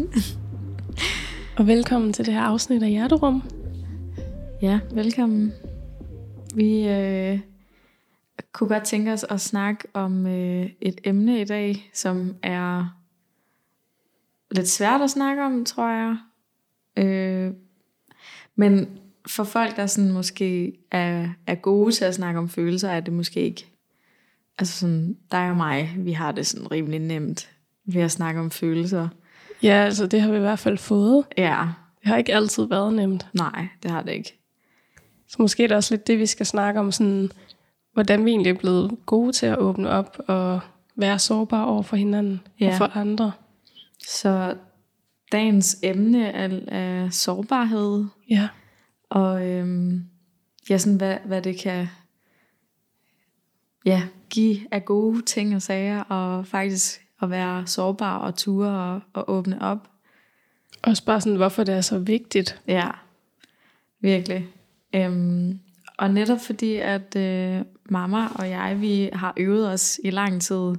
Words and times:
Og 1.58 1.66
velkommen 1.66 2.12
til 2.12 2.26
det 2.26 2.34
her 2.34 2.40
afsnit 2.40 2.82
af 2.82 2.90
Hjerterum. 2.90 3.42
Ja, 4.62 4.80
velkommen. 4.92 5.52
Vi 6.54 6.88
øh, 6.88 7.40
kunne 8.52 8.68
godt 8.68 8.84
tænke 8.84 9.12
os 9.12 9.24
at 9.24 9.40
snakke 9.40 9.88
om 9.94 10.26
øh, 10.26 10.70
et 10.80 11.00
emne 11.04 11.40
i 11.40 11.44
dag, 11.44 11.90
som 11.94 12.34
er 12.42 12.96
lidt 14.50 14.68
svært 14.68 15.02
at 15.02 15.10
snakke 15.10 15.42
om, 15.42 15.64
tror 15.64 15.88
jeg. 15.90 16.16
Øh, 16.96 17.52
men 18.56 18.88
for 19.26 19.44
folk, 19.44 19.76
der 19.76 19.86
sådan 19.86 20.12
måske 20.12 20.78
er, 20.90 21.28
er 21.46 21.54
gode 21.54 21.92
til 21.92 22.04
at 22.04 22.14
snakke 22.14 22.40
om 22.40 22.48
følelser, 22.48 22.88
er 22.88 23.00
det 23.00 23.12
måske 23.12 23.40
ikke. 23.40 23.66
Altså 24.58 24.78
sådan, 24.78 25.16
dig 25.32 25.50
og 25.50 25.56
mig, 25.56 25.94
vi 25.98 26.12
har 26.12 26.32
det 26.32 26.46
sådan 26.46 26.70
rimelig 26.70 27.00
nemt 27.00 27.50
ved 27.84 28.02
at 28.02 28.10
snakke 28.10 28.40
om 28.40 28.50
følelser. 28.50 29.08
Ja, 29.62 29.72
altså 29.84 30.06
det 30.06 30.20
har 30.20 30.30
vi 30.30 30.36
i 30.36 30.40
hvert 30.40 30.58
fald 30.58 30.78
fået. 30.78 31.24
Ja, 31.38 31.66
Det 32.00 32.08
har 32.08 32.16
ikke 32.16 32.34
altid 32.34 32.64
været 32.68 32.92
nemt. 32.94 33.26
nej, 33.34 33.68
det 33.82 33.90
har 33.90 34.02
det 34.02 34.12
ikke. 34.12 34.36
Så 35.28 35.36
måske 35.38 35.64
er 35.64 35.68
det 35.68 35.76
også 35.76 35.94
lidt 35.94 36.06
det, 36.06 36.18
vi 36.18 36.26
skal 36.26 36.46
snakke 36.46 36.80
om, 36.80 36.92
sådan, 36.92 37.30
hvordan 37.92 38.24
vi 38.24 38.30
egentlig 38.30 38.50
er 38.50 38.58
blevet 38.58 38.96
gode 39.06 39.32
til 39.32 39.46
at 39.46 39.58
åbne 39.58 39.90
op 39.90 40.16
og 40.28 40.60
være 40.96 41.18
sårbare 41.18 41.66
over 41.66 41.82
for 41.82 41.96
hinanden 41.96 42.40
Ja. 42.60 42.68
og 42.68 42.74
for 42.74 42.96
andre. 42.96 43.32
Så 44.08 44.54
dagens 45.32 45.76
emne 45.82 46.26
er, 46.26 46.60
er 46.68 47.10
sårbarhed, 47.10 48.04
Ja. 48.30 48.48
og 49.10 49.46
øhm, 49.46 50.04
ja, 50.70 50.78
sådan 50.78 50.96
hvad, 50.96 51.16
hvad 51.24 51.42
det 51.42 51.58
kan 51.58 51.86
ja, 53.84 54.02
give 54.30 54.58
af 54.70 54.84
gode 54.84 55.22
ting 55.22 55.54
og 55.56 55.62
sager, 55.62 56.00
og 56.02 56.46
faktisk 56.46 57.00
at 57.22 57.30
være 57.30 57.66
sårbar 57.66 58.18
og 58.18 58.36
ture 58.36 58.68
og, 58.70 59.00
og 59.12 59.30
åbne 59.30 59.62
op. 59.62 59.88
Også 60.82 61.04
bare 61.04 61.20
sådan, 61.20 61.36
hvorfor 61.36 61.64
det 61.64 61.74
er 61.74 61.80
så 61.80 61.98
vigtigt. 61.98 62.60
Ja, 62.68 62.88
virkelig. 64.00 64.46
Øhm, 64.94 65.58
og 65.98 66.10
netop 66.10 66.40
fordi, 66.40 66.74
at 66.76 67.16
øh, 67.16 67.60
mamma 67.90 68.26
og 68.34 68.50
jeg, 68.50 68.76
vi 68.80 69.10
har 69.12 69.34
øvet 69.36 69.68
os 69.72 70.00
i 70.04 70.10
lang 70.10 70.42
tid 70.42 70.74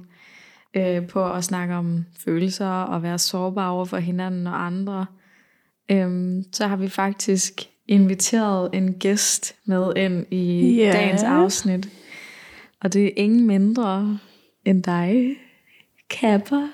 øh, 0.74 1.06
på 1.06 1.32
at 1.32 1.44
snakke 1.44 1.74
om 1.74 2.04
følelser 2.24 2.66
og 2.68 3.02
være 3.02 3.18
sårbare 3.18 3.70
over 3.70 3.84
for 3.84 3.96
hinanden 3.96 4.46
og 4.46 4.66
andre, 4.66 5.06
øhm, 5.90 6.44
så 6.52 6.66
har 6.66 6.76
vi 6.76 6.88
faktisk 6.88 7.52
inviteret 7.88 8.70
en 8.74 8.94
gæst 8.94 9.54
med 9.64 9.92
ind 9.96 10.26
i 10.30 10.74
Ja. 10.76 10.92
dagens 10.92 11.22
afsnit. 11.22 11.88
Og 12.80 12.92
det 12.92 13.04
er 13.04 13.10
ingen 13.16 13.46
mindre 13.46 14.18
end 14.64 14.82
dig, 14.82 15.36
Kapper. 16.12 16.68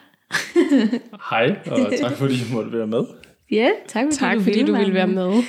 Hej, 1.30 1.56
og 1.66 1.92
tak 2.00 2.12
fordi 2.12 2.34
I 2.34 2.52
måtte 2.52 2.72
være 2.72 2.86
med. 2.86 3.02
Ja, 3.50 3.70
tak 3.88 4.04
fordi, 4.04 4.16
Tak, 4.16 4.36
du, 4.36 4.42
fordi 4.42 4.64
du 4.64 4.76
ville 4.76 4.94
være 4.94 5.06
med. 5.06 5.42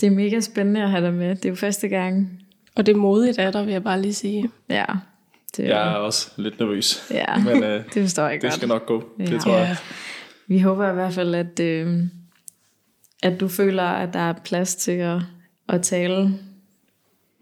Det 0.00 0.06
er 0.06 0.10
mega 0.10 0.40
spændende 0.40 0.82
at 0.82 0.90
have 0.90 1.04
dig 1.04 1.14
med. 1.14 1.28
Det 1.36 1.44
er 1.44 1.48
jo 1.48 1.54
første 1.54 1.88
gang. 1.88 2.30
Og 2.76 2.86
det 2.86 2.92
er 2.92 2.96
modigt 2.96 3.38
af 3.38 3.52
dig, 3.52 3.66
vil 3.66 3.72
jeg 3.72 3.82
bare 3.84 4.02
lige 4.02 4.14
sige. 4.14 4.50
Ja, 4.68 4.84
det, 5.56 5.64
Jeg 5.64 5.88
er 5.92 5.94
også 5.96 6.30
lidt 6.36 6.60
nervøs, 6.60 7.06
ja. 7.10 7.38
men 7.44 7.62
øh, 7.64 7.84
det 7.94 8.02
forstår 8.02 8.22
jeg 8.22 8.32
det 8.32 8.42
godt. 8.42 8.52
skal 8.54 8.68
nok 8.68 8.86
gå. 8.86 9.04
Ja. 9.18 9.24
Det 9.24 9.40
tror 9.40 9.56
jeg. 9.58 9.76
Vi 10.46 10.58
håber 10.60 10.90
i 10.90 10.94
hvert 10.94 11.12
fald, 11.12 11.34
at, 11.34 11.60
øh, 11.60 12.02
at 13.22 13.40
du 13.40 13.48
føler, 13.48 13.82
at 13.82 14.12
der 14.12 14.20
er 14.20 14.32
plads 14.44 14.76
til 14.76 14.92
at, 14.92 15.18
at 15.68 15.82
tale 15.82 16.38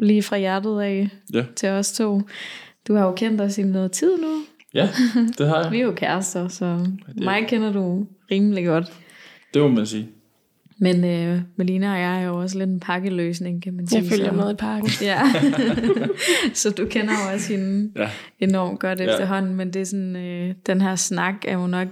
lige 0.00 0.22
fra 0.22 0.38
hjertet 0.38 0.80
af 0.80 1.08
Ja. 1.34 1.44
til 1.56 1.68
os 1.68 1.92
to. 1.92 2.22
Du 2.88 2.94
har 2.94 3.04
jo 3.04 3.12
kendt 3.12 3.40
os 3.40 3.58
i 3.58 3.62
noget 3.62 3.92
tid 3.92 4.18
nu. 4.18 4.28
Ja, 4.74 4.88
det 5.38 5.48
har 5.48 5.70
Vi 5.70 5.76
jeg. 5.76 5.82
er 5.82 5.86
jo 5.86 5.92
kærester, 5.96 6.48
så 6.48 6.86
mig 7.22 7.46
kender 7.48 7.72
du 7.72 8.06
rimelig 8.30 8.66
godt. 8.66 8.92
Det 9.54 9.62
må 9.62 9.68
man 9.68 9.86
sige. 9.86 10.08
Men 10.80 11.04
øh, 11.04 11.40
Melina 11.56 11.92
og 11.92 12.00
jeg 12.00 12.22
er 12.22 12.26
jo 12.26 12.40
også 12.40 12.58
lidt 12.58 12.70
en 12.70 12.80
pakkeløsning, 12.80 13.62
kan 13.62 13.74
man 13.74 13.86
sige. 13.86 14.02
Jeg 14.02 14.10
følger 14.10 14.30
så. 14.30 14.36
med 14.36 14.52
i 14.52 14.54
parken. 14.54 14.88
Ja, 15.02 15.20
så 16.54 16.70
du 16.70 16.86
kender 16.86 17.12
jo 17.12 17.34
også 17.34 17.52
hende 17.52 17.90
Ja. 17.96 18.10
enormt 18.40 18.80
godt 18.80 19.00
Ja. 19.00 19.04
efterhånden, 19.04 19.56
men 19.56 19.72
det 19.72 19.80
er 19.80 19.84
sådan, 19.84 20.16
øh, 20.16 20.54
den 20.66 20.80
her 20.80 20.96
snak 20.96 21.34
er 21.48 21.54
jo 21.54 21.66
nok 21.66 21.88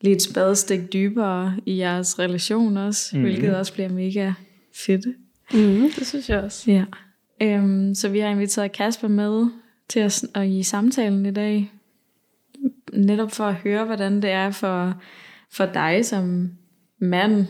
lige 0.00 0.16
et 0.16 0.22
spadestik 0.22 0.92
dybere 0.92 1.56
i 1.66 1.78
jeres 1.78 2.18
relation 2.18 2.76
også, 2.76 3.16
mm. 3.16 3.22
hvilket 3.22 3.56
også 3.56 3.72
bliver 3.72 3.88
mega 3.88 4.32
fedt. 4.86 5.06
Mm, 5.54 5.90
det 5.98 6.06
synes 6.06 6.28
jeg 6.28 6.38
også. 6.38 6.70
Ja. 6.70 6.84
Øhm, 7.42 7.94
så 7.94 8.08
vi 8.08 8.18
har 8.18 8.28
inviteret 8.28 8.72
Kasper 8.72 9.08
med 9.08 9.46
til 9.88 10.00
at, 10.00 10.24
at 10.34 10.48
i 10.48 10.62
samtalen 10.62 11.26
i 11.26 11.30
dag, 11.30 11.72
netop 12.92 13.32
for 13.32 13.44
at 13.44 13.54
høre, 13.54 13.84
hvordan 13.84 14.22
det 14.22 14.30
er 14.30 14.50
for, 14.50 14.94
for 15.52 15.66
dig 15.66 16.04
som 16.06 16.50
mand, 17.00 17.46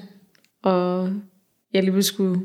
og 0.62 1.12
jeg 1.72 1.82
lige 1.82 1.94
vil 1.94 2.02
skulle 2.04 2.40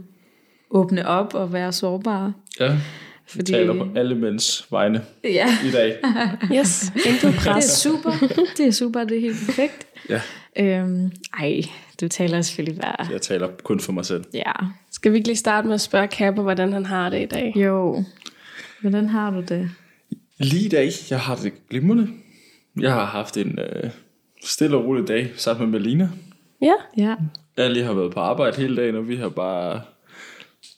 åbne 0.72 1.08
op 1.08 1.34
og 1.34 1.54
være 1.54 1.72
sårbar. 1.72 2.34
Ja, 2.60 2.68
Fordi, 2.68 2.80
Fordi... 3.28 3.52
taler 3.52 3.74
på 3.74 3.88
alle 4.00 4.16
mænds 4.16 4.68
vegne 4.72 5.02
Ja, 5.24 5.48
i 5.68 5.72
dag. 5.72 5.98
Yes, 6.58 6.92
intet 7.06 7.22
det 7.22 7.36
er 7.48 7.54
pres. 7.54 7.64
super. 7.66 8.12
Det 8.58 8.68
er 8.68 8.72
super, 8.72 9.04
det 9.04 9.18
er 9.18 9.22
helt 9.22 9.38
perfekt. 9.46 9.88
Ja, 10.10 10.22
Øhm, 10.60 11.12
ej, 11.40 11.62
du 12.02 12.08
taler 12.08 12.42
selvfølgelig 12.42 12.82
bare. 12.82 13.08
jeg 13.12 13.22
taler 13.22 13.48
kun 13.64 13.80
for 13.80 13.92
mig 13.92 14.06
selv. 14.06 14.24
Ja, 14.34 14.52
Skal 14.92 15.12
vi 15.12 15.18
ikke 15.18 15.28
lige 15.28 15.38
starte 15.38 15.68
med 15.68 15.76
at 15.76 15.82
spørge 15.82 16.08
Kapper, 16.08 16.42
hvordan 16.44 16.74
han 16.74 16.86
har 16.86 17.10
det 17.10 17.22
i 17.22 17.26
dag? 17.26 17.54
jo. 17.56 18.04
Hvordan 18.82 19.10
har 19.10 19.32
du 19.32 19.42
det? 19.48 19.70
Lige 20.38 20.66
i 20.66 20.70
dag, 20.70 20.90
jeg 21.10 21.20
har 21.20 21.36
det 21.36 21.54
glimrende. 21.70 22.08
Jeg 22.80 22.94
har 22.94 23.06
haft 23.06 23.38
en 23.38 23.60
øh, 23.60 23.90
stille 24.44 24.78
og 24.78 24.86
rolig 24.86 25.08
dag 25.08 25.32
sammen 25.36 25.72
med 25.72 25.80
Melina. 25.80 26.10
Ja, 26.62 26.74
Ja, 26.98 27.16
Jeg 27.58 27.70
lige 27.70 27.86
har 27.86 27.94
været 27.94 28.14
på 28.14 28.20
arbejde 28.20 28.58
hele 28.58 28.76
dagen, 28.76 28.96
og 28.96 29.08
vi 29.08 29.16
har 29.16 29.30
bare 29.30 29.82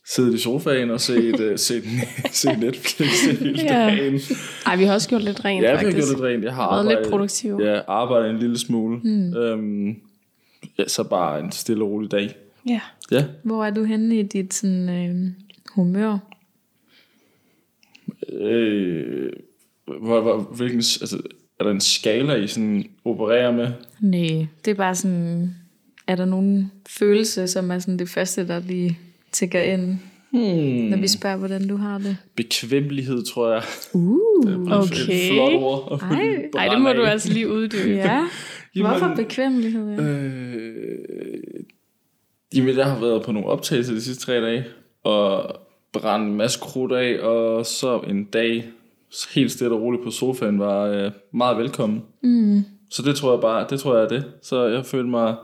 siddet 0.08 0.34
i 0.34 0.38
sofaen 0.38 0.90
og 0.92 1.02
set, 1.02 1.40
uh, 1.40 1.58
set, 1.68 1.84
set 2.32 2.60
Netflix 2.60 3.26
hele 3.40 3.62
Ja. 3.62 3.68
dagen. 3.74 4.20
Ej, 4.66 4.76
vi 4.76 4.84
har 4.84 4.94
også 4.94 5.10
gjort 5.10 5.24
lidt 5.24 5.46
rent, 5.46 5.64
Ja, 5.64 5.72
vi 5.72 5.78
har 5.78 5.84
faktisk. 5.84 5.98
gjort 5.98 6.10
lidt 6.10 6.22
rent. 6.22 6.44
Jeg 6.44 6.56
har 6.56 6.70
Været 6.74 6.86
lidt 6.86 6.92
arbejdet, 6.94 7.12
produktive. 7.12 7.64
Ja, 7.72 7.82
arbejdet 7.88 8.30
en 8.30 8.40
lille 8.40 8.58
smule. 8.60 8.98
Mm. 9.04 9.34
Øhm, 9.34 9.96
ja, 10.78 10.88
så 10.88 11.04
bare 11.04 11.40
en 11.40 11.52
stille 11.52 11.84
og 11.84 11.90
rolig 11.90 12.12
dag. 12.12 12.36
Ja. 12.70 12.82
Ja, 13.12 13.26
hvor 13.44 13.66
er 13.66 13.70
du 13.72 13.84
henne 13.84 14.20
i 14.20 14.24
dit 14.24 14.54
sådan, 14.54 14.90
øh, 14.90 15.32
humør? 15.76 16.18
øh, 18.34 19.30
hvor, 19.86 20.22
hvor, 20.22 20.38
hvilken, 20.40 20.78
altså, 20.78 21.22
er 21.60 21.64
der 21.64 21.72
en 21.72 21.82
skala, 21.82 22.36
I 22.36 22.48
sådan 22.48 22.86
opererer 23.06 23.52
med? 23.52 23.68
Nej, 24.02 24.48
det 24.66 24.72
er 24.72 24.76
bare 24.76 24.96
sådan, 24.96 25.56
er 26.08 26.16
der 26.16 26.26
nogen 26.26 26.72
følelse, 26.90 27.48
som 27.48 27.72
er 27.72 27.80
sådan 27.80 28.00
det 28.00 28.10
første, 28.10 28.48
der 28.48 28.60
lige 28.60 28.98
tigger 29.32 29.62
ind, 29.62 29.98
Hmm. 30.32 30.42
når 30.90 30.98
vi 30.98 31.08
spørger, 31.08 31.38
hvordan 31.38 31.68
du 31.68 31.76
har 31.76 31.98
det? 31.98 32.18
Bekvemmelighed, 32.36 33.24
tror 33.34 33.52
jeg. 33.54 33.64
Uh, 33.94 34.72
Okay. 34.72 35.14
Et 35.14 35.32
flot 35.32 35.54
ord. 35.54 36.02
Ej. 36.12 36.50
Ej, 36.58 36.68
det 36.74 36.82
må 36.82 36.94
du 36.94 37.04
altså 37.04 37.34
lige 37.34 37.50
uddybe. 37.50 37.90
ja. 37.90 38.28
Jamen, 38.76 38.90
Hvorfor 38.92 39.14
bekvemmelighed? 39.16 39.90
Ja? 39.92 40.02
Øh, 40.02 41.64
jamen, 42.56 42.78
jeg 42.78 42.86
har 42.86 43.00
været 43.00 43.24
på 43.24 43.32
nogle 43.32 43.48
optagelser 43.50 43.94
de 43.94 44.02
sidste 44.02 44.26
tre 44.26 44.42
dage, 44.42 44.66
og 45.04 45.56
brændt 45.94 46.28
en 46.30 46.36
masse 46.36 46.60
krudt 46.60 46.92
af, 46.92 47.20
og 47.20 47.66
så 47.66 48.00
en 48.08 48.24
dag 48.24 48.66
helt 49.36 49.52
stille 49.52 49.76
og 49.76 49.82
roligt 49.82 50.04
på 50.04 50.12
sofaen 50.12 50.60
var 50.60 50.84
øh, 50.84 51.12
meget 51.34 51.58
velkommen. 51.58 52.04
Mm. 52.24 52.64
Så 52.90 53.02
det 53.02 53.16
tror 53.16 53.32
jeg 53.32 53.42
bare, 53.42 53.68
det 53.70 53.80
tror 53.80 53.96
jeg 53.96 54.04
er 54.04 54.08
det. 54.08 54.26
Så 54.42 54.66
jeg 54.66 54.86
følte 54.86 55.10
mig 55.10 55.36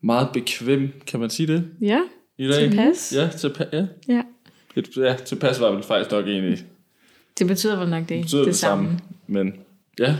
meget 0.00 0.28
bekvem, 0.32 0.92
kan 1.06 1.20
man 1.20 1.30
sige 1.30 1.46
det, 1.46 1.70
Ja, 1.80 2.00
i 2.38 2.48
dag? 2.48 2.68
Tilpas. 2.70 3.12
Ja, 3.16 3.28
tilpas, 3.28 3.66
ja. 3.72 3.86
ja. 4.08 4.22
Et, 4.76 4.96
ja, 4.96 5.16
tilpas 5.16 5.60
var 5.60 5.70
vel 5.70 5.82
faktisk 5.82 6.10
nok 6.10 6.26
egentlig 6.26 6.64
Det 7.38 7.46
betyder 7.46 7.78
vel 7.78 7.88
nok 7.88 8.00
det, 8.00 8.08
det, 8.08 8.20
betyder 8.20 8.44
det, 8.44 8.56
samme. 8.56 8.98
Men 9.26 9.52
ja, 9.98 10.16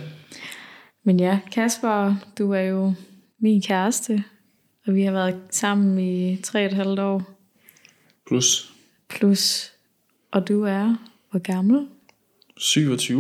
Men 1.04 1.20
ja, 1.20 1.40
Kasper, 1.52 2.14
du 2.38 2.52
er 2.52 2.60
jo 2.60 2.94
min 3.40 3.62
kæreste, 3.62 4.24
og 4.86 4.94
vi 4.94 5.02
har 5.02 5.12
været 5.12 5.36
sammen 5.50 5.98
i 5.98 6.36
tre 6.36 6.60
og 6.60 6.66
et 6.66 6.72
halvt 6.72 6.98
år 6.98 7.22
plus 8.26 8.72
plus. 9.08 9.72
Og 10.30 10.48
du 10.48 10.62
er, 10.62 10.94
hvor 11.30 11.40
gammel? 11.40 11.86
27. 12.58 13.18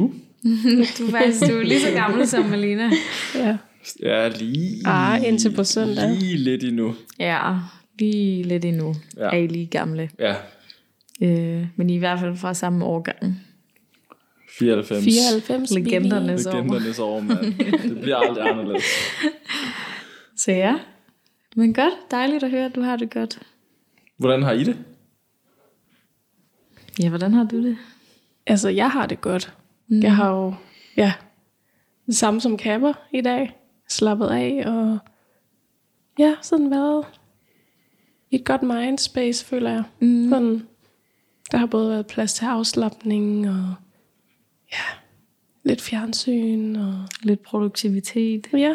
Du 0.98 1.06
er 1.06 1.10
faktisk 1.10 1.40
du 1.52 1.58
er 1.58 1.62
lige 1.64 1.80
så 1.80 1.90
gammel 1.90 2.26
som 2.28 2.44
Malina. 2.44 2.90
Ja. 3.34 3.56
Ja, 4.02 4.28
lige, 4.28 4.82
Ah, 4.86 5.26
indtil 5.26 5.52
på 5.54 5.64
søndag. 5.64 6.10
lige 6.10 6.36
lidt 6.36 6.64
endnu. 6.64 6.94
Ja, 7.18 7.54
lige 7.98 8.42
lidt 8.42 8.64
endnu 8.64 8.94
Ja. 9.16 9.22
er 9.22 9.36
I 9.36 9.46
lige 9.46 9.66
gamle. 9.66 10.10
Ja, 10.18 10.34
Øh, 11.22 11.66
men 11.76 11.90
I 11.90 11.92
er 11.92 11.96
i 11.96 11.98
hvert 11.98 12.20
fald 12.20 12.36
fra 12.36 12.54
samme 12.54 12.84
årgang. 12.84 13.40
94. 14.58 15.04
94 15.04 15.70
baby. 15.74 15.84
Legendernes 15.84 16.46
år. 16.46 16.52
Legendernes 16.52 16.98
år, 16.98 17.20
mand. 17.20 17.38
Det 17.88 18.00
bliver 18.02 18.16
aldrig 18.16 18.50
anderledes. 18.50 18.84
Så 20.42 20.52
ja, 20.52 20.74
men 21.56 21.74
godt. 21.74 21.92
Dejligt 22.10 22.44
at 22.44 22.50
høre, 22.50 22.64
at 22.64 22.74
du 22.74 22.80
har 22.80 22.96
det 22.96 23.10
godt. 23.10 23.38
Hvordan 24.18 24.42
har 24.42 24.52
I 24.52 24.64
det? 24.64 24.76
Ja, 27.02 27.08
hvordan 27.08 27.32
har 27.34 27.44
du 27.44 27.62
det? 27.64 27.76
Altså, 28.48 28.68
jeg 28.68 28.90
har 28.90 29.06
det 29.06 29.20
godt. 29.20 29.54
Mm. 29.88 30.00
Jeg 30.00 30.16
har 30.16 30.30
jo, 30.30 30.54
ja, 30.96 31.12
det 32.06 32.16
samme 32.16 32.40
som 32.40 32.56
Kapper 32.56 32.92
i 33.12 33.20
dag. 33.20 33.56
slappet 33.88 34.26
af, 34.26 34.62
og 34.66 34.98
ja, 36.18 36.34
sådan 36.42 36.70
været 36.70 37.06
i 38.30 38.36
et 38.36 38.44
godt 38.44 38.62
mindspace, 38.62 39.44
føler 39.46 39.70
jeg. 39.70 39.82
Mm. 40.00 40.28
Sådan, 40.28 40.66
der 41.52 41.58
har 41.58 41.66
både 41.66 41.90
været 41.90 42.06
plads 42.06 42.34
til 42.34 42.44
afslappning, 42.44 43.48
og 43.48 43.74
ja, 44.72 44.84
lidt 45.64 45.80
fjernsyn, 45.80 46.76
og 46.76 46.94
Lidt 47.22 47.42
produktivitet. 47.42 48.46
ja, 48.52 48.74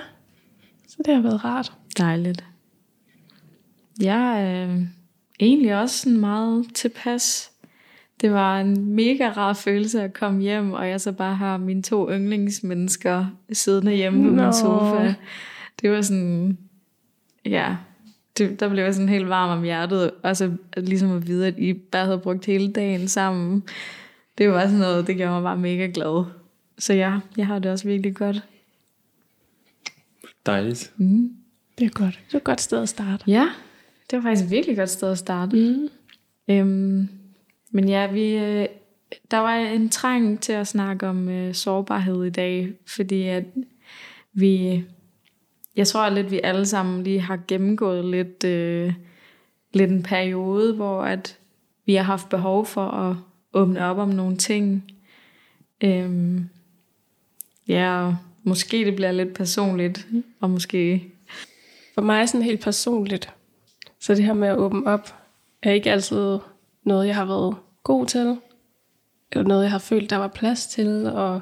så 0.87 0.97
det 1.05 1.15
har 1.15 1.21
været 1.21 1.45
rart. 1.45 1.73
Dejligt. 1.97 2.45
Jeg 4.01 4.43
er 4.43 4.67
øh, 4.69 4.81
egentlig 5.39 5.75
også 5.75 5.97
sådan 5.97 6.19
meget 6.19 6.65
tilpas. 6.73 7.52
Det 8.23 8.31
var 8.31 8.59
en 8.59 8.95
mega 8.95 9.29
rar 9.29 9.53
følelse 9.53 10.03
at 10.03 10.13
komme 10.13 10.41
hjem, 10.41 10.73
og 10.73 10.89
jeg 10.89 11.01
så 11.01 11.11
bare 11.11 11.35
har 11.35 11.57
mine 11.57 11.81
to 11.81 12.11
yndlingsmennesker 12.11 13.25
siddende 13.51 13.95
hjemme 13.95 14.23
på 14.23 14.35
min 14.35 14.53
sofa. 14.53 15.13
Det 15.81 15.91
var 15.91 16.01
sådan, 16.01 16.57
ja, 17.45 17.75
det, 18.37 18.59
der 18.59 18.69
blev 18.69 18.83
jeg 18.83 18.93
sådan 18.93 19.09
helt 19.09 19.29
varm 19.29 19.57
om 19.57 19.63
hjertet. 19.63 20.11
Og 20.23 20.37
så 20.37 20.51
ligesom 20.77 21.15
at 21.15 21.27
vide, 21.27 21.47
at 21.47 21.59
I 21.59 21.73
bare 21.73 22.05
havde 22.05 22.19
brugt 22.19 22.45
hele 22.45 22.71
dagen 22.71 23.07
sammen. 23.07 23.63
Det 24.37 24.49
var 24.49 24.65
sådan 24.65 24.79
noget, 24.79 25.07
det 25.07 25.15
gjorde 25.15 25.31
mig 25.31 25.43
bare 25.43 25.57
mega 25.57 25.91
glad. 25.93 26.25
Så 26.77 26.93
ja, 26.93 27.19
jeg 27.37 27.47
har 27.47 27.59
det 27.59 27.71
også 27.71 27.87
virkelig 27.87 28.15
godt. 28.15 28.43
Dejligt. 30.45 30.93
Mm. 30.97 31.33
Det 31.77 31.85
er 31.85 31.89
godt. 31.89 32.19
Det 32.27 32.33
er 32.33 32.37
et 32.37 32.43
godt 32.43 32.61
sted 32.61 32.81
at 32.81 32.89
starte. 32.89 33.23
Ja, 33.27 33.49
det 34.09 34.17
var 34.17 34.21
faktisk 34.23 34.45
et 34.45 34.51
virkelig 34.51 34.77
godt 34.77 34.89
sted 34.89 35.11
at 35.11 35.17
starte. 35.17 35.55
Mm. 35.55 35.89
Øhm, 36.47 37.09
men 37.75 37.89
ja, 37.89 38.11
vi, 38.11 38.35
øh, 38.35 38.67
der 39.31 39.37
var 39.37 39.55
en 39.55 39.89
trang 39.89 40.39
til 40.39 40.53
at 40.53 40.67
snakke 40.67 41.07
om 41.07 41.29
øh, 41.29 41.53
sårbarhed 41.53 42.23
i 42.23 42.29
dag, 42.29 42.73
fordi 42.85 43.27
at 43.27 43.43
vi, 44.33 44.83
jeg 45.75 45.87
tror 45.87 46.09
lidt, 46.09 46.31
vi 46.31 46.41
alle 46.43 46.65
sammen 46.65 47.03
lige 47.03 47.21
har 47.21 47.39
gennemgået 47.47 48.05
lidt, 48.05 48.43
øh, 48.43 48.93
lidt 49.73 49.91
en 49.91 50.03
periode, 50.03 50.73
hvor 50.73 51.03
at 51.03 51.37
vi 51.85 51.95
har 51.95 52.03
haft 52.03 52.29
behov 52.29 52.65
for 52.65 52.87
at 52.87 53.15
åbne 53.53 53.85
op 53.85 53.97
om 53.97 54.09
nogle 54.09 54.37
ting. 54.37 54.91
Øhm, 55.83 56.49
ja, 57.67 58.05
og 58.05 58.17
måske 58.43 58.85
det 58.85 58.95
bliver 58.95 59.11
lidt 59.11 59.33
personligt, 59.33 60.07
og 60.39 60.49
måske... 60.49 61.09
For 61.93 62.01
mig 62.01 62.29
sådan 62.29 62.45
helt 62.45 62.63
personligt, 62.63 63.33
så 63.99 64.15
det 64.15 64.23
her 64.23 64.33
med 64.33 64.47
at 64.47 64.57
åbne 64.57 64.87
op, 64.87 65.15
er 65.63 65.71
ikke 65.71 65.91
altid 65.91 66.37
noget, 66.83 67.07
jeg 67.07 67.15
har 67.15 67.25
været 67.25 67.55
god 67.83 68.05
til, 68.05 68.37
eller 69.31 69.47
noget, 69.47 69.63
jeg 69.63 69.71
har 69.71 69.79
følt, 69.79 70.09
der 70.09 70.15
var 70.15 70.27
plads 70.27 70.67
til, 70.67 71.05
og 71.05 71.41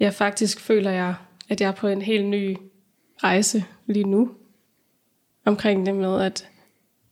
jeg 0.00 0.14
faktisk 0.14 0.60
føler 0.60 0.90
jeg, 0.90 1.14
at 1.48 1.60
jeg 1.60 1.68
er 1.68 1.72
på 1.72 1.88
en 1.88 2.02
helt 2.02 2.26
ny 2.26 2.56
rejse 3.22 3.64
lige 3.86 4.04
nu, 4.04 4.30
omkring 5.44 5.86
det 5.86 5.94
med 5.94 6.20
at 6.20 6.48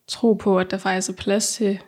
tro 0.07 0.33
på, 0.33 0.59
at 0.59 0.71
der 0.71 0.79
faktisk 0.79 1.11
er 1.11 1.15
plads 1.15 1.53
til 1.53 1.79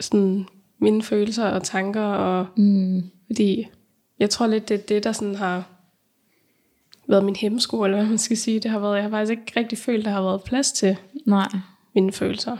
sådan 0.00 0.46
mine 0.78 1.02
følelser 1.02 1.44
og 1.48 1.62
tanker, 1.62 2.02
og 2.02 2.46
Mm, 2.56 3.02
fordi 3.26 3.66
jeg 4.18 4.30
tror 4.30 4.46
lidt, 4.46 4.68
det 4.68 4.74
er 4.74 4.86
det, 4.86 5.04
der 5.04 5.12
sådan 5.12 5.34
har 5.34 5.70
været 7.08 7.24
min 7.24 7.36
hemmesko, 7.36 7.84
eller 7.84 7.96
hvad 7.96 8.08
man 8.08 8.18
skal 8.18 8.36
sige. 8.36 8.60
Det 8.60 8.70
har 8.70 8.78
været, 8.78 8.94
jeg 8.94 9.02
har 9.02 9.10
faktisk 9.10 9.30
ikke 9.30 9.52
rigtig 9.56 9.78
følt, 9.78 10.04
der 10.04 10.10
har 10.10 10.22
været 10.22 10.42
plads 10.42 10.72
til 10.72 10.96
nej. 11.26 11.48
mine 11.94 12.12
følelser. 12.12 12.56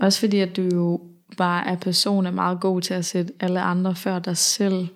Også 0.00 0.20
fordi, 0.20 0.40
at 0.40 0.56
du 0.56 0.62
jo 0.62 1.00
bare 1.36 1.66
er 1.66 1.76
person 1.76 2.26
er 2.26 2.30
meget 2.30 2.60
god 2.60 2.80
til 2.80 2.94
at 2.94 3.04
sætte 3.04 3.32
alle 3.40 3.60
andre 3.60 3.94
før 3.94 4.18
dig 4.18 4.36
selv. 4.36 4.88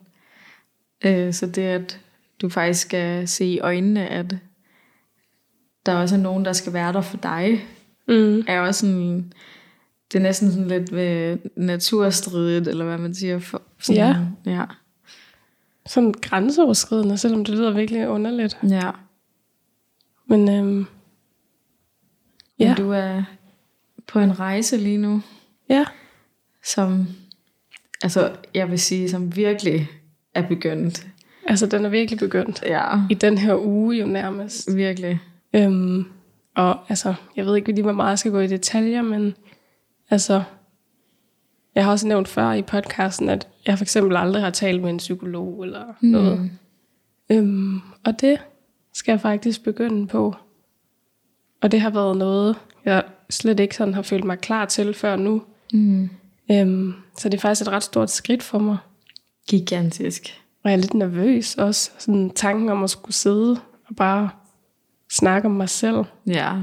Øh, 1.05 1.33
så 1.33 1.47
det, 1.47 1.63
at 1.63 2.01
du 2.43 2.49
faktisk 2.49 2.81
skal 2.81 3.29
se 3.29 3.45
i 3.45 3.61
øjnene, 3.61 4.07
at 4.07 4.37
der 5.87 5.95
også 5.95 6.15
er 6.15 6.21
nogen, 6.21 6.45
der 6.45 6.53
skal 6.53 6.73
være 6.73 6.93
der 6.93 7.01
for 7.01 7.17
dig, 7.17 7.65
Mm. 8.09 8.45
er 8.49 8.61
også 8.61 8.81
sådan, 8.81 9.33
det 10.13 10.19
er 10.19 10.23
næsten 10.23 10.51
sådan 10.53 10.69
lidt 10.69 10.93
ved 10.93 11.39
naturstridigt, 11.57 12.69
eller 12.69 12.85
hvad 12.85 12.99
man 12.99 13.15
siger. 13.15 13.39
For, 13.39 13.63
sådan, 13.81 14.27
ja. 14.47 14.65
Sådan 15.87 16.13
grænseoverskridende, 16.23 17.19
selvom 17.19 17.45
det 17.45 17.55
lyder 17.55 17.71
virkelig 17.71 18.09
underligt. 18.09 18.59
Ja. 18.69 18.91
Men 20.27 20.49
øhm, 20.51 20.87
ja. 22.59 22.65
Ja. 22.65 22.69
Men 22.69 22.77
du 22.77 22.91
er 22.91 23.23
på 24.07 24.19
en 24.21 24.41
rejse 24.41 24.77
lige 24.77 24.99
nu, 24.99 25.23
ja, 25.69 25.85
som, 26.69 27.07
altså 28.03 28.33
jeg 28.55 28.71
vil 28.71 28.79
sige, 28.79 29.11
som 29.11 29.37
virkelig 29.37 29.89
er 30.35 30.49
begyndt. 30.49 31.07
altså 31.47 31.67
den 31.67 31.85
er 31.85 31.89
virkelig 31.89 32.19
begyndt. 32.19 32.63
Ja, 32.67 33.01
I 33.11 33.15
den 33.15 33.39
her 33.39 33.57
uge 33.57 33.97
jo 33.97 34.07
nærmest. 34.07 34.77
virkelig. 34.77 35.21
Øhm, 35.53 36.05
og 36.57 36.79
altså, 36.89 37.15
jeg 37.37 37.47
ved 37.47 37.57
ikke 37.57 37.73
lige, 37.73 37.83
hvor 37.83 37.93
meget 37.93 38.11
jeg 38.11 38.19
skal 38.19 38.33
gå 38.33 38.41
i 38.41 38.47
detaljer, 38.47 39.03
men 39.03 39.35
altså, 40.11 40.43
jeg 41.75 41.85
har 41.85 41.91
også 41.91 42.07
nævnt 42.07 42.29
før 42.29 42.53
i 42.53 42.63
podcasten, 42.63 43.29
at 43.29 43.49
jeg 43.67 43.79
for 43.79 43.85
eksempel 43.85 44.17
aldrig 44.17 44.43
har 44.43 44.51
talt 44.51 44.83
med 44.83 44.91
en 44.91 44.97
psykolog 44.97 45.65
eller 45.65 45.85
mm. 46.01 46.09
noget. 46.09 46.51
Øhm, 47.31 47.81
og 48.05 48.21
det 48.21 48.39
skal 48.93 49.13
jeg 49.13 49.21
faktisk 49.21 49.65
begynde 49.65 50.07
på. 50.07 50.35
Og 51.61 51.73
det 51.73 51.81
har 51.81 51.91
været 51.91 52.17
noget, 52.17 52.57
jeg 52.85 53.05
slet 53.31 53.61
ikke 53.61 53.77
sådan 53.77 53.95
har 53.95 54.03
følt 54.03 54.25
mig 54.25 54.39
klar 54.39 54.65
til 54.65 54.95
før 54.95 55.17
nu. 55.17 55.43
Mm. 55.73 56.11
Øhm, 56.51 56.95
så 57.19 57.29
det 57.29 57.37
er 57.37 57.41
faktisk 57.41 57.63
et 57.63 57.73
ret 57.73 57.83
stort 57.83 58.11
skridt 58.11 58.43
for 58.43 58.59
mig. 58.59 58.77
Gigantisk. 59.49 60.43
Og 60.65 60.71
jeg 60.71 60.77
er 60.77 60.81
lidt 60.81 60.95
nervøs 60.95 61.55
også. 61.55 61.91
Sådan 61.99 62.31
tanken 62.31 62.69
om 62.69 62.85
at 62.85 62.91
skulle 62.91 63.15
sidde 63.15 63.61
og 63.89 63.97
bare 63.97 64.31
snakke 65.11 65.47
om 65.49 65.55
mig 65.55 65.69
selv. 65.69 66.05
Ja, 66.27 66.55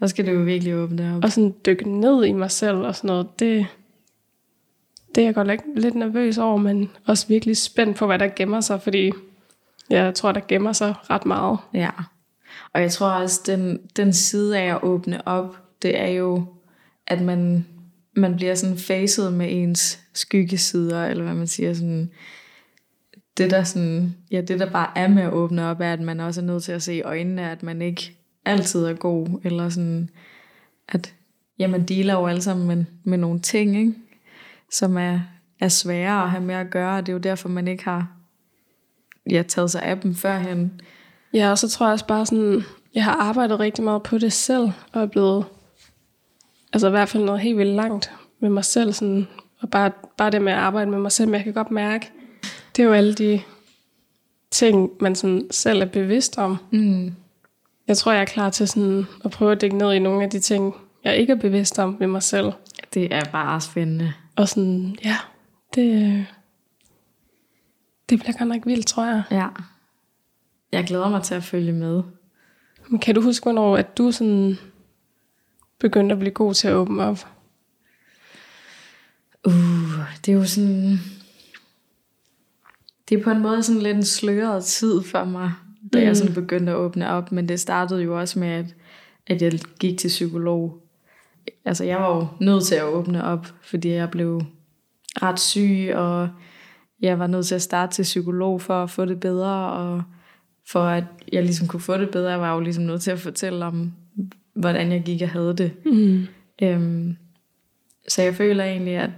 der 0.00 0.06
skal 0.06 0.26
du 0.26 0.30
jo 0.30 0.40
virkelig 0.40 0.74
åbne 0.74 1.16
op. 1.16 1.24
Og 1.24 1.32
sådan 1.32 1.54
dykke 1.66 1.90
ned 1.90 2.24
i 2.24 2.32
mig 2.32 2.50
selv 2.50 2.76
og 2.76 2.96
sådan 2.96 3.08
noget. 3.08 3.38
Det, 3.38 3.66
det 5.14 5.20
er 5.20 5.24
jeg 5.24 5.34
godt 5.34 5.48
lidt, 5.48 5.62
lidt 5.76 5.94
nervøs 5.94 6.38
over, 6.38 6.56
men 6.56 6.90
også 7.06 7.28
virkelig 7.28 7.56
spændt 7.56 7.96
på, 7.96 8.06
hvad 8.06 8.18
der 8.18 8.28
gemmer 8.36 8.60
sig, 8.60 8.82
fordi 8.82 9.12
jeg 9.90 10.14
tror, 10.14 10.32
der 10.32 10.40
gemmer 10.48 10.72
sig 10.72 10.94
ret 11.10 11.26
meget. 11.26 11.58
Ja. 11.74 11.90
Og 12.74 12.80
jeg 12.80 12.92
tror 12.92 13.06
også, 13.06 13.40
den, 13.46 13.80
den 13.96 14.12
side 14.12 14.58
af 14.58 14.74
at 14.74 14.82
åbne 14.82 15.28
op, 15.28 15.56
det 15.82 16.00
er 16.00 16.06
jo, 16.06 16.44
at 17.06 17.20
man, 17.20 17.66
man 18.16 18.36
bliver 18.36 18.54
sådan 18.54 18.78
faced 18.78 19.30
med 19.30 19.46
ens 19.50 20.00
skyggesider, 20.14 21.04
eller 21.04 21.24
hvad 21.24 21.34
man 21.34 21.46
siger, 21.46 21.74
sådan, 21.74 22.10
det 23.36 23.50
der 23.50 23.64
sådan, 23.64 24.16
ja, 24.30 24.40
det 24.40 24.60
der 24.60 24.70
bare 24.70 24.98
er 24.98 25.08
med 25.08 25.22
at 25.22 25.32
åbne 25.32 25.66
op, 25.66 25.80
er, 25.80 25.92
at 25.92 26.00
man 26.00 26.20
også 26.20 26.40
er 26.40 26.44
nødt 26.44 26.62
til 26.62 26.72
at 26.72 26.82
se 26.82 26.94
i 26.94 27.02
øjnene, 27.02 27.50
at 27.50 27.62
man 27.62 27.82
ikke 27.82 28.16
altid 28.44 28.84
er 28.84 28.94
god, 28.94 29.40
eller 29.44 29.68
sådan, 29.68 30.10
at 30.88 31.14
ja, 31.58 31.66
man 31.66 31.84
dealer 31.84 32.14
jo 32.14 32.26
alle 32.26 32.42
sammen 32.42 32.66
med, 32.66 32.84
med 33.04 33.18
nogle 33.18 33.40
ting, 33.40 33.76
ikke? 33.76 33.94
som 34.70 34.96
er, 34.96 35.20
er 35.60 35.68
svære 35.68 36.22
at 36.22 36.30
have 36.30 36.42
med 36.42 36.54
at 36.54 36.70
gøre, 36.70 36.98
og 36.98 37.06
det 37.06 37.12
er 37.12 37.16
jo 37.16 37.18
derfor, 37.18 37.48
man 37.48 37.68
ikke 37.68 37.84
har 37.84 38.16
ja, 39.30 39.42
taget 39.48 39.70
sig 39.70 39.82
af 39.82 40.00
dem 40.00 40.14
førhen. 40.14 40.80
Ja, 41.34 41.50
og 41.50 41.58
så 41.58 41.68
tror 41.68 41.86
jeg 41.86 41.92
også 41.92 42.06
bare 42.06 42.26
sådan, 42.26 42.62
jeg 42.94 43.04
har 43.04 43.12
arbejdet 43.12 43.60
rigtig 43.60 43.84
meget 43.84 44.02
på 44.02 44.18
det 44.18 44.32
selv, 44.32 44.70
og 44.92 45.02
er 45.02 45.06
blevet, 45.06 45.44
altså 46.72 46.86
i 46.86 46.90
hvert 46.90 47.08
fald 47.08 47.24
noget 47.24 47.40
helt 47.40 47.58
vildt 47.58 47.74
langt 47.74 48.12
med 48.40 48.50
mig 48.50 48.64
selv, 48.64 48.92
sådan, 48.92 49.28
og 49.60 49.70
bare, 49.70 49.90
bare 50.16 50.30
det 50.30 50.42
med 50.42 50.52
at 50.52 50.58
arbejde 50.58 50.90
med 50.90 50.98
mig 50.98 51.12
selv, 51.12 51.28
men 51.28 51.34
jeg 51.34 51.44
kan 51.44 51.52
godt 51.52 51.70
mærke, 51.70 52.10
det 52.76 52.82
er 52.82 52.86
jo 52.86 52.92
alle 52.92 53.14
de 53.14 53.40
ting, 54.50 54.90
man 55.00 55.14
sådan 55.14 55.46
selv 55.50 55.82
er 55.82 55.86
bevidst 55.86 56.38
om. 56.38 56.56
Mm. 56.70 57.14
Jeg 57.88 57.96
tror, 57.96 58.12
jeg 58.12 58.20
er 58.20 58.24
klar 58.24 58.50
til 58.50 58.68
sådan 58.68 59.06
at 59.24 59.30
prøve 59.30 59.52
at 59.52 59.60
dække 59.60 59.76
ned 59.76 59.92
i 59.92 59.98
nogle 59.98 60.24
af 60.24 60.30
de 60.30 60.40
ting, 60.40 60.74
jeg 61.04 61.16
ikke 61.16 61.32
er 61.32 61.36
bevidst 61.36 61.78
om 61.78 62.00
ved 62.00 62.06
mig 62.06 62.22
selv. 62.22 62.52
Det 62.94 63.14
er 63.14 63.24
bare 63.24 63.60
spændende. 63.60 64.12
Og 64.36 64.48
sådan, 64.48 64.96
ja, 65.04 65.16
det, 65.74 66.26
det 68.08 68.20
bliver 68.20 68.38
godt 68.38 68.48
nok 68.48 68.66
vildt, 68.66 68.86
tror 68.86 69.04
jeg. 69.04 69.22
Ja. 69.30 69.46
Jeg 70.72 70.84
glæder 70.84 71.08
mig 71.08 71.22
til 71.22 71.34
at 71.34 71.44
følge 71.44 71.72
med. 71.72 72.02
Men 72.88 72.98
kan 72.98 73.14
du 73.14 73.20
huske, 73.20 73.44
hvornår 73.44 73.76
at 73.76 73.98
du 73.98 74.12
sådan 74.12 74.58
begyndte 75.82 76.12
at 76.12 76.18
blive 76.18 76.32
god 76.32 76.54
til 76.54 76.68
at 76.68 76.74
åbne 76.74 77.04
op? 77.04 77.26
Uh, 79.46 79.98
det 80.26 80.32
er 80.32 80.36
jo 80.36 80.44
sådan... 80.44 80.98
Det 83.08 83.18
er 83.18 83.22
på 83.24 83.30
en 83.30 83.42
måde 83.42 83.62
sådan 83.62 83.82
lidt 83.82 83.96
en 83.96 84.04
sløret 84.04 84.64
tid 84.64 85.02
for 85.02 85.24
mig, 85.24 85.52
da 85.92 85.98
mm. 85.98 86.04
jeg 86.04 86.16
sådan 86.16 86.34
begyndte 86.34 86.72
at 86.72 86.78
åbne 86.78 87.08
op. 87.08 87.32
Men 87.32 87.48
det 87.48 87.60
startede 87.60 88.02
jo 88.02 88.20
også 88.20 88.38
med, 88.38 88.48
at, 88.48 88.74
at 89.26 89.42
jeg 89.42 89.52
gik 89.80 89.98
til 89.98 90.08
psykolog. 90.08 90.82
Altså, 91.64 91.84
jeg 91.84 91.98
var 91.98 92.16
jo 92.16 92.26
nødt 92.40 92.64
til 92.64 92.74
at 92.74 92.84
åbne 92.84 93.24
op, 93.24 93.46
fordi 93.62 93.90
jeg 93.90 94.10
blev 94.10 94.42
ret 95.22 95.40
syg, 95.40 95.92
og 95.94 96.28
jeg 97.00 97.18
var 97.18 97.26
nødt 97.26 97.46
til 97.46 97.54
at 97.54 97.62
starte 97.62 97.94
til 97.94 98.02
psykolog 98.02 98.60
for 98.60 98.82
at 98.82 98.90
få 98.90 99.04
det 99.04 99.20
bedre, 99.20 99.72
og 99.72 100.02
for 100.68 100.84
at 100.84 101.04
jeg 101.32 101.42
ligesom 101.42 101.68
kunne 101.68 101.80
få 101.80 101.96
det 101.96 102.10
bedre, 102.10 102.38
var 102.38 102.46
jeg 102.46 102.54
jo 102.54 102.60
ligesom 102.60 102.84
nødt 102.84 103.02
til 103.02 103.10
at 103.10 103.20
fortælle 103.20 103.64
om, 103.64 103.92
hvordan 104.54 104.92
jeg 104.92 105.02
gik 105.02 105.22
og 105.22 105.28
havde 105.28 105.56
det. 105.56 105.72
Mm. 105.84 106.26
Øhm, 106.62 107.16
så 108.08 108.22
jeg 108.22 108.34
føler 108.34 108.64
egentlig, 108.64 108.96
at 108.96 109.10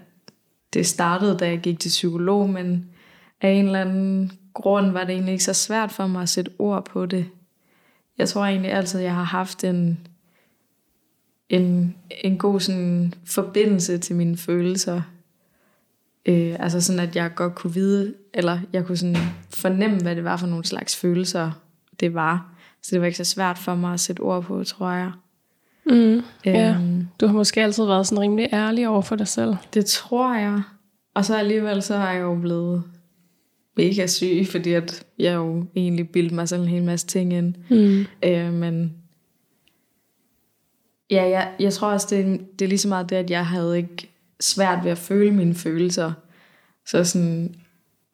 det 0.74 0.86
startede, 0.86 1.38
da 1.38 1.48
jeg 1.48 1.58
gik 1.58 1.80
til 1.80 1.88
psykolog, 1.88 2.50
men 2.50 2.88
af 3.40 3.50
en 3.50 3.64
eller 3.64 3.80
anden 3.80 4.32
grund 4.54 4.90
var 4.90 5.04
det 5.04 5.10
egentlig 5.10 5.32
ikke 5.32 5.44
så 5.44 5.52
svært 5.52 5.92
for 5.92 6.06
mig 6.06 6.22
at 6.22 6.28
sætte 6.28 6.50
ord 6.58 6.84
på 6.84 7.06
det. 7.06 7.26
jeg 8.18 8.28
tror 8.28 8.44
egentlig 8.44 8.72
altid, 8.72 9.00
jeg 9.00 9.14
har 9.14 9.22
haft 9.22 9.64
en, 9.64 10.06
en, 11.48 11.96
en 12.24 12.38
god 12.38 12.60
sådan, 12.60 13.14
forbindelse 13.26 13.98
til 13.98 14.16
mine 14.16 14.36
følelser. 14.36 15.02
Øh, 16.26 16.56
altså 16.58 16.80
sådan, 16.80 17.08
at 17.08 17.16
jeg 17.16 17.34
godt 17.34 17.54
kunne 17.54 17.74
vide, 17.74 18.14
eller 18.34 18.60
jeg 18.72 18.86
kunne 18.86 18.96
sådan 18.96 19.16
fornemme, 19.50 20.00
hvad 20.00 20.16
det 20.16 20.24
var 20.24 20.36
for 20.36 20.46
nogle 20.46 20.64
slags 20.64 20.96
følelser, 20.96 21.50
det 22.00 22.14
var. 22.14 22.54
Så 22.82 22.90
det 22.90 23.00
var 23.00 23.06
ikke 23.06 23.18
så 23.18 23.24
svært 23.24 23.58
for 23.58 23.74
mig 23.74 23.92
at 23.92 24.00
sætte 24.00 24.20
ord 24.20 24.42
på, 24.42 24.64
tror 24.64 24.90
jeg. 24.90 25.12
Mm. 25.86 26.22
Ja. 26.44 26.70
Øhm, 26.74 27.06
Du 27.20 27.26
har 27.26 27.34
måske 27.34 27.62
altid 27.62 27.84
været 27.84 28.06
sådan 28.06 28.20
rimelig 28.22 28.48
ærlig 28.52 28.88
over 28.88 29.02
for 29.02 29.16
dig 29.16 29.28
selv. 29.28 29.54
Det 29.74 29.86
tror 29.86 30.34
jeg. 30.34 30.62
Og 31.14 31.24
så 31.24 31.36
alligevel 31.36 31.82
så 31.82 31.94
er 31.94 32.10
jeg 32.12 32.20
jo 32.22 32.34
blevet 32.34 32.82
mega 33.76 34.06
syg, 34.06 34.46
fordi 34.50 34.72
at 34.72 35.04
jeg 35.18 35.34
jo 35.34 35.64
egentlig 35.76 36.08
bildte 36.08 36.34
mig 36.34 36.48
selv 36.48 36.62
en 36.62 36.68
hel 36.68 36.82
masse 36.82 37.06
ting 37.06 37.32
ind. 37.32 37.54
Mm. 37.70 38.06
Øh, 38.24 38.52
men 38.52 38.92
ja, 41.10 41.24
jeg, 41.28 41.50
jeg 41.60 41.72
tror 41.72 41.88
også, 41.88 42.06
det, 42.10 42.18
er- 42.20 42.38
det 42.58 42.64
er 42.64 42.68
lige 42.68 42.78
så 42.78 42.88
meget 42.88 43.10
det, 43.10 43.16
at 43.16 43.30
jeg 43.30 43.46
havde 43.46 43.76
ikke 43.76 44.10
svært 44.40 44.84
ved 44.84 44.90
at 44.90 44.98
føle 44.98 45.30
mine 45.30 45.54
følelser. 45.54 46.12
Så 46.86 47.04
sådan, 47.04 47.54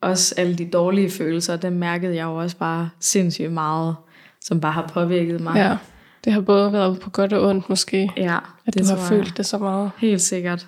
også 0.01 0.35
alle 0.37 0.55
de 0.55 0.65
dårlige 0.69 1.09
følelser, 1.09 1.55
dem 1.57 1.73
mærkede 1.73 2.15
jeg 2.15 2.23
jo 2.23 2.35
også 2.35 2.57
bare 2.57 2.89
sindssygt 2.99 3.51
meget, 3.53 3.95
som 4.41 4.61
bare 4.61 4.71
har 4.71 4.87
påvirket 4.93 5.41
mig. 5.41 5.55
Ja. 5.55 5.77
Det 6.23 6.33
har 6.33 6.41
både 6.41 6.73
været 6.73 6.99
på 6.99 7.09
godt 7.09 7.33
og 7.33 7.49
ondt 7.49 7.69
måske, 7.69 8.11
ja 8.17 8.37
at 8.65 8.73
det 8.73 8.83
du 8.83 8.95
har 8.95 9.07
følt 9.09 9.27
jeg. 9.27 9.37
det 9.37 9.45
så 9.45 9.57
meget. 9.57 9.91
Helt 9.97 10.21
sikkert. 10.21 10.67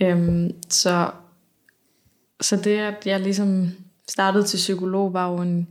Øhm, 0.00 0.50
så, 0.68 1.10
så 2.40 2.56
det, 2.56 2.78
at 2.78 3.06
jeg 3.06 3.20
ligesom 3.20 3.68
startede 4.08 4.44
til 4.44 4.56
psykolog, 4.56 5.12
var 5.12 5.30
jo 5.30 5.36
en, 5.36 5.68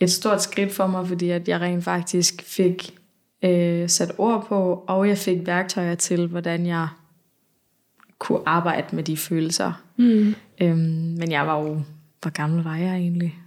et 0.00 0.10
stort 0.10 0.42
skridt 0.42 0.72
for 0.72 0.86
mig, 0.86 1.08
fordi 1.08 1.30
at 1.30 1.48
jeg 1.48 1.60
rent 1.60 1.84
faktisk 1.84 2.42
fik 2.42 2.98
øh, 3.44 3.88
sat 3.88 4.12
ord 4.18 4.46
på, 4.46 4.84
og 4.88 5.08
jeg 5.08 5.18
fik 5.18 5.46
værktøjer 5.46 5.94
til, 5.94 6.26
hvordan 6.26 6.66
jeg 6.66 6.88
kunne 8.18 8.40
arbejde 8.46 8.96
med 8.96 9.02
de 9.04 9.16
følelser. 9.16 9.82
Mm. 9.96 10.34
Øhm, 10.60 10.78
men 11.18 11.30
jeg 11.30 11.46
var 11.46 11.60
jo, 11.60 11.82
hvor 12.20 12.30
gammel 12.30 12.64
var 12.64 12.76
jeg 12.76 12.96
egentlig? 12.96 13.41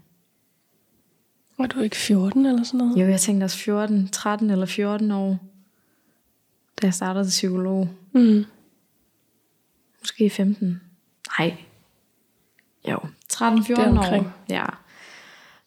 Var 1.57 1.67
du 1.67 1.79
ikke 1.79 1.95
14 1.95 2.45
eller 2.45 2.63
sådan 2.63 2.77
noget? 2.77 3.01
Jo, 3.01 3.07
jeg 3.07 3.19
tænkte 3.19 3.43
også 3.45 3.57
14, 3.57 4.09
13 4.12 4.50
eller 4.50 4.65
14 4.65 5.12
år, 5.12 5.39
da 6.81 6.88
jeg 6.88 6.93
startede 6.93 7.25
til 7.25 7.29
psykolog. 7.29 7.89
Mm. 8.12 8.45
Måske 10.01 10.29
15. 10.29 10.81
Nej. 11.39 11.55
Jo, 12.89 12.97
13-14 13.33 13.41
Deromkring. 13.75 14.25
år. 14.25 14.31
Ja. 14.50 14.65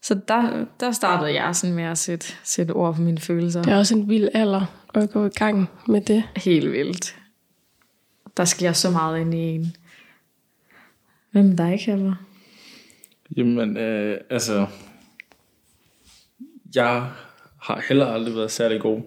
Så 0.02 0.20
der, 0.28 0.64
der 0.80 0.92
startede 0.92 1.42
jeg 1.42 1.56
sådan 1.56 1.76
med 1.76 1.84
at 1.84 1.98
sætte, 1.98 2.26
sætte 2.44 2.72
ord 2.72 2.94
på 2.94 3.00
mine 3.02 3.18
følelser. 3.18 3.62
Det 3.62 3.72
er 3.72 3.76
også 3.78 3.94
en 3.96 4.08
vild 4.08 4.28
alder 4.34 4.66
at 4.94 5.10
gå 5.10 5.26
i 5.26 5.28
gang 5.28 5.70
med 5.88 6.00
det. 6.00 6.24
Helt 6.36 6.72
vildt. 6.72 7.16
Der 8.36 8.44
sker 8.44 8.72
så 8.72 8.90
meget 8.90 9.20
ind 9.20 9.34
i 9.34 9.38
en. 9.38 9.76
Hvem 11.30 11.44
med 11.44 11.56
dig, 11.56 11.80
Kasper? 11.84 12.14
Jamen, 13.36 13.76
øh, 13.76 14.20
altså... 14.30 14.66
Jeg 16.74 17.10
har 17.62 17.84
heller 17.88 18.06
aldrig 18.06 18.34
været 18.34 18.50
særlig 18.50 18.80
god 18.80 19.02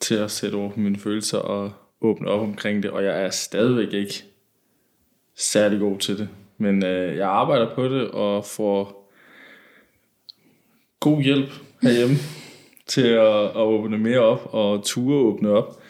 til 0.00 0.14
at 0.14 0.30
sætte 0.30 0.54
ord 0.54 0.72
på 0.72 0.80
mine 0.80 0.98
følelser 0.98 1.38
og 1.38 1.72
åbne 2.00 2.28
op 2.28 2.40
omkring 2.40 2.82
det, 2.82 2.90
og 2.90 3.04
jeg 3.04 3.24
er 3.24 3.30
stadigvæk 3.30 3.92
ikke 3.92 4.24
særlig 5.36 5.78
god 5.78 5.98
til 5.98 6.18
det. 6.18 6.28
Men 6.58 6.84
øh, 6.84 7.16
jeg 7.16 7.28
arbejder 7.28 7.74
på 7.74 7.84
det 7.84 8.10
og 8.10 8.44
får 8.44 9.12
god 11.00 11.22
hjælp 11.22 11.48
herhjemme 11.82 12.14
til 12.92 13.06
at, 13.06 13.44
at 13.44 13.56
åbne 13.56 13.98
mere 13.98 14.20
op 14.20 14.48
og 14.54 14.84
ture 14.84 15.16
åbne 15.16 15.48
op. 15.48 15.82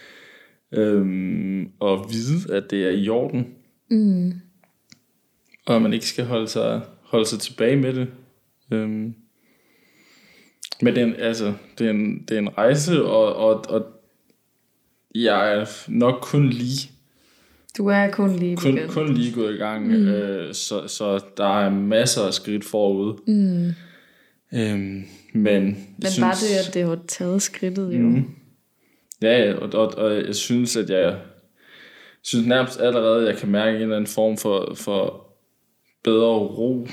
Øhm, 0.72 1.72
og 1.80 2.10
vide, 2.10 2.54
at 2.54 2.70
det 2.70 2.86
er 2.86 2.90
i 2.90 3.08
orden. 3.08 3.54
Mm. 3.90 4.32
og 5.66 5.82
man 5.82 5.92
ikke 5.92 6.06
skal 6.06 6.24
holde 6.24 6.48
sig, 6.48 6.80
holde 7.02 7.26
sig 7.26 7.40
tilbage 7.40 7.76
med 7.76 7.94
det. 7.94 8.08
Øhm, 8.70 9.14
men 10.82 10.94
det 10.94 11.02
er 11.02 11.06
en, 11.06 11.14
altså, 11.18 11.52
det 11.78 11.86
er 11.86 11.90
en, 11.90 12.24
det 12.28 12.34
er 12.34 12.38
en 12.38 12.58
rejse, 12.58 13.04
og, 13.04 13.36
og, 13.36 13.64
og 13.68 13.86
jeg 15.14 15.54
er 15.54 15.66
nok 15.88 16.18
kun 16.22 16.48
lige, 16.50 16.90
Du 17.78 17.86
er 17.86 18.10
kun 18.10 18.36
lige 18.36 18.56
kun, 18.56 18.74
begyndt. 18.74 18.92
kun 18.92 19.14
lige 19.14 19.34
gået 19.34 19.54
i 19.54 19.58
gang, 19.58 19.86
mm. 19.86 20.08
øh, 20.08 20.54
så, 20.54 20.88
så 20.88 21.20
der 21.36 21.64
er 21.64 21.70
masser 21.70 22.22
af 22.22 22.34
skridt 22.34 22.64
forud. 22.64 23.18
Mm. 23.26 23.72
Øhm, 24.58 25.04
men 25.34 25.62
Men 25.64 25.76
jeg 26.00 26.10
bare 26.20 26.34
det, 26.34 26.68
at 26.68 26.74
det 26.74 26.86
har 26.86 26.98
taget 27.08 27.42
skridtet 27.42 27.92
jo. 27.92 27.98
Mm. 28.02 28.24
Ja, 29.22 29.38
ja, 29.38 29.54
og, 29.54 29.70
og, 29.74 29.94
og 29.94 30.26
jeg 30.26 30.34
synes, 30.34 30.76
at 30.76 30.90
jeg 30.90 31.18
synes 32.22 32.46
nærmest 32.46 32.80
allerede, 32.80 33.22
at 33.22 33.32
jeg 33.32 33.40
kan 33.40 33.48
mærke 33.48 33.76
en 33.76 33.82
eller 33.82 33.96
anden 33.96 34.10
form 34.10 34.36
for, 34.36 34.74
for 34.74 35.26
bedre 36.04 36.34
ro 36.38 36.88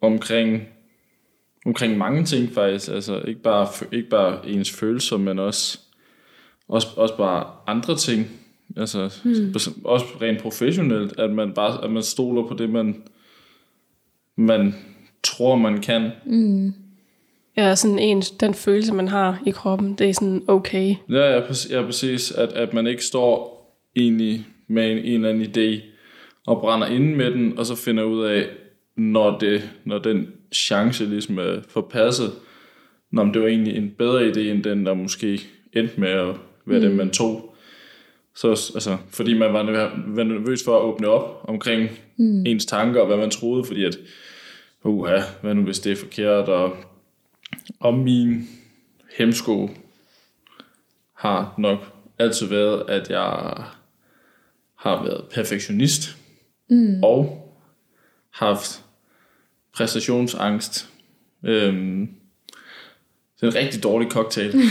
omkring, 0.00 0.62
omkring 1.66 1.98
mange 1.98 2.24
ting 2.24 2.52
faktisk. 2.52 2.90
Altså 2.90 3.22
ikke 3.28 3.42
bare, 3.42 3.68
ikke 3.92 4.08
bare 4.08 4.48
ens 4.48 4.70
følelser, 4.70 5.16
men 5.16 5.38
også, 5.38 5.78
også, 6.68 6.88
også 6.96 7.16
bare 7.16 7.46
andre 7.66 7.96
ting. 7.96 8.26
Altså 8.76 9.20
mm. 9.24 9.54
også 9.84 10.04
rent 10.22 10.42
professionelt, 10.42 11.18
at 11.18 11.30
man 11.30 11.52
bare 11.54 11.84
at 11.84 11.90
man 11.90 12.02
stoler 12.02 12.48
på 12.48 12.54
det, 12.54 12.70
man, 12.70 13.02
man 14.36 14.74
tror, 15.22 15.56
man 15.56 15.80
kan. 15.80 16.10
Mm. 16.26 16.74
Ja, 17.56 17.74
sådan 17.74 17.98
en, 17.98 18.20
den 18.20 18.54
følelse, 18.54 18.94
man 18.94 19.08
har 19.08 19.42
i 19.46 19.50
kroppen, 19.50 19.94
det 19.94 20.08
er 20.08 20.14
sådan 20.14 20.42
okay. 20.48 20.94
Ja, 21.10 21.34
ja, 21.34 21.46
præcis, 21.46 21.72
ja, 21.72 21.82
præcis. 21.82 22.30
At, 22.30 22.52
at 22.52 22.74
man 22.74 22.86
ikke 22.86 23.04
står 23.04 23.52
egentlig 23.96 24.46
med 24.68 24.92
en, 24.92 24.98
en 24.98 25.14
eller 25.14 25.28
anden 25.28 25.44
idé 25.44 25.82
og 26.46 26.60
brænder 26.60 26.86
inde 26.86 27.16
med 27.16 27.30
den, 27.30 27.58
og 27.58 27.66
så 27.66 27.76
finder 27.76 28.02
ud 28.02 28.24
af, 28.24 28.46
når, 28.96 29.38
det, 29.38 29.70
når 29.84 29.98
den 29.98 30.26
chance 30.52 31.04
ligesom 31.04 31.38
er 31.38 31.60
forpasset, 31.68 32.32
når 33.10 33.24
det 33.24 33.42
var 33.42 33.48
egentlig 33.48 33.76
en 33.76 33.90
bedre 33.98 34.28
idé, 34.28 34.40
end 34.40 34.64
den, 34.64 34.86
der 34.86 34.94
måske 34.94 35.40
endte 35.72 36.00
med 36.00 36.08
at 36.08 36.36
være 36.66 36.80
mm. 36.80 36.86
den, 36.86 36.96
man 36.96 37.10
tog. 37.10 37.54
Så, 38.34 38.48
altså, 38.48 38.96
fordi 39.10 39.38
man 39.38 39.52
var 39.52 39.62
nervøs 40.24 40.64
for 40.64 40.78
at 40.78 40.82
åbne 40.82 41.08
op 41.08 41.44
omkring 41.48 41.90
mm. 42.16 42.46
ens 42.46 42.66
tanker, 42.66 43.00
og 43.00 43.06
hvad 43.06 43.16
man 43.16 43.30
troede, 43.30 43.64
fordi 43.64 43.84
at, 43.84 43.98
uha, 44.84 45.20
hvad 45.42 45.54
nu 45.54 45.62
hvis 45.62 45.80
det 45.80 45.92
er 45.92 45.96
forkert, 45.96 46.48
og 46.48 46.76
om 47.80 47.98
min 47.98 48.48
hemsko 49.18 49.70
har 51.14 51.54
nok 51.58 51.78
altid 52.18 52.46
været, 52.46 52.90
at 52.90 53.10
jeg 53.10 53.54
har 54.76 55.04
været 55.04 55.24
perfektionist 55.34 56.16
mm. 56.70 57.02
og 57.02 57.48
haft 58.30 58.84
præstationsangst. 59.74 60.88
Øhm, 61.44 62.08
det 63.40 63.46
er 63.46 63.50
en 63.50 63.54
rigtig 63.54 63.82
dårlig 63.82 64.10
cocktail. 64.10 64.52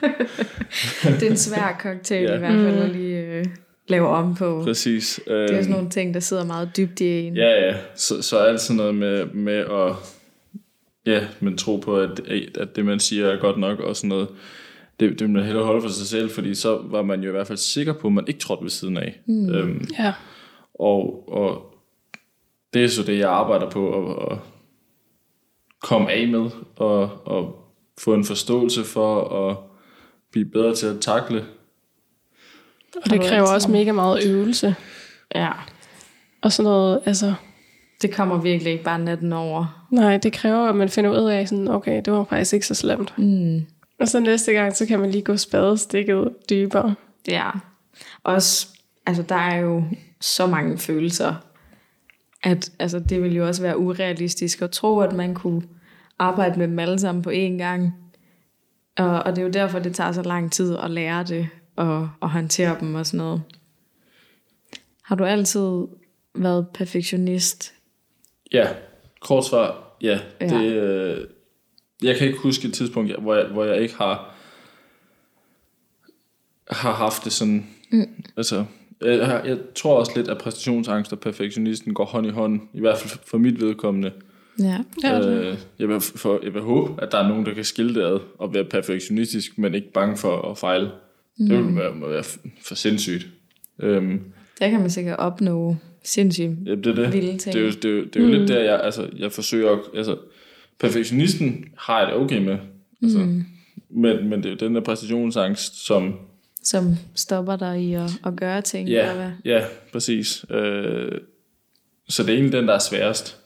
Det 1.02 1.22
er 1.22 1.30
en 1.30 1.36
svær 1.36 1.78
cocktail 1.82 2.22
Ja. 2.22 2.34
i 2.34 2.38
hvert 2.38 2.52
fald 2.52 2.78
at 2.78 2.90
lige 2.90 3.18
øh, 3.26 3.44
lave 3.88 4.08
om 4.08 4.34
på. 4.34 4.62
Præcis. 4.64 5.20
Det 5.26 5.34
er 5.34 5.42
Øhm, 5.42 5.48
sådan 5.62 5.70
nogle 5.70 5.90
ting, 5.90 6.14
der 6.14 6.20
sidder 6.20 6.44
meget 6.44 6.76
dybt 6.76 7.00
i 7.00 7.04
en. 7.20 7.36
Ja, 7.36 7.66
ja. 7.66 7.76
Så, 7.96 8.22
så 8.22 8.38
alt 8.38 8.60
sådan 8.60 8.76
noget 8.76 8.94
med, 8.94 9.24
med 9.26 9.54
at 9.56 9.92
ja, 11.06 11.26
men 11.40 11.58
tro 11.58 11.76
på, 11.76 11.96
at, 11.96 12.20
at 12.58 12.76
det, 12.76 12.84
man 12.84 13.00
siger, 13.00 13.26
er 13.28 13.40
godt 13.40 13.58
nok, 13.58 13.80
og 13.80 13.96
sådan 13.96 14.08
noget. 14.08 14.28
Det, 15.00 15.10
det 15.10 15.20
vil 15.20 15.30
man 15.30 15.44
hellere 15.44 15.64
holde 15.64 15.82
for 15.82 15.88
sig 15.88 16.06
selv, 16.06 16.30
fordi 16.30 16.54
så 16.54 16.80
var 16.84 17.02
man 17.02 17.20
jo 17.22 17.28
i 17.28 17.32
hvert 17.32 17.46
fald 17.46 17.58
sikker 17.58 17.92
på, 17.92 18.06
at 18.06 18.12
man 18.12 18.24
ikke 18.28 18.40
trådte 18.40 18.62
ved 18.62 18.70
siden 18.70 18.96
af. 18.96 19.20
Mm. 19.26 19.50
Øhm, 19.54 19.88
Ja. 19.98 20.12
og, 20.74 21.28
og 21.32 21.69
det 22.74 22.84
er 22.84 22.88
så 22.88 23.02
det, 23.02 23.18
jeg 23.18 23.30
arbejder 23.30 23.70
på 23.70 24.10
at, 24.10 24.32
at 24.32 24.38
komme 25.82 26.12
af 26.12 26.28
med, 26.28 26.50
og, 26.76 27.26
og 27.26 27.56
få 27.98 28.14
en 28.14 28.24
forståelse 28.24 28.84
for 28.84 29.28
at 29.48 29.56
blive 30.32 30.44
bedre 30.44 30.74
til 30.74 30.86
at 30.86 31.00
takle. 31.00 31.44
Og 33.04 33.10
det 33.10 33.20
kræver 33.20 33.46
også 33.54 33.70
mega 33.70 33.92
meget 33.92 34.26
øvelse. 34.28 34.74
ja. 35.34 35.50
Og 36.42 36.52
sådan 36.52 36.64
noget, 36.64 37.00
altså, 37.06 37.34
Det 38.02 38.14
kommer 38.14 38.36
virkelig 38.40 38.72
ikke 38.72 38.84
bare 38.84 38.98
natten 38.98 39.32
over. 39.32 39.86
nej, 39.90 40.16
det 40.16 40.32
kræver, 40.32 40.68
at 40.68 40.76
man 40.76 40.88
finder 40.88 41.10
ud 41.10 41.30
af, 41.30 41.48
sådan, 41.48 41.68
okay, 41.68 42.02
det 42.04 42.12
var 42.12 42.24
faktisk 42.24 42.52
ikke 42.54 42.66
så 42.66 42.74
slemt. 42.74 43.18
Mm. 43.18 43.66
Og 44.00 44.08
så 44.08 44.20
næste 44.20 44.52
gang, 44.52 44.76
så 44.76 44.86
kan 44.86 45.00
man 45.00 45.10
lige 45.10 45.22
gå 45.24 45.36
spadestikket 45.36 46.28
dybere. 46.50 46.94
Ja. 47.28 47.50
Også, 48.24 48.68
altså 49.06 49.22
der 49.22 49.34
er 49.34 49.56
jo 49.56 49.84
så 50.20 50.46
mange 50.46 50.78
følelser, 50.78 51.34
at 52.42 52.72
altså, 52.78 52.98
det 52.98 53.22
vil 53.22 53.36
jo 53.36 53.46
også 53.46 53.62
være 53.62 53.78
urealistisk 53.78 54.62
at 54.62 54.70
tro, 54.70 55.00
at 55.00 55.12
man 55.12 55.34
kunne 55.34 55.62
arbejde 56.18 56.58
med 56.58 56.68
dem 56.68 56.78
alle 56.78 56.98
sammen 56.98 57.22
på 57.22 57.30
én 57.30 57.58
gang. 57.58 57.94
Og, 58.96 59.22
og 59.22 59.36
det 59.36 59.38
er 59.38 59.46
jo 59.46 59.52
derfor, 59.52 59.78
det 59.78 59.94
tager 59.94 60.12
så 60.12 60.22
lang 60.22 60.52
tid 60.52 60.76
at 60.76 60.90
lære 60.90 61.24
det 61.24 61.48
og, 61.76 62.10
og 62.20 62.30
håndtere 62.30 62.76
dem 62.80 62.94
og 62.94 63.06
sådan 63.06 63.18
noget. 63.18 63.42
Har 65.02 65.16
du 65.16 65.24
altid 65.24 65.86
været 66.34 66.68
perfektionist? 66.74 67.74
Ja, 68.52 68.68
kort 69.20 69.46
svar, 69.46 69.96
ja. 70.02 70.20
Ja. 70.40 70.46
Det, 70.46 70.72
øh, 70.72 71.26
jeg 72.02 72.16
kan 72.16 72.26
ikke 72.26 72.38
huske 72.38 72.68
et 72.68 72.74
tidspunkt, 72.74 73.20
hvor 73.20 73.34
jeg, 73.34 73.46
hvor 73.46 73.64
jeg 73.64 73.82
ikke 73.82 73.94
har, 73.94 74.34
har 76.70 76.92
haft 76.92 77.24
det 77.24 77.32
sådan, 77.32 77.66
mm. 77.90 78.24
altså, 78.36 78.64
jeg, 79.02 79.26
har- 79.26 79.42
jeg 79.44 79.58
tror 79.74 79.98
også 79.98 80.12
lidt, 80.16 80.28
at 80.28 80.38
præstationsangst 80.38 81.12
og 81.12 81.20
perfektionisten 81.20 81.94
går 81.94 82.04
hånd 82.04 82.26
i 82.26 82.30
hånd, 82.30 82.60
i 82.74 82.80
hvert 82.80 82.98
fald 82.98 83.20
for 83.26 83.38
mit 83.38 83.60
vedkommende. 83.60 84.12
Ja. 84.58 84.78
Øh, 85.28 85.56
jeg, 85.78 85.88
vil, 85.88 86.00
for, 86.00 86.40
jeg 86.42 86.54
vil 86.54 86.62
håbe, 86.62 87.02
at 87.02 87.12
der 87.12 87.18
er 87.18 87.28
nogen, 87.28 87.46
der 87.46 87.54
kan 87.54 87.64
skille 87.64 87.94
det 87.94 88.02
ad 88.02 88.18
og 88.38 88.54
være 88.54 88.64
perfektionistisk, 88.64 89.58
men 89.58 89.74
ikke 89.74 89.92
bange 89.92 90.16
for 90.16 90.50
at 90.50 90.58
fejle. 90.58 90.90
Mm. 91.38 91.46
Det 91.48 91.58
vil 91.66 91.76
være, 91.76 91.94
må 91.94 92.08
være 92.08 92.22
for 92.68 92.74
sindssygt. 92.74 93.26
Øhm, 93.82 94.20
Der 94.60 94.70
kan 94.70 94.80
man 94.80 94.90
sikkert 94.90 95.18
opnå 95.18 95.76
sindssygt 96.04 96.50
ja, 96.66 96.74
det 96.74 96.86
er 96.86 96.94
det. 96.94 97.12
vilde 97.12 97.38
ting. 97.38 97.54
Det 97.54 97.60
er 97.62 97.66
jo, 97.66 97.70
det 97.70 97.84
er 97.84 97.90
jo, 97.90 98.04
det 98.04 98.16
er 98.16 98.20
jo 98.20 98.26
mm. 98.26 98.32
lidt 98.32 98.48
der, 98.48 98.60
jeg, 98.62 98.80
altså, 98.82 99.08
jeg 99.18 99.32
forsøger, 99.32 99.78
altså, 99.96 100.16
perfektionisten 100.78 101.64
har 101.78 101.98
jeg 101.98 102.08
det 102.08 102.16
okay 102.16 102.44
med, 102.44 102.58
altså, 103.02 103.18
mm. 103.18 103.44
men, 103.90 104.28
men 104.28 104.42
det 104.42 104.46
er 104.46 104.50
jo 104.50 104.56
den 104.56 104.74
der 104.74 104.80
præstationsangst, 104.80 105.86
som, 105.86 106.14
som 106.62 106.94
stopper 107.14 107.56
dig 107.56 107.80
i 107.82 107.94
at, 107.94 108.10
at 108.26 108.36
gøre 108.36 108.62
ting. 108.62 108.88
eller 108.88 109.04
ja, 109.04 109.14
hvad? 109.14 109.30
ja, 109.44 109.64
præcis. 109.92 110.44
Øh, 110.50 111.20
så 112.08 112.22
det 112.22 112.30
er 112.30 112.34
egentlig 112.34 112.52
den, 112.52 112.68
der 112.68 112.74
er 112.74 112.78
sværest, 112.78 113.38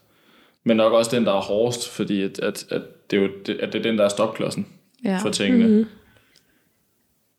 men 0.64 0.76
nok 0.76 0.92
også 0.92 1.16
den, 1.16 1.24
der 1.24 1.32
er 1.32 1.40
hårdest, 1.40 1.88
fordi 1.88 2.22
at, 2.22 2.38
at, 2.38 2.66
at, 2.70 2.82
det, 3.10 3.16
er 3.16 3.22
jo, 3.22 3.30
det, 3.46 3.58
at 3.58 3.72
det 3.72 3.78
er 3.78 3.82
den, 3.82 3.98
der 3.98 4.04
er 4.04 4.08
stopklodsen 4.08 4.66
Ja. 5.04 5.18
for 5.18 5.30
tingene. 5.30 5.66
Mm-hmm. 5.66 5.86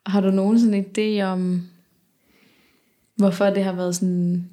Har 0.06 0.22
du 0.22 0.32
nogen 0.32 0.60
sådan 0.60 0.86
idé 0.86 1.22
om, 1.24 1.62
hvorfor 3.16 3.46
det 3.50 3.64
har 3.64 3.74
været 3.74 3.96
sådan, 3.96 4.50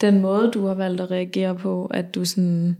den 0.00 0.20
måde, 0.20 0.50
du 0.50 0.66
har 0.66 0.74
valgt 0.74 1.00
at 1.00 1.10
reagere 1.10 1.54
på, 1.54 1.86
at 1.86 2.14
du 2.14 2.24
sådan, 2.24 2.76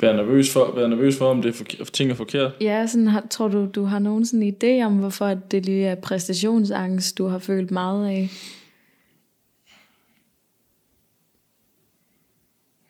Være 0.00 0.16
nervøs 0.16 0.52
for, 0.52 0.74
være 0.76 0.88
nervøs 0.88 1.18
for 1.18 1.26
om 1.26 1.42
det 1.42 1.48
er 1.48 1.52
forke- 1.52 1.84
ting 1.84 2.10
er 2.10 2.14
forkert. 2.14 2.52
ja, 2.60 2.86
sådan, 2.86 3.06
har, 3.06 3.26
tror 3.30 3.48
du, 3.48 3.66
du 3.74 3.82
har 3.84 3.98
nogen 3.98 4.26
sådan 4.26 4.54
idé 4.62 4.84
om, 4.84 4.98
hvorfor 4.98 5.26
det 5.34 5.66
lige 5.66 5.86
er 5.86 5.94
præstationsangst, 5.94 7.18
du 7.18 7.26
har 7.26 7.38
følt 7.38 7.70
meget 7.70 8.08
af? 8.08 8.28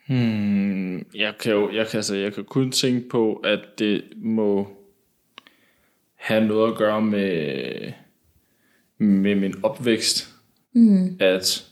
Hmm, 0.09 0.97
jeg 1.15 1.35
kan 1.41 1.53
jo 1.53 1.71
jeg 1.73 1.87
kan, 1.89 1.99
altså, 1.99 2.17
jeg 2.17 2.35
kan 2.35 2.45
kun 2.45 2.73
tænke 2.73 3.09
på, 3.09 3.35
at 3.35 3.61
det 3.79 4.05
må 4.17 4.69
have 6.15 6.47
noget 6.47 6.73
at 6.73 6.79
gøre 6.79 7.03
med, 7.03 7.93
med 8.99 9.35
min 9.35 9.55
opvækst. 9.63 10.35
Mm. 10.73 11.17
At 11.21 11.69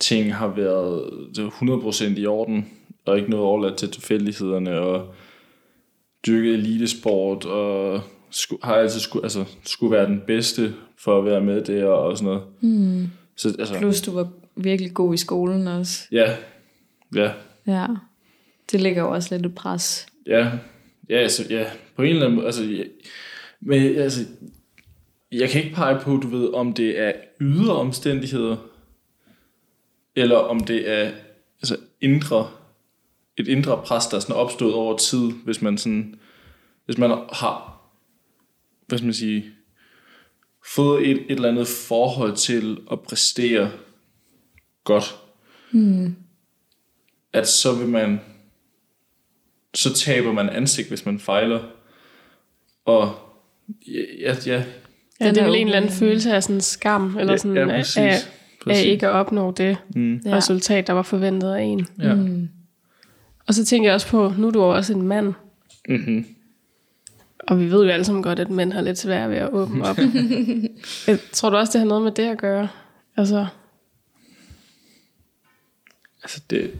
ting 0.00 0.34
har 0.34 0.48
været 0.48 1.10
det 1.36 1.44
er 1.44 1.50
100% 2.14 2.18
i 2.20 2.26
orden, 2.26 2.70
og 3.08 3.18
ikke 3.18 3.30
noget 3.30 3.46
overladt 3.46 3.76
til 3.76 3.90
tilfældighederne, 3.90 4.80
og 4.80 5.14
dyrket 6.26 6.54
elitesport, 6.54 7.44
og 7.44 8.00
sku, 8.30 8.56
har 8.62 8.74
altid 8.74 9.00
skulle, 9.00 9.24
altså, 9.24 9.44
skulle 9.64 9.92
være 9.92 10.06
den 10.06 10.22
bedste 10.26 10.74
for 10.98 11.18
at 11.18 11.24
være 11.24 11.40
med 11.40 11.62
der, 11.62 11.84
og 11.84 12.18
sådan 12.18 12.26
noget. 12.26 12.42
Mm. 12.60 13.08
Så, 13.36 13.56
altså, 13.58 13.78
Plus 13.78 14.00
du 14.00 14.12
var 14.12 14.28
virkelig 14.56 14.94
god 14.94 15.14
i 15.14 15.16
skolen 15.16 15.68
også. 15.68 16.06
ja, 16.12 16.36
ja, 17.14 17.32
Ja. 17.66 17.86
Det 18.72 18.80
ligger 18.80 19.02
jo 19.02 19.10
også 19.10 19.34
lidt 19.34 19.46
et 19.46 19.54
pres. 19.54 20.06
Ja, 20.26 20.50
ja, 21.08 21.16
altså, 21.16 21.46
ja, 21.50 21.66
på 21.96 22.02
en 22.02 22.08
eller 22.08 22.22
anden 22.22 22.34
måde, 22.34 22.46
altså, 22.46 22.64
ja, 22.64 22.82
men 23.60 23.96
altså, 23.96 24.24
jeg 25.32 25.48
kan 25.48 25.62
ikke 25.62 25.74
pege 25.74 26.00
på, 26.00 26.16
du 26.16 26.28
ved, 26.28 26.54
om 26.54 26.72
det 26.72 27.00
er 27.00 27.12
ydre 27.40 27.76
omstændigheder, 27.76 28.56
eller 30.16 30.36
om 30.36 30.60
det 30.60 30.90
er 30.90 31.10
altså, 31.62 31.76
indre, 32.00 32.50
et 33.38 33.48
indre 33.48 33.82
pres, 33.84 34.06
der 34.06 34.16
er 34.16 34.20
sådan 34.20 34.36
opstået 34.36 34.74
over 34.74 34.96
tid, 34.96 35.30
hvis 35.44 35.62
man 35.62 35.78
sådan, 35.78 36.14
hvis 36.86 36.98
man 36.98 37.10
har, 37.32 37.80
hvad 38.86 38.98
skal 38.98 39.06
man 39.06 39.14
sige, 39.14 39.44
fået 40.74 41.08
et, 41.10 41.16
et 41.16 41.30
eller 41.30 41.48
andet 41.48 41.66
forhold 41.88 42.36
til 42.36 42.78
at 42.92 43.00
præstere 43.00 43.70
godt, 44.84 45.16
mm. 45.72 46.16
at 47.32 47.48
så 47.48 47.74
vil 47.74 47.88
man 47.88 48.20
så 49.74 49.94
taber 49.94 50.32
man 50.32 50.48
ansigt, 50.50 50.88
hvis 50.88 51.06
man 51.06 51.18
fejler. 51.18 51.60
Og 52.84 53.14
ja, 53.88 54.02
ja, 54.20 54.34
ja, 54.46 54.64
Ja, 55.20 55.28
det 55.28 55.38
er 55.38 55.42
vel 55.44 55.48
jo- 55.52 55.54
en 55.60 55.66
eller 55.66 55.76
anden 55.76 55.92
følelse 55.92 56.32
af 56.34 56.42
sådan 56.42 56.60
skam, 56.60 57.16
eller 57.18 57.32
ja, 57.32 57.36
sådan 57.36 57.56
ja, 57.56 57.62
af, 57.62 57.68
præcis. 57.68 57.96
af, 57.96 58.14
præcis. 58.64 58.84
af 58.84 58.88
ikke 58.90 59.06
at 59.08 59.12
opnå 59.12 59.50
det 59.52 59.76
Mm. 59.94 60.14
Ja. 60.24 60.30
ja. 60.30 60.36
resultat, 60.36 60.86
der 60.86 60.92
var 60.92 61.02
forventet 61.02 61.54
af 61.54 61.62
en. 61.62 61.86
Ja. 62.02 62.14
Mm. 62.14 62.48
Og 63.48 63.54
så 63.54 63.64
tænker 63.64 63.88
jeg 63.88 63.94
også 63.94 64.08
på, 64.08 64.32
nu 64.38 64.46
er 64.46 64.50
du 64.50 64.62
også 64.62 64.92
en 64.92 65.02
mand, 65.02 65.34
Mm-hmm. 65.88 66.26
og 67.48 67.60
vi 67.60 67.70
ved 67.70 67.84
jo 67.84 67.90
alle 67.90 68.04
sammen 68.04 68.22
godt, 68.22 68.38
at 68.38 68.50
mænd 68.50 68.72
har 68.72 68.80
lidt 68.80 68.98
svært 68.98 69.30
ved 69.30 69.36
at 69.36 69.50
åbne 69.52 69.84
op. 69.88 69.98
Jeg 71.06 71.18
tror 71.32 71.50
du 71.50 71.56
også, 71.56 71.72
det 71.72 71.80
har 71.80 71.88
noget 71.88 72.02
med 72.02 72.12
det 72.12 72.22
at 72.22 72.38
gøre? 72.38 72.68
Altså, 73.16 73.46
Altså 76.22 76.42
det, 76.50 76.72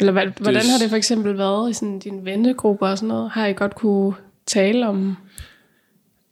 eller 0.00 0.12
hvad, 0.12 0.26
hvordan 0.40 0.62
s- 0.62 0.68
har 0.70 0.78
det 0.78 0.88
for 0.88 0.96
eksempel 0.96 1.38
været 1.38 1.70
i 1.70 1.72
sådan 1.72 1.98
din 1.98 2.24
vennegruppe 2.24 2.84
og 2.86 2.98
sådan 2.98 3.08
noget? 3.08 3.30
Har 3.30 3.46
I 3.46 3.52
godt 3.52 3.74
kunne 3.74 4.14
tale 4.46 4.88
om 4.88 5.16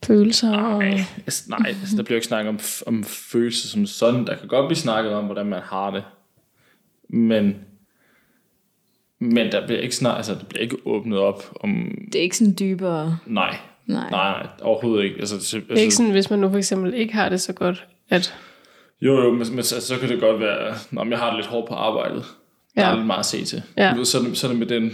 følelser? 0.04 0.56
Og, 0.56 0.78
nej, 0.78 1.00
altså, 1.26 1.44
nej 1.50 1.68
altså, 1.68 1.96
der 1.96 2.02
bliver 2.02 2.14
jo 2.14 2.18
ikke 2.18 2.26
snakket 2.26 2.48
om, 2.48 2.58
om 2.86 3.04
følelser 3.04 3.68
som 3.68 3.86
sådan. 3.86 4.26
Der 4.26 4.36
kan 4.36 4.48
godt 4.48 4.68
blive 4.68 4.76
snakket 4.78 5.12
om, 5.12 5.24
hvordan 5.24 5.46
man 5.46 5.62
har 5.62 5.90
det. 5.90 6.04
Men, 7.08 7.56
men 9.20 9.52
der 9.52 9.66
bliver 9.66 9.80
ikke 9.80 9.94
snak, 9.96 10.16
altså, 10.16 10.34
der 10.34 10.44
bliver 10.48 10.62
ikke 10.62 10.76
åbnet 10.84 11.18
op 11.18 11.44
om, 11.60 11.98
Det 12.12 12.18
er 12.18 12.22
ikke 12.22 12.36
sådan 12.36 12.56
dybere. 12.60 13.18
nej, 13.26 13.56
Nej. 13.86 14.10
nej, 14.10 14.32
nej 14.32 14.46
overhovedet 14.62 15.04
ikke. 15.04 15.16
Altså, 15.18 15.34
altså, 15.34 15.56
det 15.68 15.78
er 15.78 15.82
ikke 15.82 15.94
sådan, 15.94 16.12
hvis 16.12 16.30
man 16.30 16.38
nu 16.38 16.50
for 16.50 16.58
eksempel 16.58 16.94
ikke 16.94 17.14
har 17.14 17.28
det 17.28 17.40
så 17.40 17.52
godt, 17.52 17.86
at 18.10 18.34
Jo, 19.02 19.14
jo, 19.22 19.32
men, 19.32 19.46
men 19.54 19.62
så, 19.64 19.80
så 19.80 19.98
kan 19.98 20.08
det 20.08 20.20
godt 20.20 20.40
være, 20.40 20.74
når 20.90 21.06
jeg 21.10 21.18
har 21.18 21.26
det 21.30 21.36
lidt 21.36 21.46
hårdt 21.46 21.68
på 21.68 21.74
arbejdet. 21.74 22.24
Der 22.76 22.82
Ja. 22.82 22.90
er 22.90 22.96
lidt 22.96 23.06
meget 23.06 23.18
at 23.18 23.26
se 23.26 23.44
til. 23.44 23.62
Ja. 23.76 23.90
Du 23.90 23.96
ved, 23.96 24.04
så, 24.04 24.18
det, 24.18 24.36
så 24.38 24.46
er 24.46 24.50
det 24.50 24.58
med 24.58 24.66
den, 24.66 24.90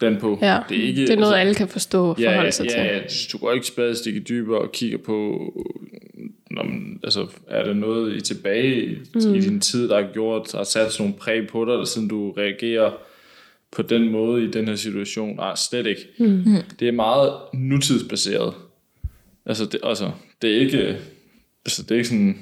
den 0.00 0.16
på. 0.20 0.38
ja, 0.42 0.58
Det 0.68 0.78
er, 0.78 0.82
ikke, 0.86 1.02
det 1.02 1.10
er 1.10 1.16
noget, 1.16 1.32
altså, 1.32 1.40
alle 1.40 1.54
kan 1.54 1.68
forstå 1.68 2.04
og 2.10 2.16
ja, 2.20 2.26
forholde 2.28 2.44
ja, 2.44 2.50
sig 2.50 2.68
til. 2.68 2.78
ja, 2.78 2.94
ja, 2.96 3.00
du 3.32 3.38
går 3.38 3.52
ikke 3.52 3.66
spadestikke 3.66 4.20
dybere 4.20 4.58
og 4.60 4.72
kigger 4.72 4.98
på, 4.98 5.38
når 6.50 6.62
man, 6.62 7.00
altså, 7.04 7.26
er 7.48 7.64
der 7.64 7.74
noget 7.74 8.16
i 8.16 8.20
tilbage 8.20 8.84
i, 8.84 8.96
mm. 9.14 9.34
i 9.34 9.40
din 9.40 9.60
tid, 9.60 9.88
der 9.88 10.02
har 10.02 10.12
gjort, 10.12 10.52
der 10.52 10.56
har 10.58 10.64
sat 10.64 10.92
sådan 10.92 11.02
nogle 11.06 11.18
præg 11.20 11.46
på 11.48 11.64
dig, 11.64 11.88
siden 11.88 12.08
du 12.08 12.30
reagerer 12.32 12.90
på 13.76 13.82
den 13.82 14.12
måde 14.12 14.44
i 14.44 14.50
den 14.50 14.68
her 14.68 14.76
situation? 14.76 15.36
Nej, 15.36 15.54
slet 15.56 15.86
ikke. 15.86 16.00
Mm. 16.18 16.44
Det 16.80 16.88
er 16.88 16.92
meget 16.92 17.32
nutidsbaseret. 17.54 18.54
Altså, 19.46 19.64
det, 19.64 19.80
altså, 19.84 20.10
det 20.42 20.56
er 20.56 20.60
ikke, 20.60 20.78
altså, 21.66 21.82
det 21.82 21.90
er 21.90 21.94
ikke 21.94 22.08
sådan, 22.08 22.38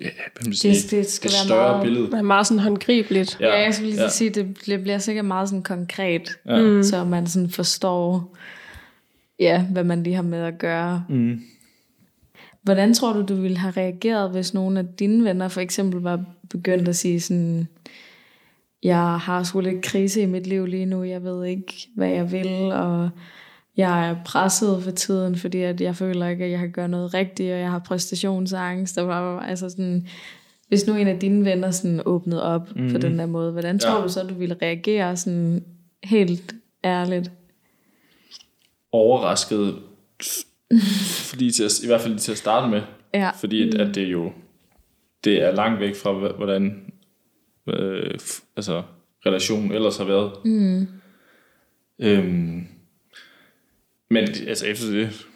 ja, 0.00 0.08
hvad 0.34 0.44
man 0.44 0.54
sige, 0.54 0.74
Det- 0.74 0.90
det 0.90 1.06
skal 1.10 1.30
det 1.30 1.36
være 1.38 1.44
større 1.46 1.72
meget- 1.72 1.82
billede. 1.84 2.06
Det 2.06 2.14
er 2.14 2.22
meget 2.22 2.46
sådan 2.46 2.58
håndgribeligt. 2.62 3.36
Ja, 3.40 3.58
jeg 3.60 3.74
skulle 3.74 3.88
lige 3.90 3.98
ja. 4.00 4.04
ja. 4.04 4.10
sige, 4.10 4.30
det 4.30 4.54
bliver- 4.62 4.78
bliver 4.82 4.98
sikkert 4.98 5.24
meget 5.24 5.48
sådan 5.48 5.62
konkret, 5.62 6.38
Ja. 6.46 6.60
mm. 6.62 6.82
så 6.82 7.04
man 7.04 7.26
sådan 7.26 7.50
forstår, 7.50 8.36
ja, 9.38 9.62
hvad 9.72 9.84
man 9.84 10.02
lige 10.02 10.14
har 10.16 10.22
med 10.22 10.38
at 10.42 10.58
gøre. 10.58 11.04
Mm. 11.08 11.40
Hvordan 12.62 12.94
tror 12.94 13.12
du, 13.12 13.22
du 13.28 13.34
ville 13.40 13.56
have 13.58 13.72
reageret, 13.76 14.30
hvis 14.30 14.54
nogle 14.54 14.78
af 14.78 14.84
dine 14.98 15.24
venner 15.24 15.48
for 15.48 15.60
eksempel 15.60 16.00
var 16.00 16.24
begyndt 16.50 16.88
at 16.88 16.96
sige 16.96 17.20
sådan, 17.20 17.68
jeg 18.82 19.18
har 19.18 19.42
sgu 19.42 19.60
lidt 19.60 19.82
krise 19.82 20.22
i 20.22 20.26
mit 20.26 20.46
liv 20.46 20.66
lige 20.66 20.86
nu, 20.86 21.02
jeg 21.02 21.24
ved 21.24 21.44
ikke, 21.44 21.88
hvad 21.96 22.08
jeg 22.08 22.32
vil, 22.32 22.72
og 22.72 23.10
jeg 23.76 24.08
er 24.10 24.16
presset 24.24 24.82
for 24.82 24.90
tiden, 24.90 25.36
fordi 25.36 25.60
at 25.62 25.80
jeg 25.80 25.96
føler 25.96 26.28
ikke, 26.28 26.44
at 26.44 26.50
jeg 26.50 26.58
kan 26.58 26.70
gøre 26.72 26.88
noget 26.88 27.14
rigtigt, 27.14 27.52
og 27.52 27.58
jeg 27.58 27.70
har 27.70 27.78
præstationsangst, 27.78 28.98
og 28.98 29.06
bla. 29.06 29.46
altså 29.48 29.70
sådan, 29.70 30.06
hvis 30.68 30.86
nu 30.86 30.94
en 30.96 31.08
af 31.08 31.18
dine 31.18 31.44
venner 31.44 31.70
sådan 31.70 32.02
åbnede 32.06 32.42
op 32.42 32.76
mm. 32.76 32.92
på 32.92 32.98
den 32.98 33.18
der 33.18 33.26
måde, 33.26 33.52
hvordan 33.52 33.78
tror 33.78 33.96
Ja. 33.98 34.02
du 34.02 34.08
så, 34.08 34.22
du 34.22 34.34
ville 34.34 34.56
reagere 34.62 35.16
sådan 35.16 35.64
helt 36.04 36.54
ærligt? 36.84 37.30
overrasket, 38.92 39.74
fordi 41.30 41.50
til 41.50 41.64
at, 41.64 41.82
i 41.82 41.86
hvert 41.86 42.00
fald 42.00 42.18
til 42.18 42.32
at 42.32 42.38
starte 42.38 42.70
med, 42.70 42.82
Ja. 43.14 43.30
fordi 43.40 43.68
at, 43.68 43.74
at 43.74 43.94
det 43.94 44.06
jo 44.12 44.32
det 45.24 45.42
er 45.42 45.54
langt 45.54 45.80
væk 45.80 45.96
fra, 45.96 46.12
hvordan 46.36 46.81
øh, 47.68 48.18
altså, 48.56 48.82
relationen 49.26 49.72
ellers 49.72 49.96
har 49.96 50.04
været. 50.04 50.32
Mm. 50.44 50.86
Øhm, 51.98 52.66
men 54.10 54.28
altså 54.46 54.66
efter 54.66 54.90
det, 54.90 55.26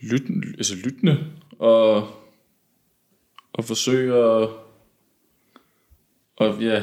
lyt, 0.00 0.22
altså 0.58 0.74
lyttende 0.84 1.18
og, 1.58 2.08
og 3.52 3.64
forsøge 3.64 4.14
at 4.14 4.48
og, 6.36 6.62
ja, 6.62 6.82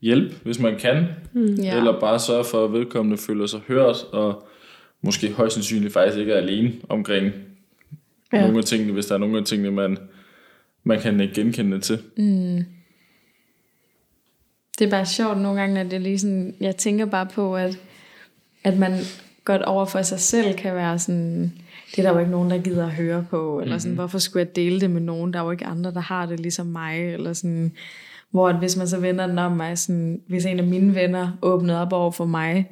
hjælpe, 0.00 0.34
hvis 0.42 0.58
man 0.58 0.78
kan. 0.78 1.06
Mm. 1.32 1.54
Ja. 1.54 1.76
Eller 1.76 2.00
bare 2.00 2.18
sørge 2.18 2.44
for, 2.44 2.64
at 2.64 2.72
vedkommende 2.72 3.18
føler 3.18 3.46
sig 3.46 3.60
hørt, 3.68 3.96
og 4.12 4.48
måske 5.02 5.32
højst 5.32 5.54
sandsynligt 5.54 5.92
faktisk 5.92 6.18
ikke 6.18 6.32
er 6.32 6.36
alene 6.36 6.72
omkring 6.88 7.32
ja. 8.32 8.40
Nogle 8.40 8.58
af 8.58 8.64
tingene, 8.64 8.92
hvis 8.92 9.06
der 9.06 9.14
er 9.14 9.18
nogle 9.18 9.38
af 9.38 9.44
tingene, 9.44 9.70
man, 9.70 9.98
man 10.84 11.00
kan 11.00 11.30
genkende 11.34 11.80
til. 11.80 11.98
Det 14.80 14.86
er 14.86 14.90
bare 14.90 15.06
sjovt 15.06 15.40
nogle 15.40 15.60
gange, 15.60 15.80
at 15.80 15.92
jeg 15.92 16.00
lige 16.00 16.18
sådan, 16.18 16.54
jeg 16.60 16.76
tænker 16.76 17.06
bare 17.06 17.26
på, 17.26 17.56
at, 17.56 17.78
at 18.64 18.78
man 18.78 18.92
godt 19.44 19.62
over 19.62 19.84
for 19.84 20.02
sig 20.02 20.20
selv 20.20 20.54
kan 20.54 20.74
være 20.74 20.98
sådan, 20.98 21.52
det 21.90 21.98
er 21.98 22.02
der 22.02 22.12
jo 22.12 22.18
ikke 22.18 22.30
nogen, 22.30 22.50
der 22.50 22.58
gider 22.58 22.86
at 22.86 22.92
høre 22.92 23.26
på, 23.30 23.60
eller 23.60 23.78
sådan, 23.78 23.94
hvorfor 23.94 24.18
skulle 24.18 24.46
jeg 24.46 24.56
dele 24.56 24.80
det 24.80 24.90
med 24.90 25.00
nogen, 25.00 25.32
der 25.32 25.40
er 25.40 25.44
jo 25.44 25.50
ikke 25.50 25.66
andre, 25.66 25.92
der 25.92 26.00
har 26.00 26.26
det 26.26 26.40
ligesom 26.40 26.66
mig, 26.66 27.14
eller 27.14 27.32
sådan, 27.32 27.72
hvor 28.30 28.48
at 28.48 28.58
hvis 28.58 28.76
man 28.76 28.88
så 28.88 29.00
vender 29.00 29.26
den 29.26 29.38
om 29.38 29.52
mig, 29.52 29.78
sådan, 29.78 30.20
hvis 30.28 30.46
en 30.46 30.58
af 30.58 30.66
mine 30.66 30.94
venner 30.94 31.38
åbnede 31.42 31.80
op 31.80 31.92
over 31.92 32.10
for 32.10 32.24
mig, 32.24 32.70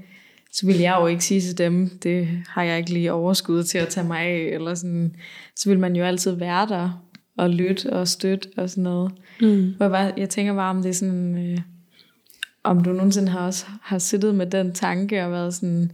så 0.53 0.66
vil 0.66 0.79
jeg 0.79 0.97
jo 1.01 1.07
ikke 1.07 1.25
sige 1.25 1.40
til 1.40 1.59
dem, 1.59 1.88
det 2.03 2.29
har 2.49 2.62
jeg 2.62 2.79
ikke 2.79 2.92
lige 2.92 3.12
overskud 3.12 3.62
til 3.62 3.79
at 3.79 3.88
tage 3.88 4.07
mig 4.07 4.21
af, 4.21 4.49
eller 4.53 4.75
sådan, 4.75 5.14
så 5.57 5.68
vil 5.68 5.79
man 5.79 5.97
jo 5.97 6.05
altid 6.05 6.33
være 6.33 6.68
der, 6.68 7.05
og 7.38 7.51
lytte 7.51 7.92
og 7.92 8.09
støtte 8.09 8.49
og 8.57 8.71
sådan 8.71 8.85
noget. 8.85 9.12
Mm. 9.40 9.75
Hvor 9.77 9.85
jeg, 9.85 9.90
bare, 9.90 10.12
jeg 10.16 10.29
tænker 10.29 10.55
bare, 10.55 10.71
om 10.71 10.83
det 10.83 10.88
er 10.88 10.94
sådan, 10.94 11.53
øh, 11.53 11.59
om 12.64 12.83
du 12.83 12.92
nogensinde 12.92 13.29
har 13.29 13.47
også 13.47 13.66
har 13.83 13.99
siddet 13.99 14.35
med 14.35 14.47
den 14.47 14.73
tanke 14.73 15.25
og 15.25 15.33
været 15.33 15.55
sådan, 15.55 15.92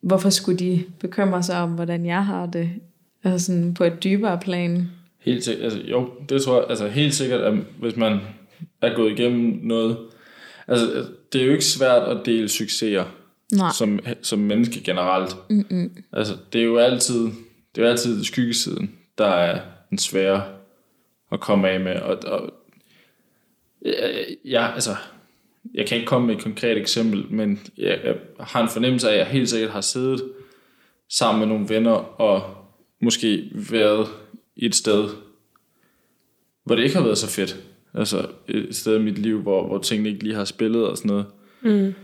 hvorfor 0.00 0.30
skulle 0.30 0.58
de 0.58 0.84
bekymre 1.00 1.42
sig 1.42 1.62
om, 1.62 1.70
hvordan 1.70 2.06
jeg 2.06 2.26
har 2.26 2.46
det? 2.46 2.70
Altså 3.24 3.46
sådan 3.46 3.74
på 3.74 3.84
et 3.84 4.04
dybere 4.04 4.38
plan. 4.38 4.90
Helt 5.18 5.44
sikkert, 5.44 5.64
altså, 5.64 5.80
jo, 5.80 6.10
det 6.28 6.42
tror 6.42 6.60
jeg, 6.60 6.66
altså 6.70 6.88
helt 6.88 7.14
sikkert, 7.14 7.40
at 7.40 7.54
hvis 7.80 7.96
man 7.96 8.20
er 8.82 8.96
gået 8.96 9.12
igennem 9.12 9.60
noget, 9.62 9.98
altså 10.68 10.86
det 11.32 11.40
er 11.40 11.44
jo 11.46 11.52
ikke 11.52 11.64
svært 11.64 12.02
at 12.02 12.26
dele 12.26 12.48
succeser 12.48 13.04
Nej. 13.52 13.70
som, 13.78 14.00
som 14.22 14.38
menneske 14.38 14.80
generelt. 14.84 15.36
Mm-mm. 15.50 16.04
Altså 16.12 16.36
det 16.52 16.60
er 16.60 16.64
jo 16.64 16.78
altid, 16.78 17.24
det 17.74 17.82
er 17.82 17.82
jo 17.82 17.88
altid 17.88 18.24
skyggesiden, 18.24 18.90
der 19.18 19.26
er 19.26 19.60
den 19.90 19.98
svære 19.98 20.42
at 21.32 21.40
komme 21.40 21.68
af 21.68 21.80
med, 21.80 21.96
og, 21.96 22.18
og 22.26 22.50
ja, 24.44 24.72
altså, 24.74 24.96
jeg 25.74 25.86
kan 25.86 25.96
ikke 25.96 26.08
komme 26.08 26.26
med 26.26 26.36
et 26.36 26.42
konkret 26.42 26.78
eksempel, 26.78 27.24
men 27.30 27.60
jeg, 27.78 28.00
jeg 28.04 28.14
har 28.40 28.62
en 28.62 28.68
fornemmelse 28.68 29.08
af, 29.08 29.12
at 29.12 29.18
jeg 29.18 29.26
helt 29.26 29.48
sikkert 29.48 29.70
har 29.70 29.80
siddet 29.80 30.22
sammen 31.08 31.40
med 31.40 31.48
nogle 31.54 31.68
venner 31.68 32.20
og 32.20 32.56
måske 33.00 33.50
været 33.70 34.08
et 34.56 34.74
sted, 34.74 35.08
hvor 36.64 36.74
det 36.74 36.82
ikke 36.82 36.96
har 36.96 37.04
været 37.04 37.18
så 37.18 37.30
fedt. 37.30 37.56
Altså 37.94 38.26
et 38.48 38.76
sted 38.76 38.96
i 39.00 39.02
mit 39.02 39.18
liv, 39.18 39.42
hvor, 39.42 39.66
hvor 39.66 39.78
tingene 39.78 40.08
ikke 40.08 40.22
lige 40.22 40.34
har 40.34 40.44
spillet 40.44 40.86
og 40.86 40.96
sådan 40.96 41.08
noget. 41.08 41.26
Mm. 41.62 41.94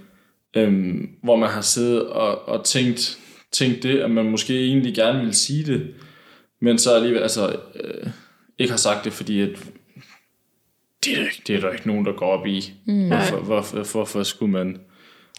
Øhm, 0.56 1.08
hvor 1.22 1.36
man 1.36 1.50
har 1.50 1.60
siddet 1.60 2.08
og, 2.08 2.48
og 2.48 2.64
tænkt, 2.64 3.18
tænkt 3.52 3.82
det, 3.82 3.98
at 3.98 4.10
man 4.10 4.30
måske 4.30 4.66
egentlig 4.66 4.94
gerne 4.94 5.18
ville 5.18 5.34
sige 5.34 5.72
det, 5.72 5.94
men 6.60 6.78
så 6.78 6.94
alligevel 6.94 7.22
altså, 7.22 7.56
øh, 7.84 8.06
ikke 8.58 8.70
har 8.70 8.78
sagt 8.78 9.04
det, 9.04 9.12
fordi 9.12 9.40
at 9.40 9.48
det 11.04 11.12
er, 11.12 11.16
der 11.16 11.24
ikke, 11.24 11.42
det 11.46 11.56
er 11.56 11.60
der 11.60 11.70
ikke 11.70 11.86
nogen, 11.86 12.06
der 12.06 12.12
går 12.12 12.26
op 12.26 12.46
i. 12.46 12.72
Mm. 12.86 13.06
Hvorfor, 13.08 13.36
hvorfor, 13.36 13.92
hvorfor 13.92 14.22
skulle 14.22 14.52
man... 14.52 14.80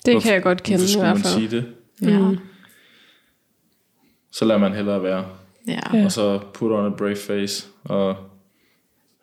Det 0.06 0.13
hvorfor, 0.13 0.26
kan 0.26 0.34
jeg 0.34 0.43
godt 0.43 0.63
kende 0.63 0.78
hvorfor 0.78 0.89
i 0.89 0.91
skulle 0.91 1.06
hvert 1.06 1.15
man 1.15 1.23
fald. 1.23 1.34
sige 1.34 1.49
det? 1.52 1.73
Ja. 2.12 2.19
Mm. 2.19 2.38
Så 4.32 4.45
lader 4.45 4.60
man 4.60 4.73
hellere 4.73 5.04
være. 5.04 5.26
Ja. 5.67 5.80
Ja. 5.93 6.06
Og 6.06 6.12
så 6.12 6.39
put 6.54 6.71
on 6.71 6.93
a 6.93 6.95
brave 6.95 7.15
face 7.15 7.67
og 7.84 8.15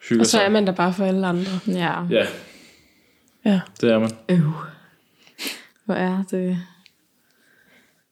hygger 0.08 0.22
Og 0.22 0.26
så 0.26 0.30
sig. 0.30 0.44
er 0.44 0.48
man 0.48 0.66
der 0.66 0.72
bare 0.72 0.92
for 0.94 1.04
alle 1.04 1.26
andre. 1.26 1.50
ja. 1.66 2.02
Ja, 2.10 2.26
Ja. 3.44 3.60
det 3.80 3.90
er 3.92 3.98
man. 3.98 4.10
Øv. 4.28 4.52
Hvor 5.84 5.94
er 5.94 6.22
det 6.30 6.58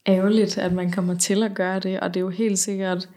ærgerligt, 0.06 0.58
at 0.58 0.72
man 0.72 0.92
kommer 0.92 1.14
til 1.18 1.42
at 1.42 1.54
gøre 1.54 1.80
det, 1.80 2.00
og 2.00 2.14
det 2.14 2.20
er 2.20 2.24
jo 2.24 2.28
helt 2.30 2.58
sikkert, 2.58 3.08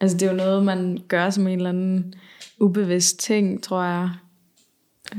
altså 0.00 0.16
det 0.16 0.26
er 0.26 0.30
jo 0.30 0.36
noget, 0.36 0.64
man 0.64 0.98
gør 1.08 1.30
som 1.30 1.46
en 1.46 1.56
eller 1.58 1.68
anden 1.70 2.14
ubevidst 2.60 3.18
ting, 3.20 3.62
tror 3.62 3.82
jeg. 3.84 4.10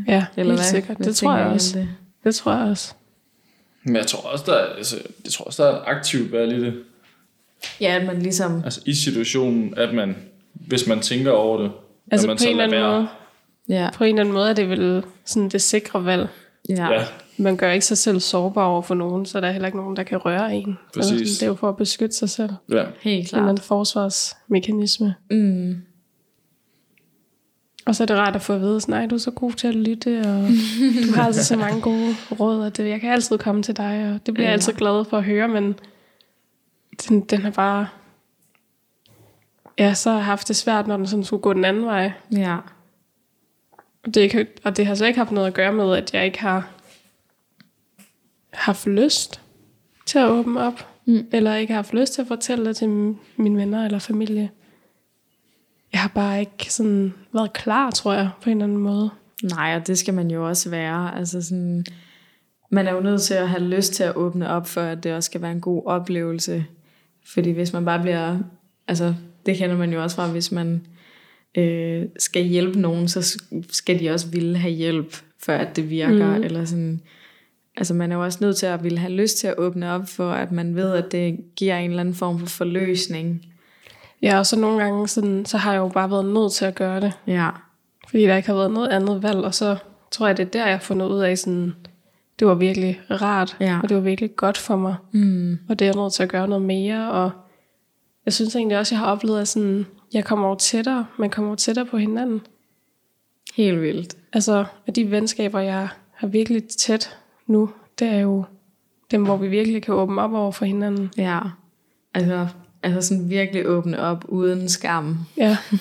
Ja, 0.08 0.25
Eller 0.38 0.52
helt 0.52 0.60
hvad? 0.60 0.63
sikkert. 0.71 0.97
Hvad 0.97 1.08
Det 1.08 1.15
tror 1.15 1.38
jeg 1.38 1.47
også. 1.47 1.80
Det? 1.80 1.88
Det 2.23 2.36
tror 2.36 2.54
jeg 2.54 2.62
også. 2.69 2.93
Men 3.84 3.95
jeg 3.95 4.08
tror 4.08 4.30
også, 4.30 4.43
der 4.47 4.54
er, 4.54 4.75
altså, 4.75 4.95
jeg 5.23 5.32
tror 5.32 5.45
også, 5.45 5.63
der 5.63 5.69
er 5.71 5.82
aktivt 5.86 6.32
valg 6.32 6.58
i 6.58 6.62
det. 6.65 6.73
Ja, 7.82 7.97
at 7.99 8.06
man 8.06 8.21
ligesom, 8.21 8.62
Altså 8.63 8.82
i 8.86 8.93
situationen, 8.93 9.73
at 9.78 9.93
man, 9.95 10.15
hvis 10.54 10.88
man 10.88 10.99
tænker 10.99 11.32
over 11.32 11.62
det, 11.62 11.71
Altså 12.12 12.28
at 12.28 12.30
man 12.30 12.38
på 12.38 12.43
en 12.43 12.49
eller 12.49 12.63
anden 12.63 12.80
lader 12.80 12.91
måde, 12.95 13.08
ja, 13.69 13.89
på 13.93 14.04
en 14.04 14.10
eller 14.10 14.21
anden 14.21 14.34
måde 14.34 14.49
er 14.49 14.54
det 14.54 14.69
vel 14.69 15.04
sådan 15.25 15.49
det 15.49 15.62
sikre 15.62 16.06
valg. 16.06 16.28
ja, 16.69 16.91
Ja, 16.93 17.04
Man 17.38 17.58
gør 17.58 17.71
ikke 17.71 17.86
sig 17.86 17.97
selv 17.97 18.19
sårbar 18.19 18.65
over 18.65 18.82
for 18.82 18.95
nogen, 18.95 19.25
så 19.25 19.41
der 19.41 19.47
er 19.47 19.52
heller 19.52 19.67
ikke 19.67 19.78
nogen, 19.78 19.95
der 19.95 20.04
kan 20.04 20.17
røre 20.17 20.56
en. 20.56 20.78
Præcis. 20.95 21.12
Altså, 21.12 21.34
det 21.39 21.43
er 21.43 21.47
jo 21.47 21.56
for 21.56 21.69
at 21.69 21.78
beskytte 21.78 22.15
sig 22.15 22.30
selv. 22.30 22.49
ja. 22.71 22.84
helt 23.02 23.32
Det 23.32 23.38
er 23.38 23.38
en 23.38 23.43
klart. 23.45 23.60
forsvarsmekanisme. 23.60 25.15
Mm. 25.32 25.82
Og 27.89 27.95
så 27.95 28.04
er 28.04 28.06
det 28.06 28.17
rart 28.17 28.36
at 28.36 28.41
få 28.41 28.54
at 28.54 28.62
vide, 28.62 28.80
nej, 28.88 29.06
du 29.06 29.15
er 29.15 29.19
så 29.19 29.32
god 29.32 29.52
til 29.52 29.67
at 29.67 29.75
lytte, 29.75 30.19
og 30.19 30.47
du 31.08 31.13
har 31.15 31.23
altså 31.25 31.45
så 31.45 31.58
mange 31.58 31.82
gode 31.82 32.15
råd, 32.39 32.60
og 32.65 32.78
det, 32.78 32.89
jeg 32.89 33.02
kan 33.02 33.12
altid 33.12 33.38
komme 33.38 33.63
til 33.63 33.78
dig, 33.78 34.12
og 34.13 34.25
det 34.25 34.34
bliver 34.34 34.47
jeg 34.47 34.54
altid 34.54 34.73
glad 34.73 35.06
for 35.06 35.17
at 35.17 35.23
høre, 35.23 35.47
men 35.47 35.75
den, 37.10 37.21
den 37.21 37.41
har 37.41 37.52
bare... 37.52 37.88
Ja, 39.78 39.93
så 39.93 40.12
har 40.12 40.19
haft 40.19 40.47
det 40.47 40.56
svært, 40.56 40.88
når 40.88 40.97
den 40.97 41.08
sådan 41.08 41.23
skulle 41.23 41.41
gå 41.41 41.54
den 41.54 41.65
anden 41.65 41.86
vej. 41.86 42.12
Ja, 42.32 42.58
Og 44.06 44.13
det, 44.13 44.32
kan, 44.32 44.47
og 44.63 44.78
det 44.78 44.86
har 44.86 44.95
så 44.95 45.06
ikke 45.06 45.19
haft 45.19 45.32
noget 45.32 45.47
at 45.47 45.54
gøre 45.54 45.73
med, 45.73 45.95
at 45.97 46.13
jeg 46.13 46.25
ikke 46.25 46.39
har 46.39 46.69
haft 48.54 48.88
lyst 48.88 49.41
til 50.06 50.19
at 50.19 50.30
åbne 50.30 50.60
op, 50.62 50.86
Mm. 51.06 51.28
eller 51.32 51.56
ikke 51.56 51.73
har 51.73 51.78
haft 51.78 51.93
lyst 51.93 52.13
til 52.13 52.21
at 52.21 52.28
fortælle 52.28 52.65
det 52.65 52.75
til 52.75 52.89
mine 53.38 53.58
venner 53.58 53.86
eller 53.86 53.99
familie. 53.99 54.49
Jeg 55.93 56.02
har 56.02 56.12
bare 56.15 56.39
ikke 56.39 56.73
sådan 56.73 57.13
været 57.34 57.54
klar, 57.54 57.91
tror 57.91 58.13
jeg, 58.13 58.30
på 58.43 58.49
en 58.49 58.58
eller 58.58 58.63
anden 58.63 58.78
måde. 58.78 59.10
nej, 59.43 59.75
og 59.75 59.88
det 59.88 59.97
skal 59.97 60.13
man 60.13 60.32
jo 60.32 60.47
også 60.47 60.69
være. 60.69 61.17
Altså 61.17 61.41
sådan, 61.41 61.86
man 62.71 62.88
er 62.88 62.93
jo 62.93 62.99
nødt 62.99 63.21
til 63.21 63.34
at 63.34 63.49
have 63.49 63.63
lyst 63.63 63.93
til 63.93 64.04
at 64.04 64.15
åbne 64.15 64.49
op, 64.49 64.67
for 64.67 64.82
at 64.82 65.04
det 65.04 65.13
også 65.13 65.28
skal 65.28 65.41
være 65.41 65.52
en 65.52 65.62
god 65.62 65.84
oplevelse. 65.86 66.65
Fordi 67.25 67.52
hvis 67.52 67.73
man 67.73 67.86
bare 67.86 68.02
bliver, 68.02 68.39
altså 68.88 69.15
det 69.45 69.58
kender 69.58 69.78
man 69.78 69.93
jo 69.93 70.04
også 70.04 70.15
fra, 70.15 70.28
hvis 70.28 70.52
man 70.52 70.82
øh, 71.58 72.06
skal 72.19 72.43
hjælpe 72.43 72.80
nogen, 72.80 73.08
så 73.08 73.41
skal 73.69 73.99
de 73.99 74.10
også 74.10 74.28
ville 74.28 74.58
have 74.58 74.73
hjælp, 74.73 75.15
før 75.45 75.58
at 75.58 75.75
det 75.75 75.89
virker. 75.89 76.38
Mm. 76.38 76.43
Eller 76.43 76.65
sådan, 76.65 77.02
altså 77.78 77.93
man 77.93 78.12
er 78.12 78.15
jo 78.15 78.23
også 78.23 78.39
nødt 78.41 78.58
til 78.58 78.65
at 78.65 78.84
ville 78.84 78.97
have 78.97 79.13
lyst 79.13 79.38
til 79.38 79.47
at 79.47 79.58
åbne 79.58 79.91
op, 79.91 80.10
for 80.10 80.32
at 80.32 80.52
man 80.52 80.75
ved, 80.75 80.91
at 80.93 81.12
det 81.12 81.39
giver 81.56 81.78
en 81.78 81.89
eller 81.89 82.02
anden 82.02 82.15
form 82.15 82.39
for 82.39 82.45
forløsning. 82.47 83.45
Ja, 84.21 84.38
og 84.38 84.45
så 84.45 84.60
nogle 84.60 84.84
gange, 84.84 85.08
sådan, 85.08 85.45
så 85.45 85.58
har 85.58 85.71
jeg 85.73 85.79
jo 85.79 85.88
bare 85.88 86.12
været 86.12 86.25
nødt 86.25 86.51
til 86.51 86.65
at 86.65 86.75
gøre 86.75 87.01
det, 87.01 87.13
Ja, 87.27 87.49
fordi 88.10 88.23
der 88.23 88.36
ikke 88.36 88.47
har 88.49 88.55
været 88.55 88.71
noget 88.71 88.88
andet 88.89 89.23
valg, 89.23 89.38
og 89.38 89.53
så 89.55 89.77
tror 90.12 90.27
jeg, 90.27 90.38
det 90.38 90.45
er 90.45 90.49
der, 90.49 90.65
jeg 90.65 90.73
har 90.75 90.79
fundet 90.79 91.05
ud 91.08 91.19
af, 91.19 91.38
sådan, 91.38 91.73
det 92.39 92.47
var 92.47 92.53
virkelig 92.55 93.01
rart, 93.12 93.58
Ja. 93.60 93.79
og 93.84 93.89
det 93.89 93.97
var 93.97 94.01
virkelig 94.03 94.36
godt 94.36 94.58
for 94.58 94.75
mig. 94.75 94.95
mm. 95.12 95.58
Og 95.69 95.79
det 95.79 95.86
er 95.86 95.89
jeg 95.91 96.01
nødt 96.01 96.13
til 96.13 96.23
at 96.23 96.29
gøre 96.29 96.47
noget 96.47 96.63
mere, 96.65 97.12
og 97.12 97.32
jeg 98.25 98.34
synes 98.34 98.55
egentlig 98.55 98.77
også, 98.79 98.95
jeg 98.95 98.99
har 98.99 99.12
oplevet, 99.12 99.41
at 99.41 99.47
sådan, 99.47 99.86
jeg 100.13 100.25
kommer 100.25 100.45
over 100.47 100.55
tættere, 100.55 101.05
man 101.17 101.29
kommer 101.29 101.49
over 101.49 101.55
tættere 101.55 101.86
på 101.86 101.97
hinanden. 101.97 102.41
helt 103.55 103.82
vildt. 103.82 104.15
Altså, 104.34 104.65
at 104.88 104.95
de 104.95 105.12
venskaber, 105.12 105.60
jeg 105.60 105.88
har 106.13 106.27
virkelig 106.27 106.63
tæt 106.63 107.17
nu, 107.47 107.69
det 107.99 108.08
er 108.08 108.19
jo 108.19 108.43
dem, 109.12 109.23
hvor 109.23 109.38
vi 109.38 109.47
virkelig 109.47 109.84
kan 109.84 109.93
åbne 109.93 110.21
op 110.21 110.34
over 110.34 110.51
for 110.51 110.65
hinanden. 110.65 111.12
Ja, 111.17 111.39
altså, 112.13 112.47
altså 112.83 113.01
sådan 113.01 113.29
virkelig 113.29 113.67
åbne 113.67 113.99
op 113.99 114.25
uden 114.27 114.69
skam. 114.69 115.17
Ja, 115.37 115.57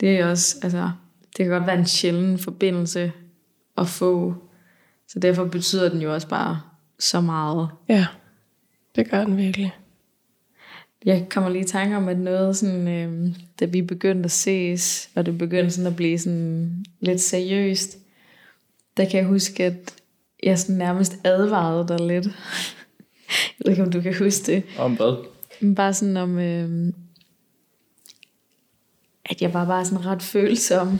Det 0.00 0.20
er 0.20 0.26
også, 0.26 0.56
altså, 0.62 0.90
det 1.36 1.44
kan 1.44 1.48
godt 1.48 1.66
være 1.66 1.78
en 1.78 1.86
sjælden 1.86 2.38
forbindelse 2.38 3.12
at 3.78 3.88
få. 3.88 4.34
Så 5.08 5.18
derfor 5.18 5.44
betyder 5.44 5.88
den 5.88 6.02
jo 6.02 6.14
også 6.14 6.28
bare 6.28 6.60
så 6.98 7.20
meget. 7.20 7.68
ja, 7.88 8.06
det 8.96 9.10
gør 9.10 9.24
den 9.24 9.36
virkelig. 9.36 9.74
Jeg 11.04 11.26
kommer 11.30 11.50
lige 11.50 11.64
i 11.64 11.68
tanke 11.68 11.96
om, 11.96 12.08
at 12.08 12.18
noget 12.18 12.56
sådan, 12.56 12.88
øh, 12.88 13.34
da 13.60 13.64
vi 13.64 13.82
begyndte 13.82 14.24
at 14.24 14.30
ses, 14.30 15.10
og 15.14 15.26
det 15.26 15.38
begyndte 15.38 15.70
sådan 15.70 15.90
at 15.90 15.96
blive 15.96 16.18
sådan 16.18 16.84
lidt 17.00 17.20
seriøst, 17.20 17.98
der 18.96 19.04
kan 19.04 19.20
jeg 19.20 19.26
huske, 19.26 19.64
at 19.64 19.94
jeg 20.42 20.58
sådan 20.58 20.76
nærmest 20.76 21.16
advarede 21.24 21.88
dig 21.88 22.06
lidt. 22.06 22.26
Jeg 23.58 23.64
ved 23.64 23.72
ikke, 23.72 23.82
om 23.82 23.92
du 23.92 24.00
kan 24.00 24.18
huske 24.18 24.52
det. 24.52 24.62
Om 24.78 24.96
hvad? 24.96 25.33
Men 25.64 25.74
Bare 25.74 25.92
sådan 25.94 26.16
om, 26.16 26.38
øh, 26.38 26.92
at 29.24 29.42
jeg 29.42 29.54
var 29.54 29.64
bare 29.66 29.84
sådan 29.84 30.06
ret 30.06 30.22
følsom. 30.22 30.98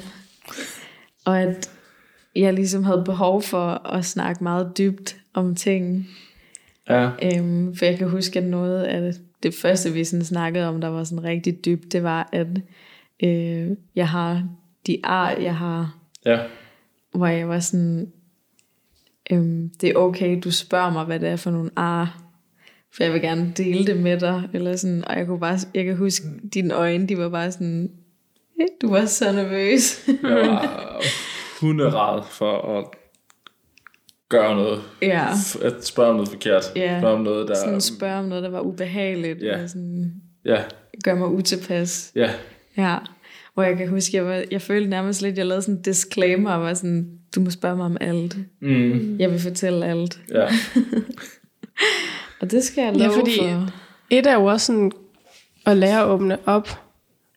Og 1.24 1.40
at 1.42 1.70
jeg 2.36 2.54
ligesom 2.54 2.84
havde 2.84 3.02
behov 3.04 3.42
for 3.42 3.86
at 3.86 4.04
snakke 4.04 4.44
meget 4.44 4.78
dybt 4.78 5.16
om 5.34 5.54
ting. 5.54 6.08
Ja. 6.88 7.10
Øhm, 7.22 7.76
for 7.76 7.84
jeg 7.84 7.98
kan 7.98 8.10
huske, 8.10 8.38
at 8.38 8.44
noget 8.44 8.82
af 8.82 9.12
det, 9.42 9.54
første, 9.54 9.92
vi 9.92 10.04
sådan 10.04 10.24
snakkede 10.24 10.68
om, 10.68 10.80
der 10.80 10.88
var 10.88 11.04
sådan 11.04 11.24
rigtig 11.24 11.64
dybt, 11.64 11.92
det 11.92 12.02
var, 12.02 12.28
at 12.32 12.46
øh, 13.22 13.70
jeg 13.94 14.08
har 14.08 14.48
de 14.86 15.00
ar, 15.04 15.30
jeg 15.30 15.56
har, 15.56 15.98
Ja. 16.26 16.38
hvor 17.12 17.26
jeg 17.26 17.48
var 17.48 17.60
sådan, 17.60 18.12
øhm, 19.30 19.70
det 19.80 19.90
er 19.90 19.94
okay, 19.94 20.40
du 20.44 20.50
spørger 20.50 20.90
mig, 20.90 21.04
hvad 21.04 21.20
det 21.20 21.28
er 21.28 21.36
for 21.36 21.50
nogle 21.50 21.70
ar, 21.76 22.23
for 22.96 23.04
jeg 23.04 23.12
vil 23.12 23.20
gerne 23.20 23.52
dele 23.56 23.86
det 23.86 23.96
med 23.96 24.20
dig, 24.20 24.48
eller 24.52 24.76
sådan, 24.76 25.04
og 25.08 25.18
jeg 25.18 25.26
kunne 25.26 25.40
bare, 25.40 25.58
jeg 25.74 25.84
kan 25.84 25.96
huske, 25.96 26.26
dine 26.54 26.74
øjne, 26.74 27.06
de 27.08 27.18
var 27.18 27.28
bare 27.28 27.52
sådan, 27.52 27.90
"Eh, 28.60 28.66
du 28.82 28.90
var 28.90 29.04
så 29.04 29.32
nervøs. 29.32 30.06
Jeg 30.08 30.16
var 30.48 31.02
hunderad 31.60 32.22
for 32.30 32.78
at 32.78 32.84
gøre 34.28 34.54
noget. 34.56 34.82
Ja. 35.02 35.26
At 35.62 35.86
spørge 35.86 36.08
om 36.10 36.14
noget 36.16 36.28
forkert. 36.30 36.64
Ja. 36.76 37.00
Spørge 37.00 37.14
om 37.14 37.20
noget, 37.20 37.48
der... 37.48 37.54
Sådan 37.54 37.80
spørge 37.80 38.18
om 38.18 38.24
noget, 38.24 38.44
der 38.44 38.50
var 38.50 38.60
ubehageligt. 38.60 39.42
Ja. 39.42 39.62
Og 39.62 39.68
sådan 39.68 40.12
Ja, 40.44 40.62
gør 41.04 41.14
mig 41.14 41.28
utilpas. 41.28 42.12
ja. 42.14 42.30
Ja. 42.76 42.96
Hvor 43.54 43.62
jeg 43.62 43.76
kan 43.76 43.88
huske, 43.88 44.16
jeg, 44.16 44.26
var, 44.26 44.44
jeg 44.50 44.62
følte 44.62 44.90
nærmest 44.90 45.22
lidt, 45.22 45.38
jeg 45.38 45.46
lavede 45.46 45.62
sådan 45.62 45.74
en 45.74 45.82
disclaimer, 45.82 46.50
og 46.50 46.60
var 46.62 46.74
sådan, 46.74 47.10
du 47.34 47.40
må 47.40 47.50
spørge 47.50 47.76
mig 47.76 47.86
om 47.86 47.96
alt. 48.00 48.36
Mm. 48.60 49.16
Jeg 49.18 49.30
vil 49.30 49.40
fortælle 49.40 49.86
alt. 49.86 50.20
Ja. 50.30 50.46
Og 52.44 52.50
det 52.50 52.64
skal 52.64 52.84
jeg 52.84 52.96
Ja, 52.96 53.06
love 53.06 53.14
fordi- 53.18 53.38
for. 53.38 53.68
Et 54.10 54.26
er 54.26 54.34
jo 54.34 54.44
også 54.44 54.66
sådan 54.66 54.92
at 55.66 55.76
lære 55.76 56.00
at 56.00 56.06
åbne 56.08 56.38
op 56.46 56.68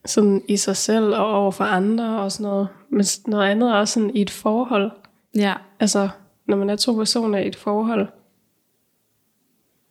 sådan 0.05 0.41
i 0.47 0.57
sig 0.57 0.75
selv 0.77 1.15
og 1.15 1.25
over 1.41 1.51
for 1.51 1.63
andre 1.63 2.19
og 2.21 2.31
sådan 2.31 2.43
noget. 2.43 2.67
Men 2.89 3.05
noget 3.27 3.49
andet 3.49 3.69
er 3.69 3.73
også 3.73 3.93
sådan 3.93 4.15
i 4.15 4.21
et 4.21 4.29
forhold. 4.29 4.91
Ja. 5.35 5.53
Altså, 5.79 6.09
når 6.47 6.57
man 6.57 6.69
er 6.69 6.75
to 6.75 6.93
personer 6.93 7.37
i 7.39 7.47
et 7.47 7.55
forhold, 7.55 8.07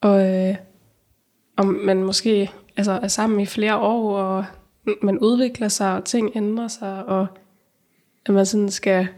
og, 0.00 0.26
øh, 0.48 0.54
og 1.56 1.66
man 1.66 2.02
måske 2.04 2.50
altså, 2.76 2.92
er 2.92 3.08
sammen 3.08 3.40
i 3.40 3.46
flere 3.46 3.76
år, 3.78 4.18
og 4.18 4.44
man 5.02 5.18
udvikler 5.18 5.68
sig, 5.68 5.94
og 5.96 6.04
ting 6.04 6.30
ændrer 6.34 6.68
sig, 6.68 7.04
og 7.04 7.26
at 8.26 8.34
man 8.34 8.46
sådan 8.46 8.70
skal... 8.70 9.08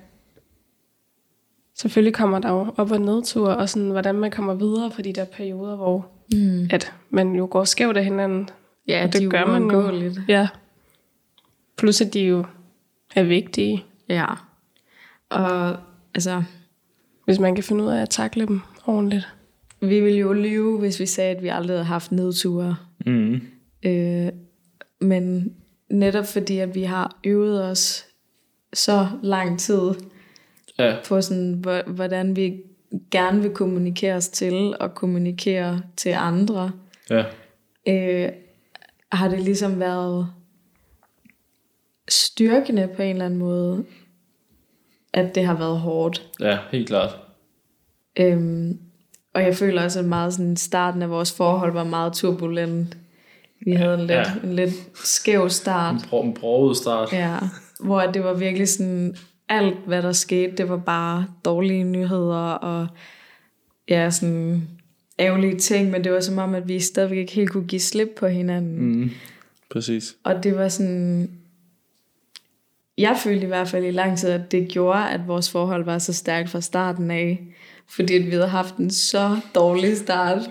Selvfølgelig 1.80 2.14
kommer 2.14 2.38
der 2.38 2.50
jo 2.50 2.66
op- 2.76 2.90
og 2.90 3.00
nedtur, 3.00 3.48
og 3.48 3.68
sådan, 3.68 3.90
hvordan 3.90 4.14
man 4.14 4.30
kommer 4.30 4.54
videre 4.54 4.90
for 4.90 5.02
de 5.02 5.12
der 5.12 5.24
perioder, 5.24 5.76
hvor 5.76 6.06
Mm. 6.32 6.68
at 6.70 6.92
man 7.10 7.34
jo 7.34 7.48
går 7.50 7.64
skævt 7.64 7.96
af 7.96 8.04
hinanden. 8.04 8.48
Ja, 8.88 9.04
og 9.06 9.12
det 9.12 9.22
det 9.22 9.30
gør 9.30 9.46
man 9.46 9.62
jo. 9.62 9.68
uundgåeligt. 9.76 10.20
Ja. 10.28 10.48
Plus 11.76 12.00
at 12.00 12.14
de 12.14 12.20
jo 12.20 12.44
er 13.14 13.22
vigtige, 13.22 13.84
Ja. 14.08 14.26
Og 15.30 15.76
altså, 16.14 16.42
hvis 17.24 17.38
man 17.38 17.54
kan 17.54 17.64
finde 17.64 17.84
ud 17.84 17.88
af 17.90 18.02
at 18.02 18.10
takle 18.10 18.46
dem 18.46 18.60
ordentligt. 18.86 19.28
vi 19.80 20.00
ville 20.00 20.18
jo 20.18 20.32
lyve, 20.32 20.78
hvis 20.78 21.00
vi 21.00 21.06
sagde, 21.06 21.36
at 21.36 21.42
vi 21.42 21.48
aldrig 21.48 21.74
havde 21.76 21.84
haft 21.84 22.12
nedture. 22.12 22.76
Mm. 23.06 23.40
Øh, 23.82 24.28
men 25.00 25.52
netop 25.90 26.26
fordi, 26.26 26.58
at 26.58 26.74
vi 26.74 26.82
har 26.82 27.16
øvet 27.24 27.64
os 27.64 28.04
så 28.72 29.08
lang 29.22 29.58
tid 29.60 29.80
Ja, 30.78 30.96
på 31.08 31.20
sådan, 31.20 31.52
hvor- 31.52 31.90
hvordan 31.90 32.36
vi 32.36 32.60
gerne 33.10 33.42
vil 33.42 33.50
kommunikere 33.50 34.14
os 34.14 34.28
til 34.28 34.74
og 34.80 34.94
kommunikere 34.94 35.82
til 35.96 36.10
andre, 36.10 36.70
ja. 37.10 37.24
øh, 37.88 38.32
har 39.12 39.28
det 39.28 39.40
ligesom 39.40 39.80
været 39.80 40.28
styrkende 42.08 42.88
på 42.96 43.02
en 43.02 43.08
eller 43.10 43.24
anden 43.24 43.38
måde, 43.38 43.84
at 45.12 45.34
det 45.34 45.46
har 45.46 45.54
været 45.58 45.78
hårdt. 45.78 46.30
Ja, 46.40 46.58
helt 46.70 46.88
klart. 46.88 47.16
Øhm, 48.16 48.78
og 49.34 49.42
jeg 49.42 49.54
føler 49.56 49.82
også, 49.84 49.98
at 49.98 50.04
meget 50.04 50.32
sådan, 50.32 50.56
starten 50.56 51.02
af 51.02 51.10
vores 51.10 51.32
forhold 51.32 51.72
var 51.72 51.84
meget 51.84 52.12
turbulent. 52.12 52.96
Vi 53.64 53.72
havde 53.72 53.94
en 53.94 54.00
lidt, 54.00 54.10
Ja. 54.10 54.24
en 54.44 54.54
lidt 54.54 54.72
skæv 54.94 55.48
start. 55.50 55.94
En, 55.94 56.00
bro, 56.08 56.22
en 56.22 56.34
broget 56.34 56.76
start. 56.76 57.12
Ja, 57.12 57.36
hvor 57.80 58.00
det 58.00 58.24
var 58.24 58.34
virkelig 58.34 58.68
sådan, 58.68 59.16
alt 59.48 59.76
hvad 59.86 60.02
der 60.02 60.12
skete, 60.12 60.56
det 60.56 60.68
var 60.68 60.76
bare 60.76 61.26
dårlige 61.44 61.84
nyheder 61.84 62.50
og 62.50 62.86
ja, 63.88 64.10
sådan 64.10 64.68
ærgerlige 65.18 65.58
ting, 65.58 65.90
men 65.90 66.04
det 66.04 66.12
var 66.12 66.20
som 66.20 66.38
om, 66.38 66.54
at 66.54 66.68
vi 66.68 66.80
stadigvæk 66.80 67.18
ikke 67.18 67.32
helt 67.32 67.50
kunne 67.50 67.66
give 67.66 67.80
slip 67.80 68.08
på 68.18 68.26
hinanden. 68.26 69.00
Mm. 69.00 69.10
Præcis. 69.70 70.16
Og 70.24 70.44
det 70.44 70.56
var 70.56 70.68
sådan, 70.68 71.30
jeg 72.98 73.16
følte 73.24 73.42
i 73.42 73.46
hvert 73.46 73.68
fald 73.68 73.84
i 73.84 73.90
lang 73.90 74.18
tid, 74.18 74.30
at 74.30 74.52
det 74.52 74.68
gjorde, 74.68 75.08
at 75.10 75.28
vores 75.28 75.50
forhold 75.50 75.84
var 75.84 75.98
så 75.98 76.12
stærkt 76.12 76.50
fra 76.50 76.60
starten 76.60 77.10
af, 77.10 77.40
fordi 77.88 78.16
at 78.16 78.26
vi 78.26 78.30
havde 78.30 78.48
haft 78.48 78.76
en 78.76 78.90
så 78.90 79.40
dårlig 79.54 79.96
start. 79.96 80.50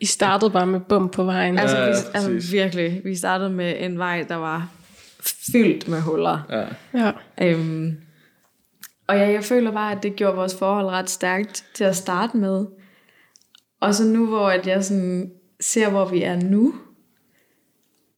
I 0.00 0.06
startede 0.06 0.50
bare 0.50 0.66
med 0.66 0.80
bum 0.80 1.08
på 1.08 1.24
vejen. 1.24 1.58
Altså, 1.58 1.76
Ja, 1.76 1.82
vi, 1.84 1.90
ja, 1.90 1.96
altså 2.14 2.30
præcis. 2.30 2.52
virkelig, 2.52 3.00
vi 3.04 3.14
startede 3.16 3.50
med 3.50 3.74
en 3.80 3.98
vej, 3.98 4.24
der 4.28 4.34
var 4.34 4.68
fyldt 5.52 5.88
med 5.88 6.00
huller. 6.00 6.38
Ja. 6.50 6.64
Ja. 7.04 7.12
Øhm, 7.48 7.96
og 9.12 9.18
ja, 9.18 9.30
jeg 9.30 9.44
føler 9.44 9.70
bare, 9.72 9.92
at 9.96 10.02
det 10.02 10.16
gjorde 10.16 10.36
vores 10.36 10.58
forhold 10.58 10.86
ret 10.86 11.10
stærkt 11.10 11.64
til 11.74 11.84
at 11.84 11.96
starte 11.96 12.36
med. 12.36 12.66
Og 13.80 13.94
så 13.94 14.04
nu, 14.04 14.26
hvor 14.26 14.48
at 14.48 14.66
jeg 14.66 14.84
sådan 14.84 15.30
ser, 15.60 15.90
hvor 15.90 16.04
vi 16.08 16.22
er 16.22 16.36
nu, 16.40 16.74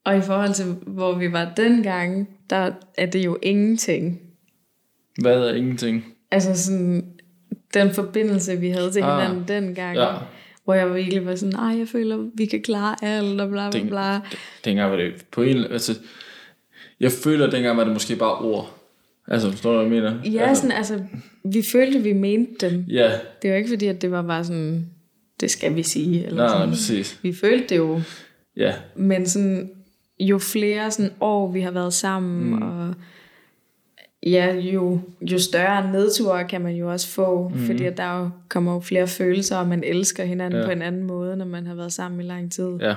og 0.04 0.16
i 0.16 0.20
forhold 0.20 0.54
til, 0.54 0.64
hvor 0.86 1.14
vi 1.18 1.32
var 1.32 1.52
dengang, 1.56 2.28
der 2.50 2.70
er 2.98 3.06
det 3.06 3.24
jo 3.24 3.38
ingenting. 3.42 4.20
Hvad 5.20 5.48
er 5.48 5.54
ingenting? 5.54 6.04
Altså 6.30 6.62
sådan, 6.64 7.12
den 7.74 7.94
forbindelse, 7.94 8.56
vi 8.56 8.68
havde 8.70 8.90
til 8.90 9.00
Ah, 9.00 9.20
hinanden 9.22 9.48
dengang, 9.48 9.96
Ja. 9.96 10.12
hvor 10.64 10.74
jeg 10.74 10.94
virkelig 10.94 11.26
var 11.26 11.34
sådan, 11.34 11.52
nej, 11.54 11.78
jeg 11.78 11.88
føler, 11.88 12.30
vi 12.34 12.46
kan 12.46 12.62
klare 12.62 12.96
alt, 13.02 13.40
og 13.40 13.50
bla 13.50 13.70
bla 13.70 13.80
Den- 13.80 13.88
bla. 13.88 14.20
Dengang 14.64 14.90
var 14.90 14.96
det 14.96 15.26
på 15.30 15.42
en... 15.42 15.56
Altså, 15.64 15.98
jeg 17.00 17.12
føler, 17.12 17.46
at 17.46 17.52
dengang 17.52 17.76
var 17.76 17.84
det 17.84 17.92
måske 17.92 18.16
bare 18.16 18.38
ord. 18.38 18.74
Altså, 19.28 19.50
forstår 19.50 19.70
du, 19.70 19.88
hvad 19.88 19.96
jeg 19.98 20.02
mener? 20.02 20.30
Ja, 20.32 20.48
altså, 20.48 20.62
sådan, 20.62 20.76
altså, 20.76 21.00
vi 21.44 21.62
følte, 21.72 21.98
vi 21.98 22.12
mente 22.12 22.70
dem. 22.70 22.84
Ja, 22.88 23.12
Det 23.42 23.50
var 23.50 23.56
ikke 23.56 23.68
fordi, 23.68 23.86
at 23.86 24.02
det 24.02 24.10
var 24.10 24.22
bare 24.22 24.44
sådan, 24.44 24.86
det 25.40 25.50
skal 25.50 25.74
vi 25.76 25.82
sige. 25.82 26.26
Eller 26.26 26.36
nej, 26.36 26.48
sådan. 26.48 26.60
nej, 26.60 26.70
præcis. 26.70 27.18
Vi 27.22 27.32
følte 27.32 27.66
det 27.68 27.76
jo, 27.76 28.00
Ja, 28.56 28.74
men 28.96 29.26
sådan, 29.26 29.70
jo 30.20 30.38
flere 30.38 30.90
sådan 30.90 31.10
år, 31.20 31.52
vi 31.52 31.60
har 31.60 31.70
været 31.70 31.92
sammen, 31.94 32.46
mm. 32.56 32.62
og 32.62 32.94
ja, 34.26 34.54
jo, 34.54 35.00
jo 35.20 35.38
større 35.38 35.92
nedture 35.92 36.44
kan 36.48 36.60
man 36.60 36.74
jo 36.74 36.90
også 36.92 37.08
få, 37.08 37.48
mm. 37.48 37.58
fordi 37.58 37.84
at 37.84 37.96
der 37.96 38.18
jo 38.20 38.30
kommer 38.48 38.72
jo 38.74 38.80
flere 38.80 39.06
følelser, 39.08 39.56
og 39.56 39.68
man 39.68 39.84
elsker 39.84 40.24
hinanden 40.24 40.52
Ja. 40.52 40.60
ja. 40.60 40.66
på 40.66 40.72
en 40.72 40.82
anden 40.82 41.02
måde, 41.02 41.36
når 41.36 41.44
man 41.44 41.66
har 41.66 41.74
været 41.74 41.92
sammen 41.92 42.20
i 42.20 42.24
lang 42.24 42.52
tid. 42.52 42.68
ja. 42.80 42.94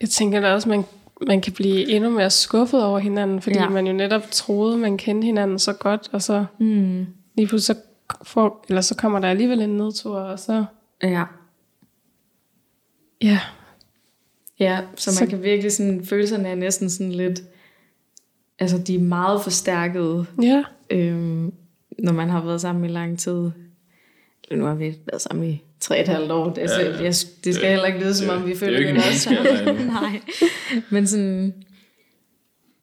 Jeg 0.00 0.08
tænker 0.08 0.40
da 0.40 0.52
også, 0.52 0.68
man, 0.68 0.82
man 1.26 1.40
kan 1.40 1.52
blive 1.52 1.88
endnu 1.90 2.10
mere 2.10 2.30
skuffet 2.30 2.84
over 2.84 2.98
hinanden, 2.98 3.42
fordi 3.42 3.56
Ja. 3.58 3.68
man 3.68 3.86
jo 3.86 3.92
netop 3.92 4.22
troede, 4.30 4.78
man 4.78 4.98
kendte 4.98 5.26
hinanden 5.26 5.58
så 5.58 5.72
godt, 5.72 6.08
og 6.12 6.22
så 6.22 6.46
Mm. 6.58 7.06
lige 7.36 7.46
pludselig 7.46 7.76
så, 7.76 7.82
får, 8.22 8.64
eller 8.68 8.80
så 8.80 8.94
kommer 8.96 9.18
der 9.18 9.28
alligevel 9.28 9.60
en 9.60 9.76
nedtur, 9.76 10.18
og 10.18 10.38
så, 10.38 10.64
Ja. 11.02 11.24
ja, 13.22 13.40
Ja, 14.60 14.80
så 14.96 15.10
man 15.10 15.14
Så- 15.14 15.26
kan 15.26 15.42
virkelig 15.42 15.72
sådan, 15.72 16.04
følelserne 16.04 16.48
er 16.48 16.54
næsten 16.54 16.90
sådan 16.90 17.12
lidt, 17.12 17.42
altså 18.58 18.78
de 18.78 18.94
er 18.94 18.98
meget 19.00 19.42
forstærkede, 19.42 20.26
ja, 20.42 20.64
øhm, 20.90 21.52
når 21.98 22.12
man 22.12 22.28
har 22.28 22.44
været 22.44 22.60
sammen 22.60 22.84
i 22.84 22.88
lang 22.92 23.18
tid. 23.18 23.50
Nu 24.52 24.64
har 24.64 24.74
vi 24.74 24.98
været 25.06 25.22
sammen 25.22 25.50
i 25.50 25.62
tre 25.84 26.00
et 26.00 26.08
halvt 26.08 26.30
år. 26.30 26.50
Det, 26.52 26.64
er, 26.64 26.80
Ja, 26.80 26.90
ja, 26.90 27.02
jeg, 27.02 27.14
det 27.44 27.54
skal 27.54 27.68
heller 27.68 27.84
ikke 27.84 27.98
lyde, 27.98 28.14
som 28.14 28.26
det- 28.26 28.36
om 28.36 28.42
vi 28.44 28.48
det 28.50 28.56
er 28.56 28.60
føler 28.60 28.78
det 28.92 28.96
også. 28.96 29.30
er 29.34 29.72
Nej. 30.00 30.20
Men 30.90 31.06
sådan, 31.06 31.54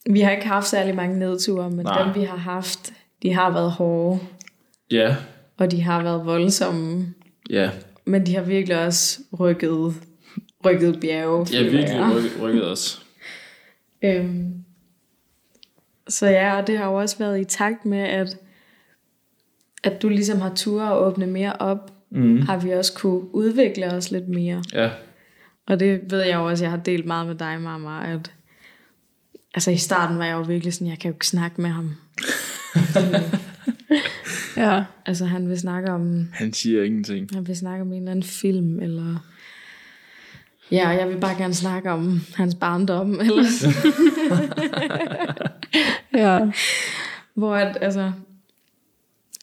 vi 0.09 0.19
har 0.21 0.31
ikke 0.31 0.47
haft 0.47 0.67
særlig 0.67 0.95
mange 0.95 1.19
nedture, 1.19 1.69
men 1.71 1.85
Nej. 1.85 2.03
dem 2.03 2.15
vi 2.15 2.23
har 2.25 2.37
haft, 2.37 2.93
de 3.23 3.33
har 3.33 3.49
været 3.51 3.71
hårde, 3.71 4.19
Ja, 4.91 5.15
og 5.57 5.71
de 5.71 5.81
har 5.81 6.03
været 6.03 6.25
voldsomme. 6.25 7.13
ja. 7.49 7.69
Men 8.05 8.25
de 8.25 8.35
har 8.35 8.41
virkelig 8.41 8.85
også 8.85 9.19
rykket, 9.39 9.93
rykket 10.65 10.99
bjerge. 10.99 11.45
Føler 11.47 11.71
virkelig 11.71 12.15
rykket, 12.15 12.31
rykket 12.41 12.71
os. 12.71 13.05
Øhm, 14.03 14.53
så 16.09 16.27
ja, 16.27 16.57
og 16.61 16.67
det 16.67 16.77
har 16.77 16.85
jo 16.85 16.93
også 16.93 17.17
været 17.17 17.39
i 17.39 17.43
takt 17.43 17.85
med, 17.85 17.99
at, 17.99 18.37
at 19.83 20.01
du 20.01 20.09
ligesom 20.09 20.41
har 20.41 20.53
tur 20.55 20.81
at 20.83 20.97
åbne 20.97 21.27
mere 21.27 21.53
op, 21.59 21.90
Mm. 22.11 22.41
har 22.41 22.57
vi 22.57 22.71
også 22.71 22.93
kunne 22.93 23.35
udvikle 23.35 23.93
os 23.93 24.11
lidt 24.11 24.27
mere. 24.29 24.63
Ja, 24.73 24.89
Og 25.67 25.79
det 25.79 26.01
ved 26.11 26.21
jeg 26.21 26.35
jo 26.35 26.45
også, 26.49 26.63
jeg 26.63 26.71
har 26.71 26.77
delt 26.77 27.05
meget 27.05 27.27
med 27.27 27.35
dig, 27.35 27.61
mamma, 27.61 28.13
at 28.13 28.31
altså 29.53 29.71
i 29.71 29.77
starten 29.77 30.17
var 30.17 30.25
jeg 30.25 30.33
jo 30.33 30.41
virkelig 30.41 30.73
sådan, 30.73 30.87
jeg 30.87 30.99
kan 30.99 31.09
jo 31.09 31.15
ikke 31.15 31.27
snakke 31.27 31.61
med 31.61 31.69
ham. 31.69 31.95
ja, 34.57 34.83
Altså 35.05 35.25
han 35.25 35.49
vil 35.49 35.59
snakke 35.59 35.91
om, 35.91 36.27
han 36.33 36.53
siger 36.53 36.83
ingenting. 36.83 37.29
han 37.33 37.47
vil 37.47 37.57
snakke 37.57 37.81
om 37.81 37.93
en 37.93 37.97
eller 37.97 38.11
anden 38.11 38.23
film, 38.23 38.79
eller 38.79 39.25
ja, 40.71 40.89
jeg 40.89 41.09
vil 41.09 41.17
bare 41.17 41.37
gerne 41.37 41.53
snakke 41.53 41.91
om 41.91 42.21
hans 42.35 42.55
barndom, 42.55 43.19
eller 43.19 43.43
ja, 46.13 46.39
Hvor 47.35 47.55
at, 47.55 47.77
altså, 47.81 48.11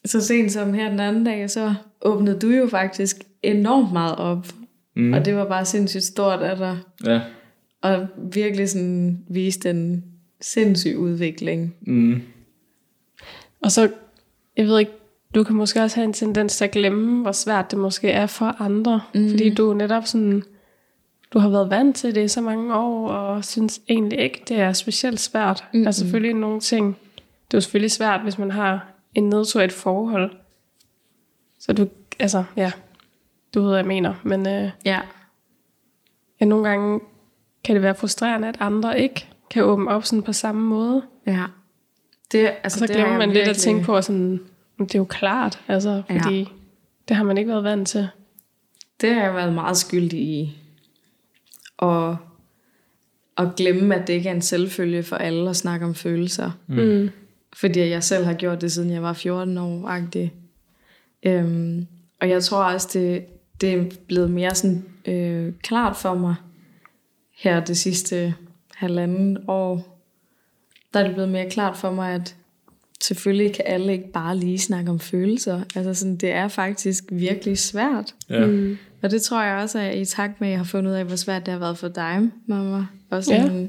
så 0.05 0.21
sent 0.21 0.53
som 0.53 0.75
her 0.75 0.91
den 0.91 1.01
anden 1.01 1.25
dag, 1.25 1.51
så 1.51 1.75
åbnede 2.03 2.39
du 2.39 2.49
jo 2.49 2.69
faktisk 2.69 3.17
enormt 3.43 3.93
meget 3.93 4.17
op. 4.17 4.47
Mm. 4.97 5.13
Og 5.13 5.25
det 5.25 5.37
var 5.37 5.45
bare 5.49 5.65
sindssygt 5.65 6.05
stort 6.05 6.41
af 6.41 6.57
dig. 6.57 6.79
Ja. 7.07 7.21
Og 7.83 8.07
virkelig 8.33 8.69
sådan 8.71 9.25
viste 9.31 9.71
en 9.71 10.05
sindssyg 10.41 10.97
udvikling. 10.97 11.75
Mm. 11.81 12.23
og 13.63 13.73
så, 13.73 13.91
jeg 14.57 14.67
ved 14.67 14.79
ikke, 14.79 14.93
du 15.35 15.45
kan 15.45 15.57
måske 15.57 15.83
også 15.83 15.97
have 15.97 16.05
en 16.05 16.13
tendens 16.13 16.57
til 16.57 16.65
at 16.65 16.71
glemme, 16.71 17.23
hvor 17.23 17.33
svært 17.33 17.71
det 17.71 17.79
måske 17.79 18.11
er 18.11 18.27
for 18.27 18.63
andre, 18.63 19.01
mm. 19.15 19.31
fordi 19.31 19.55
du 19.55 19.71
er 19.71 19.75
netop 19.75 20.07
sådan, 20.07 20.43
du 21.33 21.39
har 21.39 21.49
været 21.49 21.71
vant 21.71 21.97
til 21.97 22.15
det 22.15 22.25
i 22.25 22.29
så 22.29 22.41
mange 22.41 22.75
år, 22.75 23.09
og 23.09 23.45
synes 23.45 23.81
egentlig 23.89 24.19
ikke, 24.21 24.43
det 24.49 24.61
er 24.61 24.73
specielt 24.73 25.21
svært. 25.21 25.65
Mm. 25.75 25.87
Altså 25.87 26.01
selvfølgelig 26.01 26.35
nogle 26.35 26.61
ting, 26.61 26.87
det 27.17 27.55
er 27.55 27.59
jo 27.59 27.61
selvfølgelig 27.61 27.91
svært, 27.91 28.21
hvis 28.23 28.39
man 28.39 28.51
har 28.51 28.98
en 29.19 29.29
nedtur 29.29 29.61
i 29.61 29.65
et 29.65 29.73
forhold. 29.73 30.31
Så 31.59 31.73
du 31.73 31.89
altså, 32.19 32.45
ja, 32.57 32.73
du 33.55 33.61
ved, 33.61 33.69
hvad 33.69 33.79
jeg 33.79 33.87
mener. 33.87 34.15
Men 34.25 34.49
øh, 34.49 34.71
Ja. 34.85 35.01
ja, 36.41 36.45
nogle 36.47 36.69
gange 36.69 37.01
kan 37.65 37.75
det 37.75 37.83
være 37.83 37.95
frustrerende, 37.95 38.49
at 38.49 38.57
andre 38.61 39.01
ikke 39.01 39.29
kan 39.51 39.65
åbne 39.65 39.91
op 39.91 40.05
sådan 40.05 40.23
på 40.23 40.33
samme 40.33 40.63
måde. 40.63 41.03
Ja. 41.27 41.45
Det, 42.33 42.49
Og 42.49 42.55
altså, 42.63 42.79
så 42.79 42.87
det 42.87 42.97
har 42.97 43.03
glemmer 43.03 43.19
man 43.19 43.29
lidt 43.29 43.39
at 43.39 43.47
virkelig- 43.47 43.63
tænke 43.63 43.85
på, 43.85 43.97
at 43.97 44.05
sådan, 44.05 44.41
"Men 44.77 44.87
det 44.87 44.95
er 44.95 44.99
jo 44.99 45.05
klart, 45.05 45.61
altså, 45.69 46.03
Ja. 46.11 46.15
fordi 46.15 46.49
det 47.09 47.17
har 47.17 47.25
man 47.25 47.39
ikke 47.39 47.51
været 47.51 47.65
vant 47.65 47.89
til. 47.89 48.09
Det 49.01 49.15
har 49.15 49.23
jeg 49.23 49.35
været 49.35 49.53
meget 49.53 49.77
skyldig 49.77 50.21
i. 50.21 50.59
Og 51.77 52.17
at 53.37 53.49
glemme, 53.57 53.95
at 53.95 54.07
det 54.07 54.13
ikke 54.13 54.29
er 54.29 54.35
en 54.35 54.43
selvfølge 54.43 55.03
for 55.03 55.17
alle 55.17 55.51
at 55.51 55.57
snakke 55.57 55.87
om 55.87 55.95
følelser. 55.95 56.51
Mm. 56.67 57.11
Fordi 57.57 57.81
jeg 57.81 58.03
selv 58.03 58.25
har 58.25 58.35
gjort 58.35 58.61
det, 58.61 58.73
siden 58.73 58.91
jeg 58.91 59.03
var 59.03 59.13
14 59.13 59.59
år. 59.59 59.89
-agtig. 59.89 60.29
Øhm, 61.23 61.87
og 62.21 62.29
jeg 62.29 62.43
tror 62.43 62.65
også, 62.65 62.89
det, 62.93 63.25
det 63.61 63.75
er 63.75 63.85
blevet 64.09 64.31
mere 64.31 64.55
sådan, 64.55 64.85
øh, 65.07 65.53
klart 65.63 65.97
for 65.97 66.15
mig 66.15 66.35
her 67.37 67.65
det 67.65 67.77
sidste 67.77 68.35
halvanden 68.75 69.39
år. 69.49 69.99
Der 70.95 71.01
er 71.01 71.05
det 71.05 71.15
blevet 71.15 71.31
mere 71.31 71.51
klart 71.51 71.77
for 71.77 71.93
mig, 71.93 72.15
at 72.15 72.37
selvfølgelig 73.03 73.55
kan 73.55 73.65
alle 73.69 73.93
ikke 73.93 74.13
bare 74.13 74.37
lige 74.37 74.59
snakke 74.59 74.91
om 74.91 75.01
følelser. 75.01 75.61
Altså 75.75 75.95
sådan, 75.95 76.17
det 76.17 76.31
er 76.31 76.49
faktisk 76.49 77.05
virkelig 77.13 77.59
svært. 77.59 78.15
Ja. 78.31 78.47
Mm. 78.47 78.79
Og 79.03 79.11
det 79.11 79.23
tror 79.23 79.43
jeg 79.43 79.63
også 79.63 79.79
er 79.79 79.91
i 79.91 80.05
takt 80.05 80.41
med, 80.41 80.49
at 80.49 80.53
jeg 80.53 80.59
har 80.59 80.65
fundet 80.65 80.91
ud 80.91 80.97
af, 80.97 81.05
hvor 81.05 81.17
svært 81.17 81.47
det 81.47 81.53
har 81.53 81.59
været 81.59 81.79
for 81.79 81.89
dig, 81.89 82.31
mamma. 82.47 82.87
Og 83.11 83.25
sådan 83.25 83.61
ja. 83.61 83.67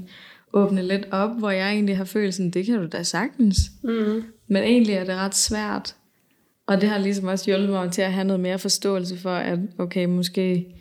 Åbne 0.54 0.82
lidt 0.84 1.08
op, 1.12 1.40
hvor 1.40 1.50
jeg 1.50 1.72
egentlig 1.72 1.98
har 1.98 2.06
sådan, 2.32 2.52
det 2.52 2.66
kan 2.66 2.80
du 2.80 2.88
da 2.88 3.04
sagtens. 3.04 3.58
Mm. 3.84 4.24
Men 4.48 4.64
egentlig 4.64 4.96
er 4.96 5.04
det 5.04 5.16
ret 5.16 5.36
svært. 5.36 5.96
Og 6.68 6.82
det 6.82 6.90
har 6.90 6.98
ligesom 6.98 7.28
også 7.28 7.46
hjulpet 7.46 7.70
mig 7.70 7.92
til 7.92 8.02
at 8.02 8.14
have 8.14 8.24
noget 8.24 8.40
mere 8.40 8.60
forståelse 8.60 9.18
for, 9.18 9.34
at 9.34 9.60
okay, 9.78 10.06
måske 10.06 10.76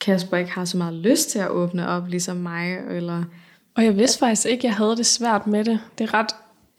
Kasper 0.00 0.36
ikke 0.36 0.50
har 0.50 0.64
så 0.64 0.76
meget 0.76 0.94
lyst 0.94 1.30
til 1.30 1.38
at 1.38 1.48
åbne 1.48 1.88
op, 1.88 2.08
ligesom 2.08 2.36
mig, 2.36 2.78
eller 2.90 3.24
Og 3.74 3.84
jeg 3.84 3.96
vidste 3.96 4.18
faktisk 4.18 4.46
ikke, 4.46 4.66
jeg 4.66 4.74
havde 4.74 4.96
det 4.96 5.06
svært 5.06 5.46
med 5.46 5.64
det. 5.64 5.80
Det 5.98 6.04
er 6.04 6.14
ret 6.14 6.30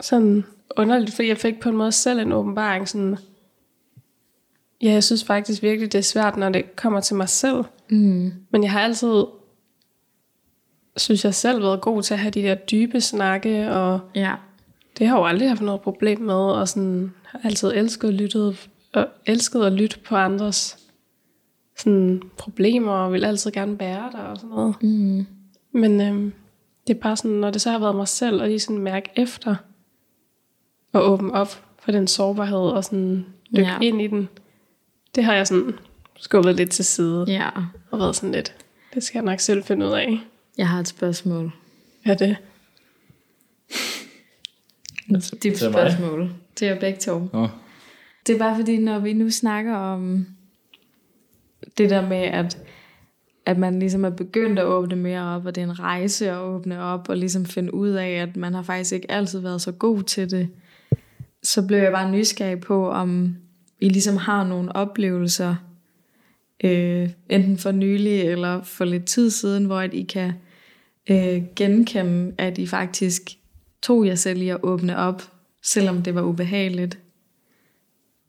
sådan 0.02 0.44
underligt, 0.78 1.16
fordi 1.16 1.28
jeg 1.28 1.38
fik 1.38 1.60
på 1.60 1.70
en 1.70 1.78
måde 1.78 1.92
selv 1.92 2.20
en 2.20 2.32
åbenbaring. 2.32 2.90
Sådan, 2.90 3.18
ja, 4.82 4.92
jeg 4.92 5.04
synes 5.04 5.24
faktisk 5.24 5.64
virkelig, 5.64 5.92
det 5.92 5.98
er 6.00 6.04
svært, 6.04 6.38
når 6.38 6.50
det 6.50 6.76
kommer 6.76 7.00
til 7.00 7.16
mig 7.16 7.30
selv. 7.30 7.64
mm, 7.90 8.34
Men 8.52 8.64
jeg 8.64 8.72
har 8.72 8.80
altid, 8.80 9.24
synes 10.98 11.26
jeg 11.26 11.36
selv, 11.36 11.62
været 11.64 11.82
god 11.82 12.04
til 12.04 12.14
at 12.14 12.20
have 12.20 12.32
de 12.32 12.42
der 12.42 12.56
dybe 12.56 13.02
snakke, 13.02 13.72
og 13.72 14.00
ja, 14.16 14.34
det 14.98 15.08
har 15.08 15.16
jeg 15.16 15.22
jo 15.22 15.26
aldrig 15.28 15.48
haft 15.50 15.62
noget 15.62 15.82
problem 15.82 16.20
med, 16.22 16.34
og 16.36 16.68
sådan, 16.68 17.14
har 17.24 17.40
altid 17.44 17.72
elsket 17.76 18.08
at 18.08 18.14
lytte, 18.14 18.56
og 18.94 19.08
elsket 19.26 19.64
at 19.64 19.74
lytte 19.74 20.00
på 20.00 20.16
andres 20.16 20.78
sådan, 21.78 22.22
problemer, 22.38 22.92
og 22.92 23.14
vil 23.14 23.26
altid 23.26 23.52
gerne 23.52 23.78
bære 23.78 24.10
der 24.12 24.18
og 24.18 24.38
sådan 24.38 24.50
noget. 24.50 24.76
mm, 24.82 25.26
Men 25.72 26.02
øhm, 26.02 26.34
det 26.88 26.96
er 26.96 27.00
bare 27.02 27.18
sådan, 27.18 27.32
når 27.32 27.50
det 27.52 27.62
så 27.62 27.72
har 27.72 27.80
været 27.80 27.96
mig 27.96 28.08
selv, 28.08 28.42
og 28.42 28.48
lige 28.48 28.60
sådan 28.60 28.78
mærke 28.82 29.10
efter, 29.16 29.56
og 30.94 31.12
åbne 31.12 31.34
op 31.34 31.64
for 31.80 31.92
den 31.92 32.08
sårbarhed, 32.08 32.58
og 32.60 32.84
sådan 32.84 33.26
dykke 33.56 33.70
Ja. 33.70 33.78
ind 33.82 34.02
i 34.02 34.08
den, 34.08 34.30
det 35.16 35.24
har 35.24 35.34
jeg 35.34 35.48
sådan 35.48 35.74
skubbet 36.18 36.56
lidt 36.56 36.72
til 36.72 36.86
side, 36.86 37.26
ja. 37.28 37.50
og 37.92 38.00
været 38.00 38.16
sådan 38.16 38.32
lidt, 38.32 38.56
det 38.94 39.04
skal 39.04 39.18
jeg 39.20 39.26
nok 39.26 39.40
selv 39.40 39.64
finde 39.64 39.86
ud 39.86 39.92
af. 39.92 40.20
Jeg 40.62 40.70
har 40.70 40.80
et 40.80 40.88
spørgsmål. 40.88 41.52
Ja, 42.06 42.14
det. 42.14 42.38
Altså, 45.14 45.36
Dybt 45.44 45.56
til 45.56 45.72
mig? 45.72 45.74
spørgsmål. 45.74 46.34
Til 46.56 46.68
jer 46.68 46.80
begge 46.80 47.00
to. 47.00 47.30
Nå. 47.34 47.48
Det 48.28 48.36
er 48.36 48.40
bare 48.40 48.56
fordi, 48.56 48.78
når 48.78 49.00
vi 49.00 49.14
nu 49.14 49.30
snakker 49.30 49.76
om 49.76 50.26
det 51.78 51.90
der 51.90 52.08
med, 52.08 52.18
at, 52.18 52.58
at 53.46 53.58
man 53.58 53.80
ligesom 53.80 54.06
er 54.06 54.10
begyndt 54.10 54.60
at 54.60 54.66
åbne 54.66 54.96
mere 54.96 55.36
op, 55.36 55.46
og 55.46 55.56
det 55.56 55.62
er 55.62 55.66
en 55.66 55.80
rejse 55.80 56.30
at 56.30 56.38
åbne 56.38 56.82
op, 56.82 57.10
og 57.10 57.18
ligesom 57.18 57.46
finde 57.46 57.74
ud 57.74 57.90
af, 57.90 58.10
at 58.10 58.38
man 58.38 58.54
har 58.54 58.64
faktisk 58.64 58.94
ikke 58.94 59.12
altid 59.12 59.40
været 59.40 59.62
så 59.62 59.72
god 59.72 60.04
til 60.04 60.32
det, 60.32 60.50
så 61.44 61.68
blev 61.68 61.78
jeg 61.78 61.92
bare 61.92 62.12
nysgerrig 62.12 62.60
på, 62.60 62.90
om 62.90 63.36
I 63.80 63.90
ligesom 63.90 64.18
har 64.18 64.48
nogle 64.48 64.76
oplevelser, 64.76 65.56
øh, 66.64 67.10
enten 67.30 67.58
for 67.58 67.72
nylig 67.72 68.22
eller 68.22 68.64
for 68.64 68.86
lidt 68.86 69.06
tid 69.06 69.30
siden, 69.30 69.66
hvor 69.66 69.80
at 69.80 69.94
I 69.94 70.04
kan 70.04 70.34
øh, 71.10 71.44
genkende, 71.56 72.34
at 72.38 72.58
I 72.58 72.68
faktisk 72.68 73.22
tog 73.82 74.08
jer 74.08 74.16
selv 74.16 74.42
i 74.42 74.50
at 74.50 74.60
åbne 74.64 74.98
op, 74.98 75.22
selvom 75.62 76.04
det 76.04 76.16
var 76.16 76.22
ubehageligt. 76.22 77.00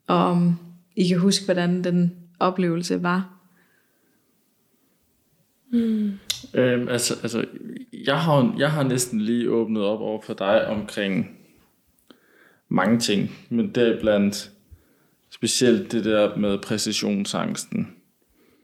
Og 0.07 0.17
om 0.17 0.55
I 0.95 1.07
kan 1.07 1.19
huske, 1.19 1.45
hvordan 1.45 1.83
den 1.83 2.15
oplevelse 2.39 3.03
var. 3.03 3.29
Øhm, 5.73 6.87
altså, 6.87 7.13
altså 7.23 7.45
jeg, 7.93 8.21
har, 8.21 8.55
jeg 8.57 8.71
har 8.71 8.83
næsten 8.83 9.21
lige 9.21 9.49
åbnet 9.49 9.83
op 9.83 9.99
over 9.99 10.21
for 10.21 10.33
dig 10.33 10.67
omkring 10.67 11.37
mange 12.69 12.99
ting, 12.99 13.31
men 13.49 13.69
deriblandt 13.69 14.51
specielt 15.29 15.91
det 15.91 16.05
der 16.05 16.35
med 16.37 16.57
præcisionsangsten. 16.57 17.87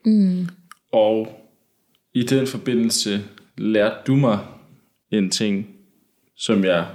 Mm. 0.05 0.47
Og 0.91 1.45
i 2.13 2.23
den 2.23 2.47
forbindelse 2.47 3.23
lærte 3.59 3.95
du 4.07 4.15
mig 4.15 4.39
en 5.11 5.29
ting, 5.29 5.67
som 6.35 6.63
jeg 6.63 6.87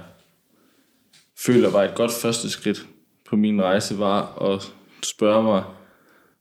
føler 1.45 1.69
var 1.69 1.83
et 1.83 1.95
godt 1.95 2.11
første 2.21 2.49
skridt 2.49 2.87
på 3.29 3.35
min 3.35 3.61
rejse, 3.61 3.99
var 3.99 4.51
at 4.51 4.73
spørge 5.03 5.43
mig, 5.43 5.63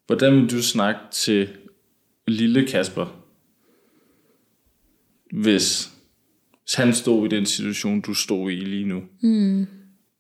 hvordan 0.07 0.37
vil 0.37 0.51
du 0.51 0.63
snakke 0.63 1.01
til 1.11 1.49
lille 2.27 2.67
Kasper, 2.67 3.07
hvis, 5.33 5.91
han 6.75 6.95
stod 6.95 7.27
i 7.27 7.29
den 7.29 7.47
situation, 7.47 8.01
du 8.01 8.15
stod 8.15 8.51
i 8.51 8.55
lige 8.55 8.85
nu? 8.85 9.03
Mm. 9.21 9.67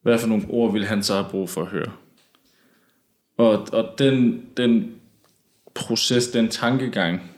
Hvad 0.02 0.18
for 0.18 0.28
nogle 0.28 0.46
ord 0.48 0.72
vil 0.72 0.84
han 0.84 1.02
så 1.02 1.14
have 1.14 1.30
brug 1.30 1.50
for 1.50 1.62
at 1.62 1.68
høre? 1.68 1.92
Og, 3.36 3.68
og 3.72 3.98
den, 3.98 4.46
den 4.56 4.94
proces, 5.74 6.28
den 6.28 6.48
tankegang, 6.48 7.33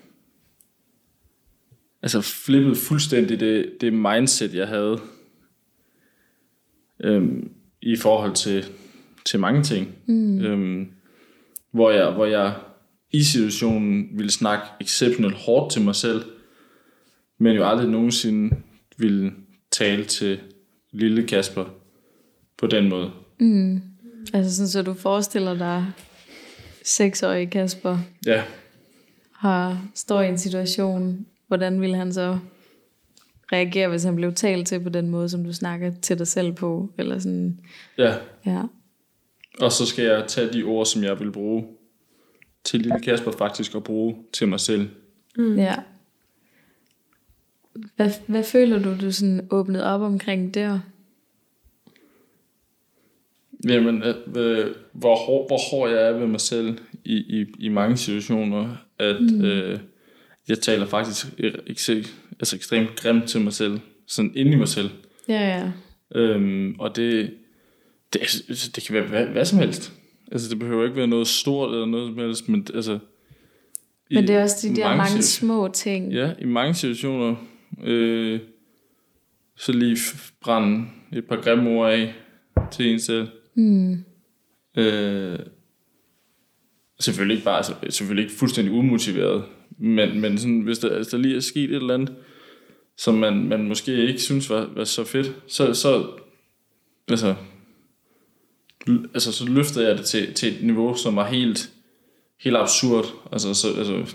altså 2.07 2.21
flippede 2.21 2.77
fuldstændig 2.77 3.41
det, 3.41 3.73
det 3.81 3.93
mindset, 3.93 4.55
jeg 4.55 4.69
havde 4.69 5.01
øhm, 7.05 7.51
i 7.83 7.97
forhold 7.97 8.35
til, 8.35 8.65
til 9.25 9.41
mange 9.41 9.63
ting. 9.63 9.89
Mm. 10.07 10.41
Øhm, 10.41 10.89
hvor, 11.71 11.91
jeg, 11.91 12.11
hvor 12.11 12.25
jeg 12.25 12.55
i 13.11 13.23
situationen 13.23 14.09
ville 14.13 14.31
snakke 14.31 14.65
exceptionelt 14.81 15.35
hårdt 15.35 15.73
til 15.73 15.83
mig 15.83 15.95
selv, 15.95 16.25
men 17.39 17.57
jo 17.57 17.69
aldrig 17.69 17.89
nogensinde 17.89 18.57
ville 18.99 19.33
tale 19.71 20.05
til 20.05 20.41
lille 20.93 21.27
Kasper 21.27 21.65
på 22.59 22.67
den 22.67 22.89
måde. 22.89 23.11
Mm. 23.41 23.81
Altså 24.33 24.57
sådan, 24.57 24.69
så 24.69 24.83
du 24.83 24.95
forestiller 24.95 25.55
dig 25.59 25.87
seksårige 26.85 27.47
Kasper 27.47 27.99
Ja, 28.27 28.43
har, 29.33 29.89
står 29.95 30.21
i 30.21 30.29
en 30.29 30.39
situation, 30.39 31.27
hvordan 31.47 31.81
ville 31.81 31.97
han 31.97 32.13
så 32.13 32.39
reagere, 33.53 33.89
hvis 33.89 34.05
han 34.05 34.17
blev 34.17 34.33
talt 34.33 34.67
til 34.67 34.81
på 34.81 34.89
den 34.89 35.11
måde, 35.11 35.29
som 35.29 35.45
du 35.45 35.53
snakker 35.53 35.93
til 36.03 36.19
dig 36.19 36.27
selv 36.27 36.53
på? 36.53 36.91
Eller 36.99 37.19
sådan, 37.19 37.61
ja. 37.99 38.15
ja. 38.47 38.63
Og 39.61 39.73
så 39.73 39.87
skal 39.87 40.05
jeg 40.05 40.25
tage 40.29 40.53
de 40.53 40.63
ord, 40.63 40.87
som 40.87 41.05
jeg 41.05 41.21
vil 41.21 41.33
bruge 41.33 41.67
til 42.65 42.81
lille 42.81 43.01
Kasper 43.01 43.31
faktisk 43.31 43.75
at 43.75 43.85
bruge 43.85 44.17
til 44.33 44.49
mig 44.49 44.61
selv. 44.61 44.89
Mm. 45.37 45.57
ja. 45.57 45.75
Hvad, 47.97 48.11
hvad 48.27 48.45
føler 48.45 48.83
du, 48.83 48.97
du 49.01 49.13
sådan 49.13 49.49
åbnede 49.51 49.85
op 49.85 50.01
omkring 50.01 50.55
der? 50.55 50.81
Jamen, 53.69 54.03
øh, 54.37 54.75
hvor, 54.93 55.17
hård, 55.17 55.49
hvor 55.49 55.71
hård 55.71 55.91
jeg 55.91 56.09
er 56.09 56.13
ved 56.13 56.27
mig 56.27 56.41
selv 56.41 56.79
i, 57.05 57.17
i, 57.17 57.47
i 57.59 57.69
mange 57.69 57.97
situationer, 57.97 58.77
at 58.99 59.23
mm. 59.23 59.45
øh, 59.45 59.81
jeg 60.49 60.59
taler 60.59 60.87
faktisk 60.87 61.27
ek- 61.27 62.09
altså 62.39 62.57
ekstremt 62.57 62.97
grimt 62.97 63.29
til 63.29 63.41
mig 63.41 63.53
selv, 63.53 63.81
sådan 64.07 64.33
inde 64.35 64.53
i 64.53 64.57
mig 64.57 64.69
selv. 64.69 64.91
Ja, 65.29 65.41
ja. 65.59 65.73
Øhm, 66.21 66.75
og 66.79 66.97
det, 66.97 67.35
det, 68.13 68.21
altså, 68.21 68.71
det 68.77 68.85
kan 68.85 68.95
være 68.95 69.07
hvad, 69.07 69.27
hvad 69.27 69.45
som 69.45 69.59
helst. 69.59 69.93
Altså, 70.33 70.49
det 70.49 70.59
behøver 70.59 70.85
ikke 70.85 70.97
være 70.97 71.07
noget 71.07 71.27
stort 71.27 71.73
eller 71.75 71.87
noget 71.87 72.09
som 72.09 72.19
helst, 72.19 72.49
men 72.49 72.67
altså... 72.75 72.99
Men 74.11 74.27
det 74.29 74.37
er 74.37 74.43
også 74.43 74.69
de 74.69 74.77
der 74.77 74.85
mange, 74.85 74.97
mange 74.97 75.23
små 75.23 75.69
ting. 75.75 76.13
Ja, 76.13 76.33
i 76.39 76.45
mange 76.45 76.75
situationer, 76.75 77.37
øh, 77.85 78.41
så 79.57 79.73
lige 79.73 79.97
brænde 80.41 80.85
et 81.13 81.25
par 81.25 81.41
grimme 81.41 81.71
ord 81.71 81.93
af 81.93 82.15
til 82.73 82.93
en 82.93 83.01
selv. 83.01 83.29
Mm. 83.55 84.05
Øh, 84.77 85.39
selvfølgelig 87.01 87.35
ikke 87.35 87.45
bare, 87.45 87.57
altså, 87.57 87.75
selvfølgelig 87.91 88.23
ikke 88.25 88.39
fuldstændig 88.39 88.75
umotiveret, 88.75 89.45
men, 89.79 90.21
men 90.21 90.39
sådan, 90.39 90.61
hvis 90.61 90.79
der, 90.79 90.97
altså, 90.97 91.17
der 91.17 91.23
lige 91.23 91.37
er 91.37 91.41
sket 91.41 91.71
et 91.71 91.77
eller 91.77 91.95
andet, 91.95 92.15
som 92.97 93.15
man, 93.15 93.49
man 93.49 93.69
måske 93.69 94.07
ikke 94.07 94.21
synes 94.21 94.51
var, 94.51 94.71
var 94.75 94.85
så 94.85 95.05
fedt, 95.05 95.33
så, 95.47 95.75
så 95.75 96.11
altså, 97.09 97.35
altså, 99.15 99.33
så 99.33 99.47
løftede 99.49 99.89
jeg 99.89 99.99
det 99.99 100.07
til, 100.07 100.35
til 100.35 100.55
et 100.57 100.63
niveau, 100.63 100.97
som 100.97 101.17
var 101.17 101.29
helt 101.29 101.71
helt 102.41 102.57
absurd. 102.57 103.05
Altså, 103.33 103.55
så, 103.55 103.69
altså 103.79 104.15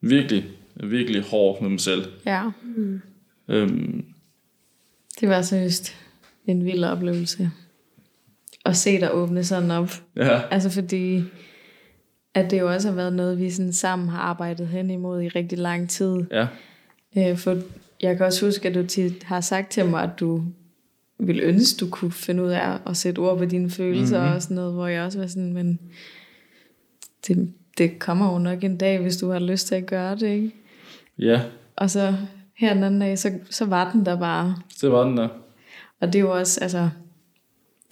virkelig, 0.00 0.44
virkelig 0.74 1.22
hård 1.22 1.62
med 1.62 1.70
mig 1.70 1.80
selv. 1.80 2.04
Ja. 2.26 2.50
Øhm, 3.48 4.04
Det 5.20 5.28
var 5.28 5.42
seriøst 5.42 5.96
en 6.46 6.64
vild 6.64 6.84
oplevelse. 6.84 7.50
At 8.64 8.76
se 8.76 9.00
dig 9.00 9.14
åbne 9.14 9.44
sådan 9.44 9.70
op. 9.70 9.90
ja, 10.16 10.42
Altså 10.50 10.70
fordi, 10.70 11.22
at 12.34 12.50
det 12.50 12.60
jo 12.60 12.72
også 12.72 12.88
har 12.88 12.94
været 12.94 13.12
noget, 13.12 13.38
vi 13.38 13.50
sådan 13.50 13.72
sammen 13.72 14.08
har 14.08 14.18
arbejdet 14.18 14.68
hen 14.68 14.90
imod 14.90 15.22
i 15.22 15.28
rigtig 15.28 15.58
lang 15.58 15.90
tid. 15.90 16.16
ja, 16.30 16.46
Øh, 17.16 17.36
for 17.36 17.56
jeg 18.02 18.16
kan 18.16 18.26
også 18.26 18.46
huske, 18.46 18.68
at 18.68 18.74
du 18.74 18.86
tit 18.86 19.22
har 19.22 19.40
sagt 19.40 19.70
til 19.70 19.86
mig, 19.86 20.02
at 20.02 20.10
du 20.20 20.42
ville 21.18 21.42
ønske, 21.42 21.80
du 21.80 21.90
kunne 21.90 22.12
finde 22.12 22.42
ud 22.42 22.48
af 22.48 22.78
at 22.86 22.96
sætte 22.96 23.18
ord 23.18 23.38
på 23.38 23.44
dine 23.44 23.70
følelser 23.70 24.20
mm-hmm. 24.20 24.34
og 24.34 24.42
sådan 24.42 24.54
noget, 24.54 24.72
hvor 24.72 24.86
jeg 24.86 25.02
også 25.02 25.18
var 25.18 25.26
sådan, 25.26 25.52
men 25.52 25.80
det, 27.26 27.52
det 27.78 27.98
kommer 27.98 28.32
jo 28.32 28.38
nok 28.38 28.64
en 28.64 28.76
dag, 28.76 28.98
hvis 28.98 29.16
du 29.16 29.30
har 29.30 29.38
lyst 29.38 29.66
til 29.66 29.74
at 29.74 29.86
gøre 29.86 30.16
det, 30.16 30.26
ikke? 30.26 30.50
ja, 31.18 31.40
Og 31.76 31.90
så 31.90 32.14
her 32.56 32.74
den 32.74 32.82
anden 32.82 33.00
dag, 33.00 33.18
så, 33.18 33.32
så 33.50 33.64
var 33.64 33.92
den 33.92 34.06
der 34.06 34.18
bare. 34.18 34.56
det 34.80 34.92
var 34.92 35.04
den 35.04 35.16
der. 35.16 35.28
Og 36.00 36.12
det 36.12 36.24
var 36.24 36.30
også, 36.30 36.60
altså, 36.60 36.88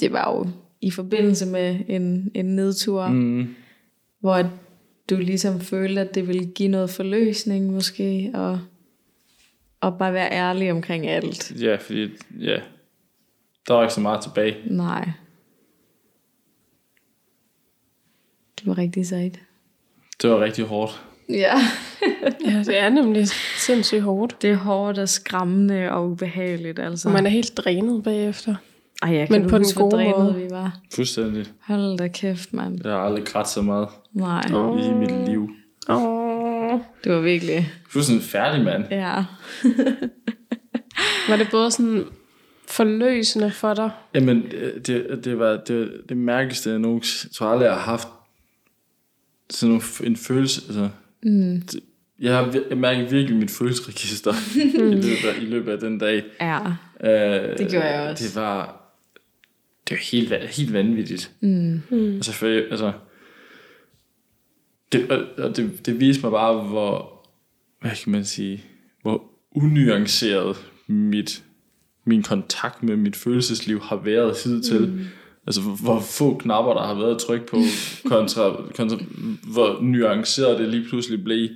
det 0.00 0.12
var 0.12 0.30
jo 0.30 0.46
i 0.80 0.90
forbindelse 0.90 1.46
med 1.46 1.78
en, 1.88 2.30
en 2.34 2.44
nedtur, 2.44 3.08
mm. 3.08 3.54
Hvor 4.22 4.50
du 5.10 5.16
ligesom 5.16 5.60
følte, 5.60 6.00
at 6.00 6.14
det 6.14 6.28
ville 6.28 6.46
give 6.46 6.68
noget 6.68 6.90
forløsning 6.90 7.72
måske, 7.72 8.30
og, 8.34 8.60
og 9.80 9.98
bare 9.98 10.12
være 10.12 10.32
ærlig 10.32 10.72
omkring 10.72 11.06
alt. 11.06 11.52
ja, 11.62 11.76
fordi, 11.76 12.08
ja, 12.40 12.60
der 13.68 13.74
var 13.74 13.82
ikke 13.82 13.94
så 13.94 14.00
meget 14.00 14.22
tilbage. 14.22 14.56
Nej. 14.66 15.08
Det 18.58 18.66
var 18.66 18.78
rigtig 18.78 19.06
sejt. 19.06 19.40
Det 20.22 20.30
var 20.30 20.40
rigtig 20.40 20.64
hårdt. 20.64 21.02
Ja. 21.28 21.54
Ja, 22.46 22.58
det 22.58 22.78
er 22.78 22.88
nemlig 22.88 23.28
sindssygt 23.56 24.02
hårdt. 24.02 24.42
Det 24.42 24.50
er 24.50 24.56
hårdt 24.56 24.98
og 24.98 25.08
skræmmende 25.08 25.90
og 25.92 26.10
ubehageligt, 26.10 26.78
altså. 26.78 27.08
Og 27.08 27.14
man 27.14 27.26
er 27.26 27.30
helt 27.30 27.56
drænet 27.56 28.02
bagefter. 28.02 28.54
Ej, 29.02 29.14
jeg 29.14 29.26
kan 29.28 29.32
men 29.34 29.42
du 29.42 29.48
på 29.48 29.58
den 29.58 29.66
gode 29.76 29.96
drænet 29.96 30.18
måde. 30.18 30.34
vi 30.34 30.50
var. 30.50 30.78
Fuldstændig. 30.94 31.46
Hold 31.60 31.98
da 31.98 32.08
kæft, 32.08 32.52
mand. 32.52 32.80
Jeg 32.84 32.92
har 32.92 32.98
aldrig 32.98 33.24
grædt 33.24 33.48
så 33.48 33.62
meget 33.62 33.88
Nej, 34.12 34.44
Åh. 34.54 34.86
i 34.86 34.92
mit 34.94 35.28
liv. 35.28 35.50
Åh. 35.88 36.78
det 37.04 37.12
var 37.12 37.20
virkelig... 37.20 37.70
Fuldstændig 37.90 38.24
færdig, 38.24 38.64
mand. 38.64 38.84
Ja. 38.90 39.24
Var 41.28 41.36
det 41.36 41.48
både 41.50 41.70
sådan 41.70 42.04
forløsende 42.68 43.50
for 43.50 43.74
dig? 43.74 43.90
Jamen, 44.14 44.42
øh, 44.52 44.74
det, 44.86 45.20
det 45.24 45.38
var 45.38 45.56
det, 45.56 45.90
det 46.08 46.16
mærkeligste, 46.16 46.70
jeg 46.70 46.78
nogen 46.78 47.02
tror 47.34 47.46
aldrig, 47.46 47.64
jeg 47.66 47.74
har 47.74 47.80
haft 47.80 48.08
sådan 49.50 49.80
en 50.04 50.16
følelse. 50.16 50.62
Altså, 50.66 50.88
Mm. 51.24 51.60
det, 51.72 51.80
jeg, 52.20 52.36
har, 52.36 52.54
jeg 52.70 52.78
mærker 52.78 53.08
virkelig 53.10 53.36
mit 53.38 53.50
følelsesregister 53.50 54.32
i, 54.76 54.80
løbet 54.94 55.24
af, 55.36 55.42
i 55.42 55.44
løbet 55.44 55.72
af 55.72 55.78
den 55.78 55.98
dag. 55.98 56.22
Ja. 56.40 56.58
Øh, 57.04 57.58
Det 57.58 57.70
gjorde 57.70 57.86
jeg 57.86 58.10
også. 58.10 58.24
Det 58.24 58.36
var, 58.36 58.81
det 59.88 59.94
var 59.94 60.10
helt, 60.12 60.32
va- 60.32 60.46
helt 60.56 60.72
vanvittigt. 60.72 61.30
Mm. 61.40 61.80
Mm. 61.90 62.14
Altså, 62.14 62.32
for, 62.32 62.46
jeg- 62.46 62.64
altså 62.70 62.92
det, 64.92 65.10
og- 65.10 65.56
det, 65.56 65.86
det 65.86 66.00
viste 66.00 66.22
mig 66.22 66.30
bare, 66.30 66.62
hvor, 66.62 67.20
hvad 67.80 67.90
kan 68.04 68.12
man 68.12 68.24
sige, 68.24 68.64
hvor 69.02 69.24
unuanceret 69.56 70.56
mit, 70.86 71.42
min 72.06 72.22
kontakt 72.22 72.82
med 72.82 72.96
mit 72.96 73.16
følelsesliv 73.16 73.80
har 73.80 73.96
været 73.96 74.36
hidtil. 74.44 74.88
Mm. 74.88 75.04
Altså, 75.46 75.60
hvor, 75.60 75.76
hvor 75.82 76.00
få 76.00 76.38
knapper, 76.38 76.74
der 76.74 76.86
har 76.86 76.94
været 76.94 77.18
tryk 77.18 77.48
på, 77.48 77.56
kontra, 78.04 78.62
kontra 78.76 78.96
hvor 79.52 79.80
nuanceret 79.82 80.58
det 80.58 80.68
lige 80.68 80.88
pludselig 80.88 81.24
blev. 81.24 81.48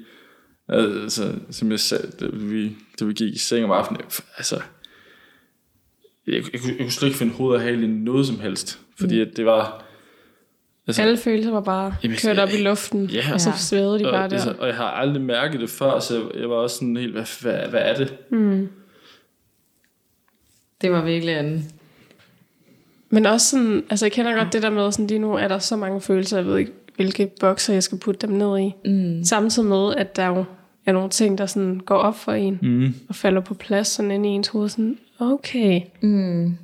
Altså, 0.69 1.35
som 1.51 1.71
jeg 1.71 1.81
sagde, 1.81 2.11
da 2.21 2.27
vi, 2.33 2.77
da 3.01 3.05
vi 3.05 3.13
gik 3.13 3.35
i 3.35 3.39
seng 3.39 3.65
om 3.65 3.71
aftenen, 3.71 4.03
altså, 4.37 4.61
jeg, 6.27 6.35
jeg, 6.53 6.61
kunne- 6.61 6.73
jeg 6.73 6.79
kunne 6.79 6.91
slet 6.91 7.09
ikke 7.09 7.19
finde 7.19 7.33
hoved 7.35 7.55
og 7.55 7.61
hale 7.61 7.85
i 7.85 7.87
noget 7.87 8.27
som 8.27 8.41
helst, 8.41 8.81
fordi 8.99 9.21
at 9.21 9.29
det 9.37 9.47
var, 9.47 9.85
altså, 10.87 11.03
Alle 11.03 11.17
følelser 11.17 11.51
var 11.51 11.61
bare 11.61 11.95
Jamen, 12.03 12.17
kørt 12.23 12.39
op 12.39 12.49
jeg- 12.49 12.59
i 12.61 12.63
luften, 12.63 13.05
Ja. 13.07 13.25
og 13.33 13.41
så 13.41 13.53
svævede 13.57 13.99
de 13.99 14.05
bare 14.05 14.25
og, 14.25 14.31
der. 14.31 14.37
altså, 14.37 14.55
og 14.59 14.67
jeg 14.67 14.77
har 14.77 14.91
aldrig 14.91 15.23
mærket 15.23 15.61
det 15.61 15.71
før, 15.71 15.99
så 15.99 16.15
jeg, 16.15 16.41
jeg 16.41 16.51
var 16.51 16.57
også 16.57 16.77
sådan 16.77 16.97
helt, 16.97 17.13
hvad, 17.13 17.41
hvad, 17.43 17.69
hvad 17.69 17.81
er 17.83 17.95
det? 17.97 18.17
Mm. 18.31 18.69
Det 20.81 20.93
var 20.93 21.05
virkelig 21.05 21.35
en... 21.39 21.65
Men 23.11 23.27
også 23.27 23.51
sådan, 23.51 23.85
altså 23.91 24.05
jeg 24.07 24.13
kender 24.13 24.35
godt 24.37 24.53
det 24.53 24.63
der 24.63 24.71
med, 24.71 24.93
sådan 24.93 25.07
lige 25.07 25.19
nu 25.19 25.35
er 25.35 25.49
der 25.49 25.59
så 25.59 25.77
mange 25.77 26.01
følelser, 26.01 26.37
jeg 26.37 26.47
ved 26.47 26.59
ikke, 26.59 26.73
hvilke 26.97 27.31
bokser 27.41 27.73
jeg 27.73 27.83
skal 27.83 27.99
putte 27.99 28.27
dem 28.27 28.37
ned 28.37 28.59
i. 28.59 28.73
Mm. 28.91 29.25
Samtidig 29.25 29.69
med, 29.69 29.95
at 29.95 30.17
der 30.17 30.27
jo 30.27 30.45
er 30.87 30.93
nogle 30.93 31.11
ting, 31.11 31.39
der 31.39 31.47
sådan 31.47 31.81
går 31.81 31.97
op 31.97 32.17
for 32.19 32.33
en, 32.33 32.59
Mm. 32.63 32.95
og 33.09 33.15
falder 33.15 33.41
på 33.41 33.55
plads 33.55 33.89
sådan 33.89 34.11
inde 34.11 34.29
i 34.29 34.33
ens 34.33 34.49
hoved, 34.49 34.69
sådan, 34.69 34.99
okay, 35.19 35.81
Mm. 36.01 36.59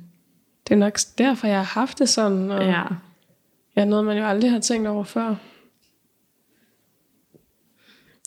det 0.67 0.73
er 0.73 0.77
nok 0.77 0.97
derfor, 1.17 1.47
jeg 1.47 1.57
har 1.57 1.79
haft 1.79 1.99
det 1.99 2.09
sådan, 2.09 2.51
og 2.51 2.63
Ja. 2.65 2.83
ja, 3.75 3.85
noget, 3.85 4.05
man 4.05 4.17
jo 4.17 4.23
aldrig 4.23 4.51
har 4.51 4.59
tænkt 4.59 4.87
over 4.87 5.03
før. 5.03 5.35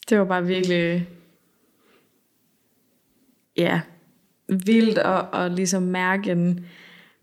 Det 0.09 0.18
var 0.18 0.24
bare 0.24 0.47
virkelig... 0.47 1.09
Ja, 3.57 3.81
vildt 4.49 4.99
at, 4.99 5.24
at 5.33 5.53
ligesom 5.53 5.83
mærke 5.83 6.33
en... 6.33 6.66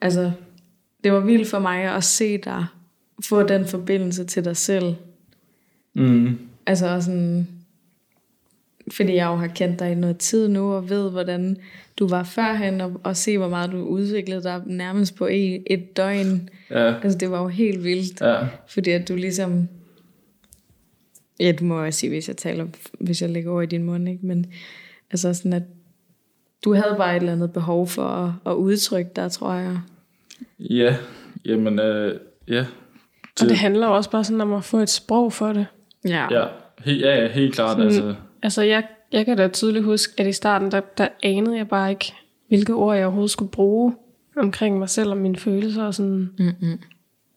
Altså, 0.01 0.31
det 1.03 1.13
var 1.13 1.19
vildt 1.19 1.49
for 1.49 1.59
mig 1.59 1.83
at 1.95 2.03
se 2.03 2.37
dig 2.37 2.65
få 3.23 3.43
den 3.43 3.67
forbindelse 3.67 4.25
til 4.25 4.45
dig 4.45 4.57
selv. 4.57 4.95
Mm. 5.93 6.39
Altså 6.65 7.01
sådan... 7.01 7.47
Fordi 8.91 9.15
jeg 9.15 9.25
jo 9.25 9.35
har 9.35 9.47
kendt 9.47 9.79
dig 9.79 9.91
i 9.91 9.95
noget 9.95 10.17
tid 10.17 10.47
nu, 10.47 10.73
og 10.73 10.89
ved, 10.89 11.11
hvordan 11.11 11.57
du 11.99 12.07
var 12.07 12.23
førhen, 12.23 12.81
og, 12.81 13.01
og 13.03 13.17
se, 13.17 13.37
hvor 13.37 13.49
meget 13.49 13.71
du 13.71 13.77
udviklede 13.77 14.43
dig 14.43 14.61
nærmest 14.65 15.15
på 15.15 15.25
et, 15.25 15.63
et 15.67 15.97
døgn. 15.97 16.49
Ja, 16.69 16.93
Altså, 17.03 17.17
det 17.17 17.31
var 17.31 17.41
jo 17.41 17.47
helt 17.47 17.83
vildt. 17.83 18.21
ja, 18.21 18.47
Fordi 18.67 18.91
at 18.91 19.07
du 19.07 19.15
ligesom... 19.15 19.67
Ja, 21.39 21.51
du 21.51 21.63
må 21.63 21.85
også 21.85 21.99
sige, 21.99 22.09
hvis 22.09 22.27
jeg 22.27 22.37
taler, 22.37 22.65
hvis 22.99 23.21
jeg 23.21 23.29
lægger 23.29 23.51
over 23.51 23.61
i 23.61 23.65
din 23.65 23.83
mund, 23.83 24.09
ikke? 24.09 24.25
Men 24.25 24.45
altså 25.11 25.33
sådan, 25.33 25.53
at 25.53 25.63
du 26.65 26.73
havde 26.73 26.95
bare 26.97 27.15
et 27.15 27.19
eller 27.19 27.31
andet 27.33 27.53
behov 27.53 27.87
for 27.87 28.03
at, 28.03 28.31
at 28.45 28.53
udtrykke 28.55 29.11
dig, 29.15 29.31
tror 29.31 29.53
jeg. 29.53 29.77
ja, 30.59 30.95
jamen, 31.45 31.79
øh, 31.79 32.19
ja, 32.47 32.65
Og 33.41 33.49
det 33.49 33.57
handler 33.57 33.87
også 33.87 34.09
bare 34.11 34.23
sådan 34.23 34.41
om 34.41 34.53
at 34.53 34.63
få 34.63 34.77
et 34.77 34.89
sprog 34.89 35.33
for 35.33 35.53
det. 35.53 35.65
Ja. 36.07 36.27
ja, 36.39 36.45
he, 36.85 36.91
ja, 36.93 37.21
ja, 37.21 37.27
helt 37.31 37.55
klart, 37.55 37.69
Sådan- 37.69 37.85
altså, 37.85 38.15
Altså, 38.43 38.61
jeg, 38.61 38.83
jeg 39.13 39.25
kan 39.25 39.37
da 39.37 39.47
tydeligt 39.47 39.85
huske, 39.85 40.13
at 40.17 40.27
i 40.27 40.31
starten, 40.31 40.71
der, 40.71 40.79
der 40.97 41.07
anede 41.23 41.57
jeg 41.57 41.67
bare 41.67 41.89
ikke, 41.89 42.13
hvilke 42.47 42.73
ord 42.73 42.95
jeg 42.95 43.05
overhovedet 43.05 43.31
skulle 43.31 43.51
bruge 43.51 43.95
omkring 44.37 44.79
mig 44.79 44.89
selv 44.89 45.09
og 45.09 45.17
mine 45.17 45.37
følelser. 45.37 45.83
Og 45.83 45.93
sådan. 45.95 46.29
Mm-mm. 46.39 46.79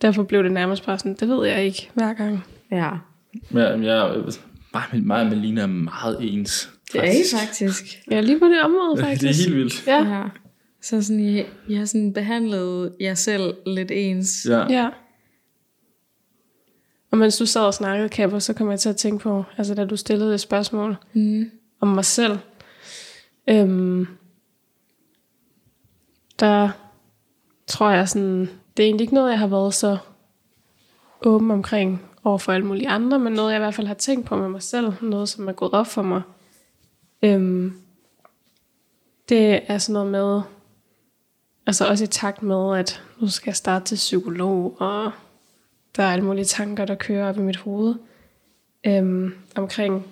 Derfor 0.02 0.22
blev 0.22 0.42
det 0.42 0.52
nærmest 0.52 0.86
bare 0.86 0.98
sådan, 0.98 1.14
det 1.20 1.28
ved 1.28 1.46
jeg 1.46 1.64
ikke 1.64 1.90
hver 1.94 2.12
gang. 2.12 2.44
Ja. 2.70 2.90
men 3.50 3.62
jeg, 3.62 3.82
jeg, 3.84 4.22
mig, 4.74 5.04
mig 5.06 5.20
og 5.20 5.26
Melina 5.26 5.62
er 5.62 5.66
meget 5.66 6.16
ens. 6.20 6.70
Det 6.92 7.00
er 7.00 7.10
I 7.10 7.22
faktisk. 7.40 7.84
Ja, 8.10 8.20
lige 8.20 8.38
på 8.38 8.44
det 8.46 8.62
område 8.62 9.02
faktisk. 9.02 9.22
Det 9.22 9.30
er 9.30 9.44
helt 9.44 9.56
vildt. 9.56 9.86
Ja, 9.86 10.04
Ja. 10.04 10.22
Så 10.82 11.02
sådan, 11.02 11.20
I, 11.20 11.42
I 11.68 11.74
har 11.74 11.84
sådan 11.84 12.12
behandlet 12.12 12.92
jer 13.00 13.14
selv 13.14 13.54
lidt 13.66 13.90
ens. 13.90 14.46
Ja, 14.48 14.72
ja. 14.72 14.88
Og 17.10 17.18
mens 17.18 17.38
du 17.38 17.46
sad 17.46 17.62
og 17.62 17.74
snakkede, 17.74 18.08
Kapper, 18.08 18.38
så 18.38 18.52
kom 18.52 18.70
jeg 18.70 18.80
til 18.80 18.88
at 18.88 18.96
tænke 18.96 19.22
på, 19.22 19.44
altså 19.58 19.74
da 19.74 19.84
du 19.84 19.96
stillede 19.96 20.34
et 20.34 20.40
spørgsmål 20.40 20.96
Mm 21.12 21.50
om 21.80 21.88
mig 21.88 22.04
selv, 22.04 22.38
øhm, 23.48 24.06
der 26.40 26.70
tror 27.66 27.90
jeg 27.90 28.08
sådan, 28.08 28.40
det 28.76 28.82
er 28.82 28.86
egentlig 28.86 29.04
ikke 29.04 29.14
noget, 29.14 29.30
jeg 29.30 29.38
har 29.38 29.46
været 29.46 29.74
så 29.74 29.98
åben 31.24 31.50
omkring 31.50 32.02
over 32.24 32.38
for 32.38 32.52
alle 32.52 32.66
mulige 32.66 32.88
andre, 32.88 33.18
men 33.18 33.32
noget, 33.32 33.52
jeg 33.52 33.58
i 33.58 33.62
hvert 33.62 33.74
fald 33.74 33.86
har 33.86 33.94
tænkt 33.94 34.26
på 34.26 34.36
med 34.36 34.48
mig 34.48 34.62
selv, 34.62 34.92
noget, 35.02 35.28
som 35.28 35.48
er 35.48 35.52
gået 35.52 35.72
op 35.72 35.86
for 35.86 36.02
mig. 36.02 36.22
Øhm, 37.22 37.80
det 39.28 39.60
er 39.72 39.78
sådan 39.78 39.92
noget 39.92 40.10
med, 40.10 40.42
altså 41.66 41.86
også 41.86 42.04
i 42.04 42.06
takt 42.06 42.42
med, 42.42 42.78
at 42.78 43.02
nu 43.20 43.28
skal 43.28 43.50
jeg 43.50 43.56
starte 43.56 43.84
til 43.84 43.96
psykolog, 43.96 44.76
og 44.80 45.10
der 45.96 46.02
er 46.02 46.12
alle 46.12 46.24
mulige 46.24 46.44
tanker, 46.44 46.84
der 46.84 46.94
kører 46.94 47.28
op 47.28 47.36
i 47.36 47.40
mit 47.40 47.56
hoved, 47.56 47.94
øhm, 48.86 49.34
omkring, 49.56 50.06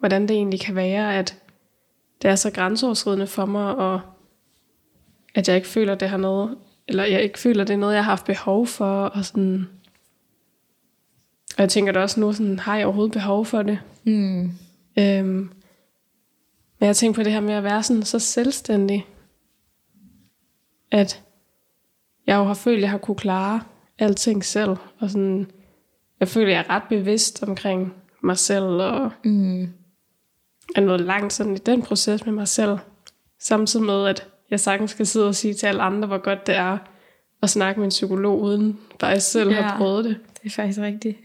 hvordan 0.00 0.22
det 0.22 0.30
egentlig 0.30 0.60
kan 0.60 0.74
være, 0.74 1.18
at 1.18 1.36
det 2.22 2.30
er 2.30 2.34
så 2.34 2.50
grænseoverskridende 2.50 3.26
for 3.26 3.46
mig, 3.46 3.74
og 3.76 4.00
at 5.34 5.48
jeg 5.48 5.56
ikke 5.56 5.68
føler, 5.68 5.94
det 5.94 6.08
har 6.08 6.16
noget, 6.16 6.58
eller 6.88 7.04
jeg 7.04 7.22
ikke 7.22 7.38
føler, 7.38 7.64
det 7.64 7.74
er 7.74 7.78
noget, 7.78 7.94
jeg 7.94 8.04
har 8.04 8.10
haft 8.10 8.24
behov 8.24 8.66
for, 8.66 9.02
og 9.04 9.24
sådan, 9.24 9.68
og 11.56 11.62
jeg 11.62 11.68
tænker 11.68 11.92
da 11.92 12.00
også 12.00 12.20
nu, 12.20 12.32
sådan, 12.32 12.58
har 12.58 12.76
jeg 12.76 12.86
overhovedet 12.86 13.12
behov 13.12 13.46
for 13.46 13.62
det? 13.62 13.78
Mm. 14.04 14.50
Øhm, 14.98 15.50
men 16.78 16.86
jeg 16.86 16.96
tænker 16.96 17.14
på 17.14 17.22
det 17.22 17.32
her 17.32 17.40
med 17.40 17.54
at 17.54 17.64
være 17.64 17.82
sådan 17.82 18.02
så 18.02 18.18
selvstændig, 18.18 19.06
at 20.90 21.22
jeg 22.26 22.36
jo 22.36 22.44
har 22.44 22.54
følt, 22.54 22.76
at 22.76 22.82
jeg 22.82 22.90
har 22.90 22.98
kunne 22.98 23.16
klare 23.16 23.62
alting 23.98 24.44
selv, 24.44 24.76
og 24.98 25.10
sådan 25.10 25.50
jeg 26.20 26.28
føler, 26.28 26.50
jeg 26.50 26.64
er 26.68 26.70
ret 26.70 26.82
bevidst 26.88 27.42
omkring 27.42 27.94
mig 28.20 28.38
selv, 28.38 28.64
og 28.64 29.10
Mm. 29.24 29.68
Er 30.76 30.80
nået 30.80 31.00
langt 31.00 31.32
sådan 31.32 31.54
i 31.54 31.58
den 31.58 31.82
proces 31.82 32.24
med 32.26 32.32
mig 32.34 32.48
selv. 32.48 32.78
Samtidig 33.38 33.86
med, 33.86 34.06
at 34.06 34.26
jeg 34.50 34.60
sagtens 34.60 34.90
skal 34.90 35.06
sidde 35.06 35.28
og 35.28 35.34
sige 35.34 35.54
til 35.54 35.66
alle 35.66 35.82
andre, 35.82 36.08
hvor 36.08 36.18
godt 36.18 36.46
det 36.46 36.54
er 36.56 36.78
at 37.42 37.50
snakke 37.50 37.80
med 37.80 37.86
en 37.86 37.90
psykolog, 37.90 38.40
uden 38.40 38.78
bare 38.98 39.10
jeg 39.10 39.22
selv 39.22 39.50
Ja. 39.50 39.60
har 39.62 39.78
prøvet 39.78 40.04
det. 40.04 40.16
Det 40.42 40.46
er 40.46 40.50
faktisk 40.50 40.78
rigtigt. 40.80 41.18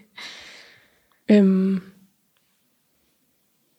Øhm, 1.32 1.82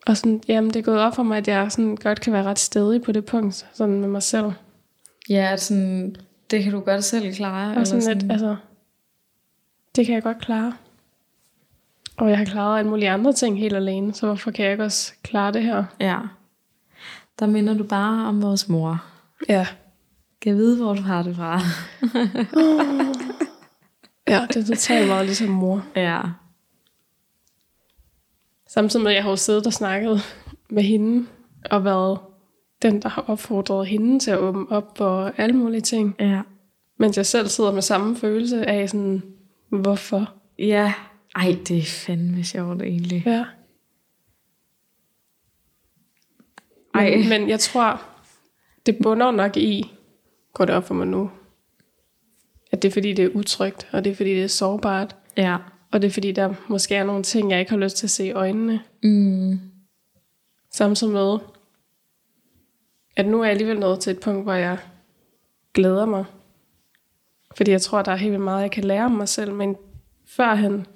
og 0.07 0.17
sådan, 0.17 0.43
jamen, 0.49 0.71
det 0.71 0.77
er 0.77 0.83
gået 0.85 0.99
op 1.01 1.15
for 1.15 1.23
mig, 1.23 1.39
at 1.39 1.49
jeg 1.49 1.73
sådan 1.73 1.97
godt 1.97 2.21
kan 2.21 2.33
være 2.33 2.43
ret 2.43 2.59
stedig 2.59 3.03
på 3.03 3.13
det 3.13 3.25
punkt, 3.25 3.67
sådan 3.73 4.01
med 4.01 4.09
mig 4.09 4.23
selv. 4.23 4.53
Ja, 5.29 5.53
at 5.53 5.61
sådan, 5.63 6.17
det 6.51 6.63
kan 6.63 6.73
du 6.73 6.81
godt 6.81 7.05
selv 7.05 7.35
klare. 7.35 7.77
Og 7.77 7.87
sådan, 7.87 8.09
At, 8.25 8.31
altså, 8.33 8.57
det 9.97 10.07
kan 10.07 10.15
jeg 10.15 10.23
godt 10.23 10.39
klare. 10.39 10.73
Og 12.19 12.31
jeg 12.31 12.39
har 12.39 12.45
klaret 12.45 12.79
alle 12.79 12.91
mulige 12.91 13.11
andre 13.11 13.33
ting 13.33 13.59
helt 13.59 13.77
alene, 13.77 14.15
så 14.15 14.27
hvorfor 14.27 14.51
kan 14.51 14.65
jeg 14.65 14.73
ikke 14.73 14.85
også 14.85 15.13
klare 15.23 15.53
det 15.53 15.63
her? 15.63 15.85
Ja. 16.01 16.19
Der 17.39 17.47
minder 17.47 17.75
du 17.75 17.85
bare 17.85 18.27
om 18.29 18.43
vores 18.43 18.69
mor. 18.69 19.05
Ja. 19.49 19.67
Kan 20.41 20.51
jeg 20.51 20.57
vide, 20.59 20.77
hvor 20.83 20.95
du 20.95 21.03
har 21.03 21.23
det 21.23 21.37
fra? 21.37 21.61
Ja, 24.29 24.47
det 24.49 24.57
er 24.57 24.67
totalt 24.67 25.09
meget 25.09 25.27
ligesom 25.27 25.49
mor. 25.49 25.85
ja. 25.97 26.21
Samtidig 28.69 29.03
med, 29.05 29.13
at 29.13 29.15
jeg 29.17 29.23
har 29.23 29.31
jo 29.31 29.37
siddet 29.37 29.67
og 29.67 29.73
snakket 29.73 30.21
med 30.71 30.83
hende, 30.83 31.27
og 31.71 31.85
været 31.85 32.19
den, 32.83 33.03
der 33.03 33.09
har 33.09 33.23
opfordret 33.23 33.87
hende 33.87 34.19
til 34.19 34.31
at 34.31 34.39
åbne 34.39 34.67
op 34.71 34.99
for 34.99 35.33
alle 35.37 35.57
mulige 35.57 35.81
ting. 35.81 36.17
Ja. 36.21 36.41
Mens 36.99 37.17
jeg 37.17 37.27
selv 37.27 37.49
sidder 37.49 37.73
med 37.73 37.83
samme 37.83 38.17
følelse 38.17 38.67
af 38.67 38.91
sådan, 38.91 39.23
hvorfor? 39.71 40.33
Ja. 40.59 40.93
Ej, 41.37 41.57
det 41.69 41.79
er 41.79 41.83
fandme 41.83 42.45
sjovt 42.45 42.83
egentlig. 42.83 43.23
Ja. 43.27 43.45
Ej. 46.95 47.11
Men, 47.17 47.29
men 47.29 47.49
jeg 47.49 47.61
tror, 47.61 48.03
det 48.87 48.97
bunder 49.03 49.31
nok 49.31 49.57
i, 49.57 49.93
går 50.55 50.65
det 50.65 50.75
op 50.75 50.85
for 50.87 50.95
mig 50.95 51.07
nu, 51.07 51.31
at 52.73 52.83
det 52.83 52.89
er 52.89 52.93
fordi, 52.93 53.13
det 53.13 53.25
er 53.25 53.29
utrygt, 53.35 53.89
og 53.93 54.05
det 54.05 54.13
er 54.13 54.17
fordi, 54.17 54.31
det 54.35 54.45
er 54.45 54.49
sårbart, 54.49 55.17
Ja. 55.37 55.57
og 55.93 56.03
det 56.03 56.09
er 56.09 56.13
fordi, 56.13 56.33
der 56.33 56.55
måske 56.69 56.95
er 56.95 57.05
nogle 57.05 57.23
ting, 57.23 57.51
jeg 57.51 57.61
ikke 57.61 57.71
har 57.71 57.79
lyst 57.79 57.97
til 57.97 58.07
at 58.07 58.11
se 58.11 58.27
i 58.27 58.33
øjnene. 58.33 58.83
Mm. 59.03 59.61
Samtidig 60.73 61.13
med, 61.13 61.39
at 63.17 63.27
nu 63.29 63.41
er 63.41 63.45
jeg 63.45 63.51
alligevel 63.51 63.79
nået 63.81 64.01
til 64.01 64.11
et 64.11 64.21
punkt, 64.21 64.43
hvor 64.43 64.53
jeg 64.53 64.79
glæder 65.75 66.07
mig. 66.07 66.25
Fordi 67.57 67.71
jeg 67.71 67.83
tror, 67.83 68.03
der 68.03 68.13
er 68.13 68.17
helt 68.17 68.33
vildt 68.33 68.45
meget, 68.45 68.63
jeg 68.63 68.71
kan 68.71 68.85
lære 68.85 69.11
mig 69.11 69.29
selv, 69.29 69.53
men 69.55 69.77
førhen 70.27 70.87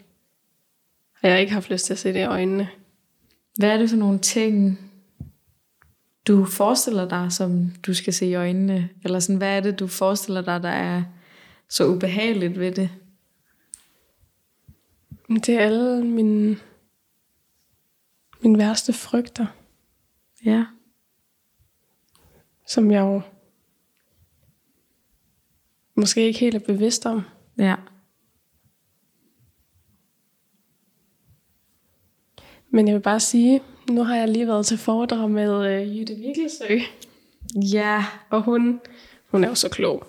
har 1.21 1.29
jeg 1.29 1.41
ikke 1.41 1.53
haft 1.53 1.71
lyst 1.71 1.87
til 1.87 1.93
at 1.93 1.99
se 1.99 2.09
det 2.13 2.21
i 2.21 2.25
øjnene. 2.25 2.69
Hvad 3.59 3.69
er 3.71 3.77
det 3.79 3.91
for 3.91 3.97
nogle 3.97 4.19
ting, 4.19 4.79
du 6.29 6.45
forestiller 6.45 7.09
dig, 7.09 7.33
som 7.33 7.71
du 7.87 7.95
skal 7.95 8.13
se 8.13 8.27
i 8.27 8.35
øjnene? 8.35 8.89
Eller 9.05 9.21
sådan, 9.21 9.37
hvad 9.37 9.57
er 9.57 9.61
det, 9.61 9.79
du 9.79 9.87
forestiller 9.87 10.41
dig, 10.43 10.63
der 10.63 10.69
er 10.69 11.03
så 11.69 11.87
ubehageligt 11.87 12.59
ved 12.59 12.73
det? 12.73 12.91
Det 15.29 15.49
er 15.49 15.61
alle 15.61 16.05
mine, 16.05 16.57
mine 18.41 18.59
værste 18.59 18.93
frygter, 18.93 19.47
Ja. 20.45 20.65
som 22.67 22.91
jeg 22.91 23.01
jo 23.01 23.21
måske 25.95 26.27
ikke 26.27 26.41
helt 26.41 26.55
er 26.55 26.59
bevidst 26.67 27.07
om. 27.07 27.23
Ja. 27.59 27.77
Men 32.71 32.87
jeg 32.89 32.95
vil 32.95 33.01
bare 33.01 33.21
sige, 33.21 33.61
nu 33.91 34.03
har 34.05 34.17
jeg 34.17 34.29
lige 34.29 34.47
været 34.47 34.67
til 34.67 34.79
foredrag 34.79 35.31
med 35.31 35.67
øh, 35.73 35.99
Jytte 35.99 36.15
Vikkelsø, 36.15 36.79
Ja. 37.73 38.05
og 38.31 38.43
hun, 38.43 38.81
hun 39.31 39.45
er 39.45 39.49
jo 39.49 39.55
så 39.55 39.69
klog. 39.69 40.07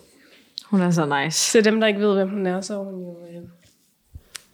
Hun 0.66 0.82
er 0.82 0.92
så 0.92 1.24
nice. 1.24 1.52
Til 1.52 1.66
dem, 1.66 1.80
der 1.80 1.88
ikke 1.88 2.00
ved, 2.00 2.14
hvem 2.16 2.30
hun 2.30 2.46
er, 2.46 2.62
så 2.62 2.80
er 2.80 2.84
hun 2.84 3.02
jo... 3.02 3.18
Øh, 3.28 3.44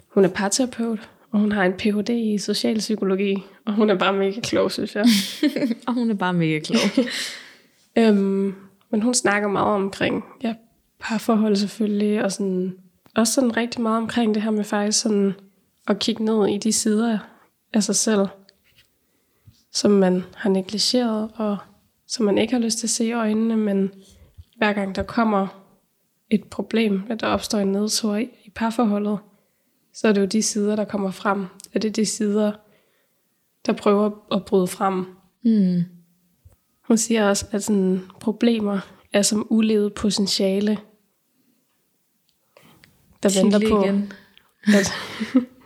hun 0.08 0.26
er 0.26 0.30
parterapeut, 0.30 1.10
og 1.32 1.40
hun 1.40 1.52
har 1.52 1.64
en 1.66 1.74
Ph.D. 1.74 2.10
i 2.10 2.38
socialpsykologi, 2.38 3.44
og 3.66 3.74
hun 3.74 3.90
er 3.90 3.96
bare 3.96 4.14
mega 4.14 4.40
klog, 4.40 4.72
synes 4.72 4.96
jeg. 4.96 5.06
Og 5.88 5.94
hun 5.94 6.10
er 6.10 6.14
bare 6.14 6.34
mega 6.34 6.60
klog. 6.60 7.06
øhm, 8.00 8.56
men 8.90 9.02
hun 9.02 9.14
snakker 9.14 9.48
meget 9.48 9.76
omkring 9.76 10.24
ja, 10.44 10.54
parforhold 11.00 11.56
selvfølgelig, 11.56 12.24
og 12.24 12.32
sådan, 12.32 12.76
også 13.16 13.34
sådan 13.34 13.58
rigtig 13.58 13.82
meget 13.82 13.98
omkring 13.98 14.36
det 14.36 14.44
her 14.44 14.52
med 14.52 14.64
faktisk 14.64 15.02
sådan 15.02 15.34
at 15.88 16.00
kigge 16.00 16.26
ned 16.26 16.48
i 16.48 16.58
de 16.58 16.72
sider 16.72 17.18
af 17.78 17.84
sig 17.84 17.96
selv, 17.96 18.28
som 19.72 19.92
man 19.92 20.24
har 20.36 20.50
negligeret, 20.50 21.32
og 21.36 21.58
som 22.08 22.26
man 22.26 22.38
ikke 22.38 22.54
har 22.54 22.60
lyst 22.60 22.78
til 22.78 22.86
at 22.88 22.92
se 22.92 23.06
i 23.06 23.12
øjnene, 23.12 23.58
men 23.58 23.92
hver 24.58 24.74
gang 24.74 24.96
der 24.96 25.04
kommer 25.04 25.48
et 26.30 26.44
problem, 26.44 27.04
at 27.10 27.20
der 27.20 27.28
opstår 27.28 27.60
en 27.60 27.72
nedtur 27.72 28.16
i, 28.16 28.30
i 28.46 28.50
parforholdet, 28.50 29.20
så 29.94 30.08
er 30.08 30.12
det 30.12 30.22
jo 30.22 30.26
de 30.26 30.42
sider, 30.42 30.76
der 30.76 30.86
kommer 30.86 31.12
frem. 31.12 31.46
Er 31.74 31.80
det 31.80 31.96
de 31.96 32.06
sider, 32.06 32.52
der 33.66 33.74
prøver 33.74 34.12
at 34.32 34.46
bryde 34.46 34.68
frem. 34.68 35.06
Mm. 35.44 35.84
Hun 36.88 36.98
siger 36.98 37.30
også, 37.30 37.46
at 37.52 37.64
sådan, 37.64 38.02
problemer 38.20 38.80
er 39.14 39.22
som 39.22 39.48
ulevet 39.50 39.94
potentiale, 39.94 40.78
der 43.24 43.30
Sig 43.30 43.44
venter 43.44 43.60
på, 43.70 43.84
igen. 43.84 44.14
at, 44.68 44.94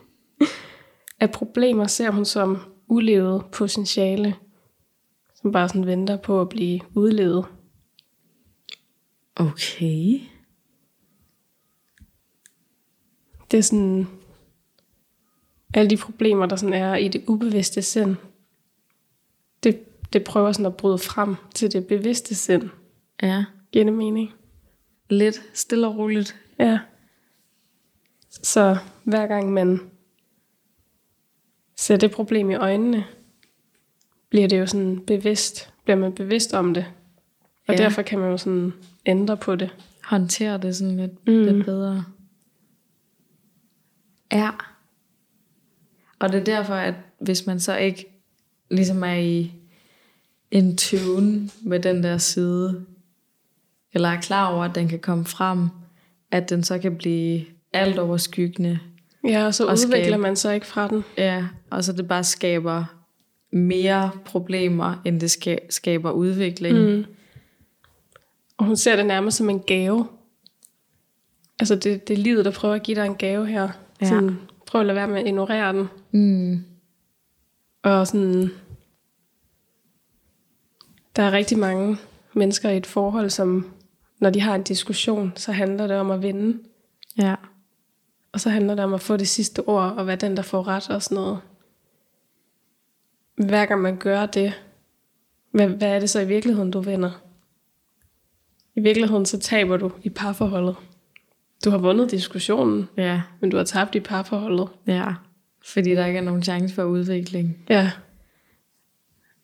at 1.21 1.31
problemer 1.31 1.87
ser 1.87 2.11
hun 2.11 2.25
som 2.25 2.57
ulevet 2.87 3.45
potentiale, 3.51 4.35
som 5.35 5.51
bare 5.51 5.69
sådan 5.69 5.85
venter 5.85 6.17
på 6.17 6.41
at 6.41 6.49
blive 6.49 6.79
udlevet. 6.95 7.45
Okay. 9.35 10.19
Det 13.51 13.57
er 13.57 13.61
sådan 13.61 14.07
alle 15.73 15.89
de 15.89 15.97
problemer, 15.97 16.45
der 16.45 16.55
sådan 16.55 16.73
er 16.73 16.95
i 16.95 17.07
det 17.07 17.23
ubevidste 17.27 17.81
sind. 17.81 18.15
Det, 19.63 19.79
det 20.13 20.23
prøver 20.23 20.51
sådan 20.51 20.65
at 20.65 20.77
bryde 20.77 20.97
frem 20.97 21.35
til 21.55 21.71
det 21.71 21.87
bevidste 21.87 22.35
sind. 22.35 22.69
Ja. 23.21 23.45
Giver 23.71 23.85
det 23.85 23.93
mening? 23.93 24.33
Lidt 25.09 25.41
stille 25.53 25.87
og 25.87 25.97
roligt. 25.97 26.35
Ja. 26.59 26.79
Så 28.29 28.77
hver 29.03 29.27
gang 29.27 29.53
man 29.53 29.90
ser 31.81 31.97
det 31.97 32.11
problem 32.11 32.49
i 32.49 32.55
øjnene, 32.55 33.05
bliver 34.29 34.47
det 34.47 34.59
jo 34.59 34.65
sådan 34.65 34.99
bevidst, 35.07 35.73
bliver 35.83 35.97
man 35.97 36.13
bevidst 36.13 36.53
om 36.53 36.73
det. 36.73 36.85
Og 37.67 37.73
Ja. 37.73 37.83
derfor 37.83 38.01
kan 38.01 38.19
man 38.19 38.29
jo 38.31 38.37
sådan 38.37 38.73
ændre 39.05 39.37
på 39.37 39.55
det. 39.55 39.75
Håndtere 40.03 40.57
det 40.57 40.75
sådan 40.75 40.97
lidt, 40.97 41.27
mm. 41.27 41.43
lidt 41.43 41.65
bedre. 41.65 42.03
Ja. 44.31 44.49
Og 46.19 46.31
det 46.31 46.39
er 46.39 46.43
derfor, 46.43 46.73
at 46.73 46.93
hvis 47.19 47.45
man 47.47 47.59
så 47.59 47.77
ikke 47.77 48.21
ligesom 48.71 49.03
er 49.03 49.13
i 49.13 49.53
en 50.51 50.77
tune 50.77 51.49
med 51.61 51.79
den 51.79 52.03
der 52.03 52.17
side, 52.17 52.85
eller 53.93 54.09
er 54.09 54.21
klar 54.21 54.53
over, 54.53 54.63
at 54.65 54.75
den 54.75 54.87
kan 54.87 54.99
komme 54.99 55.25
frem, 55.25 55.69
at 56.31 56.49
den 56.49 56.63
så 56.63 56.79
kan 56.79 56.97
blive 56.97 57.45
alt 57.73 57.99
overskyggende. 57.99 58.79
Ja, 59.27 59.45
og 59.45 59.53
så 59.55 59.65
Og 59.65 59.71
udvikler 59.71 60.03
skabe- 60.03 60.17
man 60.21 60.35
sig 60.35 60.55
ikke 60.55 60.67
fra 60.67 60.87
den. 60.87 61.03
Ja, 61.17 61.45
og 61.69 61.83
så 61.83 61.93
det 61.93 62.07
bare 62.07 62.23
skaber 62.23 62.85
mere 63.51 64.11
problemer, 64.25 65.01
end 65.05 65.19
det 65.21 65.29
ska- 65.37 65.67
skaber 65.69 66.11
udvikling. 66.11 66.77
Mm. 66.95 67.05
Og 68.57 68.65
hun 68.65 68.75
ser 68.77 68.95
det 68.95 69.05
nærmest 69.05 69.37
som 69.37 69.49
en 69.49 69.59
gave. 69.59 70.07
Altså 71.59 71.75
det, 71.75 72.07
det 72.07 72.13
er 72.13 72.17
livet, 72.17 72.45
der 72.45 72.51
prøver 72.51 72.75
at 72.75 72.83
give 72.83 72.95
dig 72.95 73.05
en 73.05 73.15
gave 73.15 73.47
her. 73.47 73.69
Ja. 74.01 74.07
Sådan, 74.09 74.37
prøv 74.65 74.81
at 74.81 74.87
lade 74.87 74.95
være 74.95 75.07
med 75.07 75.19
at 75.19 75.27
ignorere 75.27 75.73
den. 75.73 75.87
Mm. 76.11 76.63
Og 77.83 78.07
sådan, 78.07 78.49
der 81.15 81.23
er 81.23 81.31
rigtig 81.31 81.59
mange 81.59 81.97
mennesker 82.33 82.69
i 82.69 82.77
et 82.77 82.85
forhold, 82.85 83.29
som 83.29 83.71
når 84.19 84.29
de 84.29 84.41
har 84.41 84.55
en 84.55 84.63
diskussion, 84.63 85.33
så 85.35 85.51
handler 85.51 85.87
det 85.87 85.97
om 85.97 86.11
at 86.11 86.21
vinde. 86.23 86.59
Ja. 87.17 87.35
Og 88.31 88.39
så 88.39 88.49
handler 88.49 88.75
det 88.75 88.83
om 88.83 88.93
at 88.93 89.01
få 89.01 89.17
det 89.17 89.27
sidste 89.27 89.59
ord, 89.67 89.91
og 89.91 90.07
være 90.07 90.15
den, 90.15 90.37
der 90.37 90.43
får 90.43 90.67
ret 90.67 90.89
og 90.89 91.03
sådan 91.03 91.15
noget. 91.15 91.39
Hver 93.35 93.65
gang 93.65 93.81
man 93.81 93.97
gør 93.97 94.25
det, 94.25 94.53
hvad, 95.51 95.67
hvad 95.67 95.87
er 95.95 95.99
det 95.99 96.09
så 96.09 96.19
i 96.19 96.27
virkeligheden, 96.27 96.71
du 96.71 96.79
vinder? 96.79 97.21
I 98.75 98.79
virkeligheden 98.81 99.25
så 99.25 99.39
taber 99.39 99.77
du 99.77 99.91
i 100.03 100.09
parforholdet. 100.09 100.75
Du 101.65 101.69
har 101.69 101.77
vundet 101.77 102.11
diskussionen, 102.11 102.87
Ja. 102.97 103.21
men 103.39 103.49
du 103.49 103.57
har 103.57 103.63
tabt 103.63 103.95
i 103.95 103.99
parforholdet. 103.99 104.67
Ja. 104.87 105.13
Fordi 105.65 105.89
der 105.91 106.05
ikke 106.05 106.19
er 106.19 106.23
nogen 106.23 106.43
chance 106.43 106.75
for 106.75 106.83
udvikling. 106.83 107.57
Ja, 107.69 107.91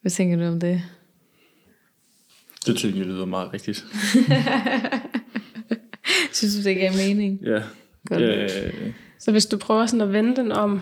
Hvad 0.01 0.11
tænker 0.11 0.38
du 0.38 0.43
om 0.47 0.59
det? 0.59 0.81
Det 2.65 2.79
synes 2.79 2.95
jeg 2.95 3.05
lyder 3.05 3.25
meget 3.25 3.53
rigtigt. 3.53 3.85
Synes 6.33 6.55
du, 6.55 6.61
det 6.63 6.75
gav 6.77 6.91
mening? 6.93 7.39
Ja. 7.43 7.61
Godt. 8.08 8.22
Øh, 8.22 8.49
Så 9.20 9.32
hvis 9.32 9.45
du 9.45 9.58
prøver 9.58 9.86
sådan 9.86 10.01
at 10.08 10.14
vende 10.14 10.36
den 10.36 10.51
om, 10.51 10.82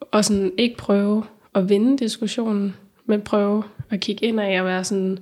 og 0.00 0.24
sådan 0.24 0.52
ikke 0.58 0.76
prøve 0.76 1.24
at 1.54 1.68
vinde 1.68 1.98
diskussionen, 1.98 2.76
men 3.06 3.20
prøve 3.22 3.62
at 3.90 4.00
kigge 4.00 4.24
ind 4.26 4.40
og 4.40 4.46
være 4.64 4.84
sådan, 4.84 5.18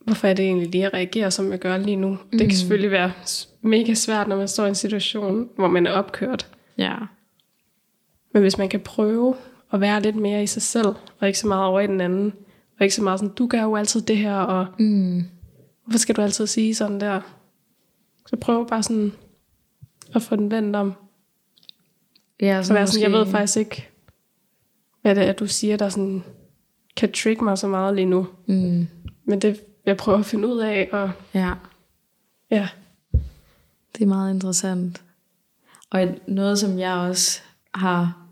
hvorfor 0.00 0.28
er 0.28 0.34
det 0.34 0.44
egentlig 0.44 0.68
lige, 0.68 0.86
at 0.86 0.94
reagere, 0.94 1.30
som 1.30 1.50
jeg 1.50 1.58
gør 1.58 1.76
lige 1.78 1.96
nu? 1.96 2.10
Mm. 2.10 2.38
Det 2.38 2.48
kan 2.48 2.56
selvfølgelig 2.56 2.90
være 2.90 3.12
mega 3.60 3.94
svært, 3.94 4.28
når 4.28 4.36
man 4.36 4.48
står 4.48 4.64
i 4.64 4.68
en 4.68 4.74
situation, 4.74 5.48
hvor 5.56 5.68
man 5.68 5.86
er 5.86 5.90
opkørt. 5.90 6.50
Ja. 6.78 6.94
Men 8.32 8.42
hvis 8.42 8.58
man 8.58 8.68
kan 8.68 8.80
prøve 8.80 9.34
at 9.72 9.80
være 9.80 10.02
lidt 10.02 10.16
mere 10.16 10.42
i 10.42 10.46
sig 10.46 10.62
selv, 10.62 10.88
og 11.20 11.26
ikke 11.26 11.38
så 11.38 11.46
meget 11.46 11.64
over 11.64 11.80
i 11.80 11.86
den 11.86 12.00
anden, 12.00 12.32
og 12.78 12.82
ikke 12.84 12.94
så 12.94 13.02
meget 13.02 13.20
sådan, 13.20 13.34
du 13.34 13.46
gør 13.46 13.62
jo 13.62 13.76
altid 13.76 14.00
det 14.00 14.16
her, 14.16 14.34
og 14.34 14.66
Mm. 14.78 15.24
hvorfor 15.84 15.98
skal 15.98 16.14
du 16.16 16.22
altid 16.22 16.46
sige 16.46 16.74
sådan 16.74 17.00
der? 17.00 17.20
Så 18.26 18.36
prøv 18.36 18.68
bare 18.68 18.82
sådan 18.82 19.12
at 20.14 20.22
få 20.22 20.36
den 20.36 20.50
vendt 20.50 20.76
om. 20.76 20.92
Ja, 22.40 22.62
Så 22.62 22.72
være 22.72 22.86
sådan, 22.86 23.02
jeg 23.02 23.12
ved 23.18 23.26
faktisk 23.26 23.56
ikke, 23.58 23.88
hvad 25.02 25.14
det 25.14 25.24
er, 25.28 25.32
du 25.32 25.46
siger, 25.46 25.76
der 25.76 25.88
sådan 25.88 26.22
kan 26.96 27.12
trick 27.12 27.40
mig 27.40 27.58
så 27.58 27.68
meget 27.68 27.94
lige 27.94 28.06
nu. 28.06 28.26
Mm. 28.46 28.86
Men 29.24 29.40
det 29.40 29.60
jeg 29.86 29.96
prøve 29.96 30.18
at 30.18 30.26
finde 30.26 30.48
ud 30.48 30.58
af, 30.58 30.88
og 30.92 31.10
Ja, 31.34 31.52
ja, 32.50 32.68
det 33.94 34.02
er 34.02 34.06
meget 34.06 34.34
interessant. 34.34 35.02
Og 35.90 36.02
et- 36.02 36.28
noget, 36.28 36.58
som 36.58 36.78
jeg 36.78 36.94
også 36.94 37.40
har 37.74 38.26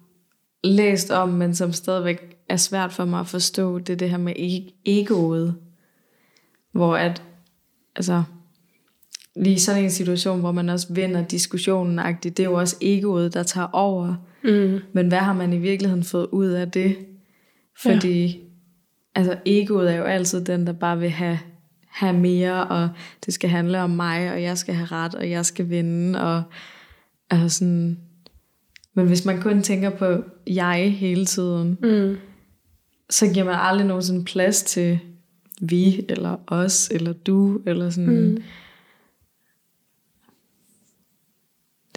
læst 0.65 1.11
om, 1.11 1.29
men 1.29 1.55
som 1.55 1.73
stadigvæk 1.73 2.37
er 2.49 2.57
svært 2.57 2.93
for 2.93 3.05
mig 3.05 3.21
at 3.21 3.27
forstå, 3.27 3.79
det 3.79 3.93
er 3.93 3.97
det 3.97 4.11
her 4.11 4.17
med 4.17 4.35
e- 4.37 4.73
egoet. 4.85 5.57
Hvor 6.73 6.97
at, 6.97 7.23
altså, 7.97 8.23
lige 9.37 9.61
sådan 9.61 9.85
en 9.85 9.91
situation, 9.91 10.41
hvor 10.41 10.53
man 10.53 10.69
også 10.69 10.93
vinder 10.93 11.25
diskussionen 11.25 11.99
det 12.23 12.41
er 12.41 12.45
jo 12.45 12.55
også 12.55 12.77
egoet, 12.81 13.35
der 13.35 13.43
tager 13.43 13.69
over. 13.73 14.15
mm. 14.45 14.79
Men 14.93 15.09
hvad 15.09 15.19
har 15.19 15.33
man 15.33 15.53
i 15.53 15.59
virkeligheden 15.59 16.05
fået 16.05 16.27
ud 16.33 16.47
af 16.47 16.71
det? 16.71 16.97
Fordi 17.83 18.27
ja. 18.27 18.33
altså, 19.15 19.37
egoet 19.47 19.93
er 19.93 19.97
jo 19.97 20.05
altid 20.05 20.45
den, 20.45 20.67
der 20.67 20.73
bare 20.73 20.99
vil 20.99 21.11
have, 21.11 21.39
have 21.89 22.19
mere, 22.19 22.65
og 22.67 22.89
det 23.27 23.35
skal 23.35 23.51
handle 23.51 23.81
om 23.81 23.91
mig, 23.91 24.33
og 24.33 24.43
jeg 24.43 24.59
skal 24.59 24.75
have 24.75 24.87
ret, 24.87 25.15
og 25.15 25.31
jeg 25.31 25.47
skal 25.47 25.71
vinde. 25.71 26.21
Og, 26.23 26.43
altså 27.31 27.59
sådan, 27.59 27.99
men 28.95 29.07
hvis 29.07 29.25
man 29.25 29.41
kun 29.43 29.63
tænker 29.63 29.91
på 29.91 30.23
jeg 30.47 30.93
hele 30.99 31.27
tiden, 31.27 31.79
Mm. 31.83 32.17
så 33.11 33.33
giver 33.33 33.45
man 33.45 33.55
aldrig 33.59 33.87
nogensinde 33.87 34.25
plads 34.25 34.63
til 34.63 34.99
vi, 35.61 36.05
eller 36.09 36.37
os, 36.47 36.89
eller 36.91 37.13
du, 37.13 37.61
eller 37.67 37.91
sådan. 37.91 38.31
Mm. 38.31 38.43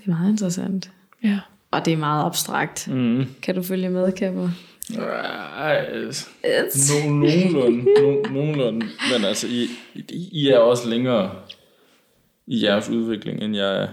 Det 0.08 0.14
er 0.14 0.18
meget 0.18 0.32
interessant. 0.32 0.91
ja. 1.24 1.39
Og 1.72 1.86
det 1.86 1.93
er 1.93 1.97
meget 1.97 2.26
abstrakt. 2.26 2.88
Mm. 2.88 3.26
Kan 3.41 3.55
du 3.55 3.64
følge 3.64 3.89
med, 3.89 4.12
Kapper? 4.12 4.49
No, 4.95 5.01
nogenlunde, 7.22 7.84
no, 8.01 8.22
nogenlunde. 8.34 8.86
Men 9.14 9.26
altså, 9.26 9.47
I, 9.47 9.68
I, 9.95 10.30
I 10.32 10.49
er 10.49 10.58
også 10.58 10.89
længere 10.89 11.32
i 12.47 12.64
jeres 12.64 12.89
udvikling, 12.89 13.43
end 13.43 13.55
jeg 13.55 13.84
er. 13.84 13.88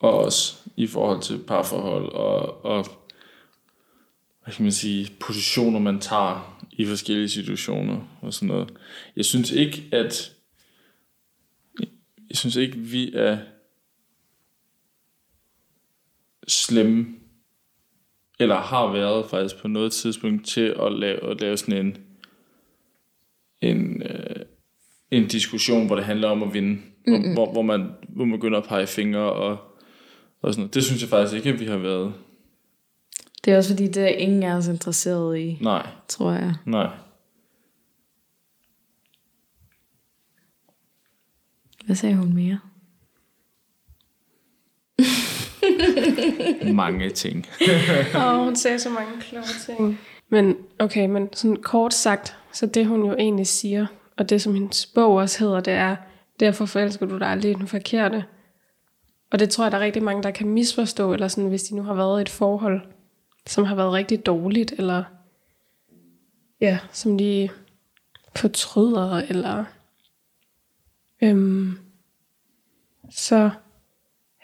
Og 0.00 0.18
også 0.18 0.54
i 0.76 0.86
forhold 0.86 1.22
til 1.22 1.38
parforhold 1.38 2.12
og, 2.12 2.64
og 2.64 2.86
hvad 4.44 4.54
kan 4.54 4.62
man 4.62 4.72
sige, 4.72 5.10
positioner, 5.20 5.78
man 5.78 6.00
tager 6.00 6.66
i 6.72 6.86
forskellige 6.86 7.28
situationer 7.28 8.18
og 8.20 8.34
sådan 8.34 8.48
noget. 8.48 8.72
Jeg 9.16 9.24
synes 9.24 9.50
ikke, 9.50 9.84
at 9.92 10.32
jeg 12.28 12.36
synes 12.36 12.56
ikke, 12.56 12.78
vi 12.78 13.12
er 13.14 13.38
slemme 16.48 17.06
eller 18.40 18.56
har 18.56 18.92
været 18.92 19.30
faktisk 19.30 19.62
på 19.62 19.68
noget 19.68 19.92
tidspunkt 19.92 20.46
til 20.46 20.74
at 20.80 20.92
lave, 20.92 21.30
at 21.30 21.40
lave 21.40 21.56
sådan 21.56 21.86
en 21.86 21.96
en, 23.60 24.02
øh, 24.02 24.36
en 25.10 25.28
diskussion, 25.28 25.86
hvor 25.86 25.96
det 25.96 26.04
handler 26.04 26.28
om 26.28 26.42
at 26.42 26.54
vinde, 26.54 26.82
hvor, 27.06 27.32
hvor, 27.34 27.52
hvor, 27.52 27.62
man, 27.62 27.90
hvor 28.08 28.24
man 28.24 28.38
begynder 28.38 28.58
at 28.58 28.68
pege 28.68 28.86
fingre 28.86 29.32
og, 29.32 29.58
og 30.42 30.52
sådan 30.54 30.60
noget. 30.60 30.74
Det 30.74 30.84
synes 30.84 31.00
jeg 31.02 31.08
faktisk 31.10 31.36
ikke, 31.36 31.48
at 31.48 31.60
vi 31.60 31.66
har 31.66 31.76
været. 31.76 32.14
Det 33.44 33.52
er 33.52 33.56
også 33.56 33.70
fordi, 33.70 33.86
det 33.86 34.02
er 34.02 34.08
ingen 34.08 34.42
af 34.42 34.54
os 34.56 34.68
interesseret 34.68 35.38
i, 35.38 35.58
Nej, 35.60 35.86
tror 36.08 36.32
jeg. 36.32 36.54
nej. 36.64 36.90
Hvad 41.86 41.96
sagde 41.96 42.16
hun 42.16 42.32
mere? 42.34 42.60
Mange 46.74 47.10
ting. 47.10 47.46
Åh, 48.14 48.44
hun 48.44 48.56
sagde 48.56 48.78
så 48.78 48.90
mange 48.90 49.20
kloge 49.20 49.44
ting. 49.66 50.00
Men 50.28 50.56
okay, 50.78 51.06
men 51.06 51.28
sådan 51.32 51.56
kort 51.56 51.94
sagt, 51.94 52.36
så 52.52 52.66
det 52.66 52.86
hun 52.86 53.04
jo 53.04 53.14
egentlig 53.18 53.46
siger, 53.46 53.86
og 54.16 54.30
det 54.30 54.42
som 54.42 54.54
hendes 54.54 54.86
bog 54.86 55.14
også 55.14 55.38
hedder, 55.38 55.60
det 55.60 55.72
er, 55.72 55.96
derfor 56.40 56.66
forelsker 56.66 57.06
du 57.06 57.18
dig 57.18 57.28
aldrig 57.28 57.50
i 57.50 57.54
den 57.54 57.68
forkerte. 57.68 58.24
Og 59.30 59.38
det 59.38 59.50
tror 59.50 59.64
jeg, 59.64 59.72
der 59.72 59.78
er 59.78 59.82
rigtig 59.82 60.02
mange, 60.02 60.22
der 60.22 60.30
kan 60.30 60.48
misforstå, 60.48 61.12
eller 61.12 61.28
sådan, 61.28 61.50
hvis 61.50 61.62
de 61.62 61.76
nu 61.76 61.82
har 61.82 61.94
været 61.94 62.20
i 62.20 62.22
et 62.22 62.28
forhold, 62.28 62.80
som 63.46 63.64
har 63.64 63.74
været 63.74 63.92
rigtig 63.92 64.26
dårligt, 64.26 64.74
eller 64.78 65.04
ja, 66.60 66.78
som 66.92 67.18
de 67.18 67.48
fortryder, 68.36 69.22
eller 69.28 69.64
øhm, 71.22 71.78
så 73.10 73.50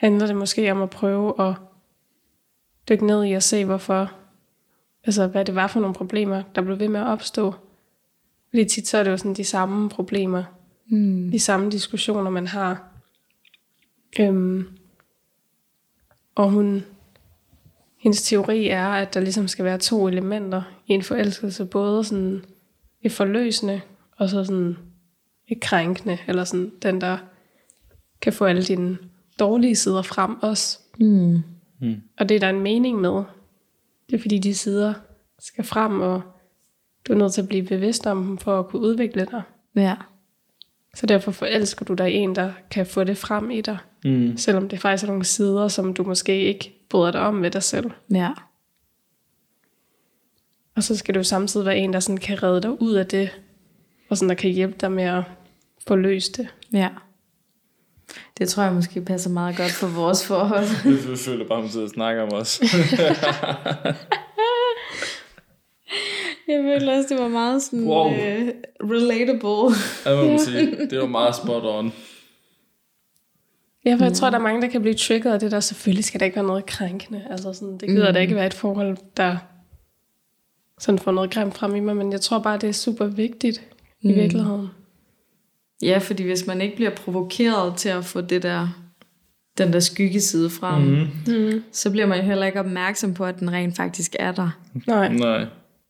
handler 0.03 0.27
det 0.27 0.37
måske 0.37 0.73
om 0.73 0.83
at 0.83 0.91
prøve 0.91 1.49
at 1.49 1.55
dykke 2.89 3.07
ned 3.07 3.25
i 3.27 3.33
og 3.33 3.43
se, 3.43 3.65
hvorfor, 3.65 4.13
altså 5.05 5.27
hvad 5.27 5.45
det 5.45 5.55
var 5.55 5.67
for 5.67 5.81
nogle 5.81 5.95
problemer, 5.95 6.43
der 6.55 6.63
blev 6.63 6.79
ved 6.79 6.89
med 6.89 7.01
at 7.01 7.07
opstå. 7.07 7.55
Fordi 8.51 8.65
tit 8.65 8.89
så 8.89 8.99
er 8.99 9.03
det 9.03 9.11
jo 9.11 9.17
sådan 9.17 9.35
de 9.35 9.45
samme 9.45 9.89
problemer, 9.89 10.45
Mm. 10.87 11.31
de 11.31 11.39
samme 11.39 11.71
diskussioner, 11.71 12.31
man 12.31 12.47
har. 12.47 12.89
Øhm, 14.21 14.69
og 16.35 16.51
hun, 16.51 16.85
hendes 17.99 18.23
teori 18.23 18.69
er, 18.69 18.89
at 18.89 19.15
der 19.15 19.21
ligesom 19.21 19.49
skal 19.49 19.65
være 19.65 19.79
to 19.79 20.09
elementer 20.09 20.63
i 20.87 20.93
en 20.93 21.03
forelskelse, 21.03 21.65
både 21.65 22.05
sådan 22.05 22.45
et 23.03 23.13
forløsende, 23.13 23.81
og 24.17 24.29
så 24.29 24.45
sådan 24.45 24.77
et 25.49 25.61
krænkende, 25.61 26.19
eller 26.27 26.45
sådan 26.45 26.73
den, 26.83 27.01
der 27.01 27.19
kan 28.21 28.33
få 28.33 28.45
alle 28.45 28.63
dine 28.63 28.99
dårlige 29.39 29.77
sider 29.77 30.03
frem 30.03 30.43
også. 30.43 30.79
Mm. 30.99 31.43
Og 32.19 32.29
det 32.29 32.35
er 32.35 32.39
der 32.41 32.51
en 32.51 32.61
mening 32.61 33.01
med. 33.01 33.23
Det 34.11 34.17
er 34.17 34.21
fordi, 34.21 34.39
de 34.39 34.55
sider 34.55 34.95
skal 35.39 35.65
frem, 35.65 36.01
og 36.01 36.23
du 37.09 37.13
er 37.13 37.17
nødt 37.17 37.33
til 37.33 37.43
at 37.43 37.49
blive 37.49 37.67
bevidst 37.67 38.07
om 38.07 38.25
dem, 38.25 38.39
for 38.39 38.59
at 38.59 38.67
kunne 38.67 38.83
udvikle 38.83 39.27
dig. 39.31 39.43
Ja. 39.77 39.95
Så 40.95 41.07
derfor 41.07 41.33
forelsker 41.33 41.85
du 41.85 41.95
dig 41.95 42.13
i 42.13 42.17
en, 42.17 42.35
der 42.35 42.53
kan 42.71 42.87
få 42.87 43.05
det 43.05 43.17
frem 43.17 43.51
i 43.51 43.61
dig. 43.61 43.79
Mm. 44.05 44.37
Selvom 44.37 44.69
det 44.69 44.81
faktisk 44.81 45.05
er 45.05 45.09
nogle 45.09 45.25
sider, 45.25 45.69
som 45.69 45.95
du 45.95 46.03
måske 46.03 46.41
ikke 46.41 46.87
bryder 46.91 47.11
dig 47.11 47.21
om 47.21 47.43
ved 47.43 47.51
dig 47.51 47.63
selv. 47.63 47.91
Ja. 48.11 48.31
Og 50.75 50.83
så 50.83 50.97
skal 50.97 51.15
du 51.15 51.25
samtidig 51.25 51.67
være 51.67 51.77
en, 51.77 51.93
der 51.93 52.01
sådan 52.01 52.19
kan 52.19 52.43
redde 52.43 52.61
dig 52.61 52.83
ud 52.83 52.93
af 52.93 53.07
det, 53.07 53.41
og 54.09 54.17
sådan 54.17 54.29
der 54.29 54.35
kan 54.35 54.51
hjælpe 54.51 54.77
dig 54.81 54.93
med 54.93 55.05
at 55.05 55.25
få 55.89 55.97
løst 55.97 56.37
det. 56.37 56.49
Ja. 56.73 56.89
Det 58.39 58.49
tror 58.49 58.63
jeg 58.63 58.73
måske 58.73 59.01
passer 59.01 59.31
meget 59.31 59.57
godt 59.57 59.71
for 59.71 59.87
vores 59.87 60.27
forhold. 60.27 60.67
Jeg 61.11 61.19
føler 61.19 61.49
bare, 61.49 61.59
at 61.59 61.63
hun 61.63 61.71
sidder 61.71 61.87
og 61.87 61.91
snakker 61.91 62.23
om 62.23 62.33
os. 62.33 62.61
Jeg 66.49 66.63
føler 66.63 66.97
også, 66.97 67.15
det 67.15 67.23
var 67.23 67.29
meget 67.29 67.63
sådan 67.63 67.85
Wow. 67.85 68.07
uh, 68.07 68.15
relatable. 68.91 69.77
Jeg 70.05 70.17
må 70.17 70.31
man 70.31 70.39
sige, 70.39 70.77
det 70.91 70.99
var 70.99 71.07
meget 71.07 71.37
spot 71.37 71.63
on. 71.65 71.93
Ja, 73.85 73.95
for 73.95 74.05
jeg 74.05 74.13
tror, 74.13 74.31
der 74.31 74.39
er 74.39 74.43
mange, 74.43 74.63
der 74.63 74.69
kan 74.69 74.81
blive 74.83 74.95
trigget 74.95 75.33
af 75.33 75.41
det 75.41 75.51
der. 75.51 75.61
Selvfølgelig 75.61 76.05
skal 76.05 76.21
der 76.21 76.27
ikke 76.27 76.37
være 76.37 76.47
noget 76.47 76.67
krænkende. 76.67 77.27
Altså 77.31 77.53
sådan, 77.53 77.79
det 77.79 77.89
gider 77.89 78.09
mm. 78.09 78.15
da 78.15 78.21
ikke 78.21 78.35
være 78.35 78.47
et 78.47 78.55
forhold, 78.55 78.97
der 79.17 79.37
sådan 80.79 80.99
får 80.99 81.13
noget 81.13 81.31
grimt 81.31 81.55
frem 81.55 81.75
i 81.75 81.81
mig. 81.81 81.97
Men 81.97 82.13
jeg 82.13 82.21
tror 82.21 82.39
bare, 82.39 82.59
det 82.59 82.69
er 82.69 82.73
super 82.73 83.07
vigtigt 83.07 83.63
mm. 84.03 84.11
i 84.11 84.13
virkeligheden. 84.13 84.69
Ja, 85.83 85.99
fordi 85.99 86.23
hvis 86.23 86.47
man 86.47 86.61
ikke 86.61 86.77
bliver 86.77 86.91
provokeret 86.91 87.77
til 87.77 87.89
at 87.89 88.05
få 88.05 88.21
det 88.21 88.43
der, 88.43 88.69
den 89.59 89.73
der 89.73 89.81
skyggeside 89.81 90.51
frem, 90.51 90.83
mm. 90.83 91.09
Mm. 91.27 91.63
så 91.73 91.91
bliver 91.91 92.07
man 92.07 92.19
jo 92.19 92.25
heller 92.25 92.47
ikke 92.47 92.61
opmærksom 92.61 93.15
på, 93.15 93.25
at 93.25 93.41
den 93.41 93.53
rent 93.53 93.77
faktisk 93.77 94.17
er 94.19 94.33
der. 94.33 94.51
Nej. 94.87 95.13
Nej. 95.13 95.47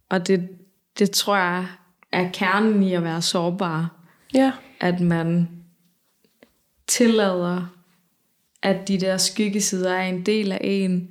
Og 0.09 0.26
det, 0.26 0.49
det 0.99 1.11
tror 1.11 1.36
jeg 1.36 1.66
er 2.12 2.30
kernen 2.32 2.82
i 2.82 2.95
at 2.95 3.05
være 3.05 3.22
sårbar. 3.22 3.95
Ja. 4.34 4.53
At 4.80 5.01
man 5.01 5.49
tillader, 6.86 7.66
at 8.62 8.88
de 8.88 9.01
der 9.01 9.16
skyggesider 9.16 9.93
er 9.93 10.03
en 10.03 10.26
del 10.26 10.53
af 10.53 10.59
en, 10.62 11.09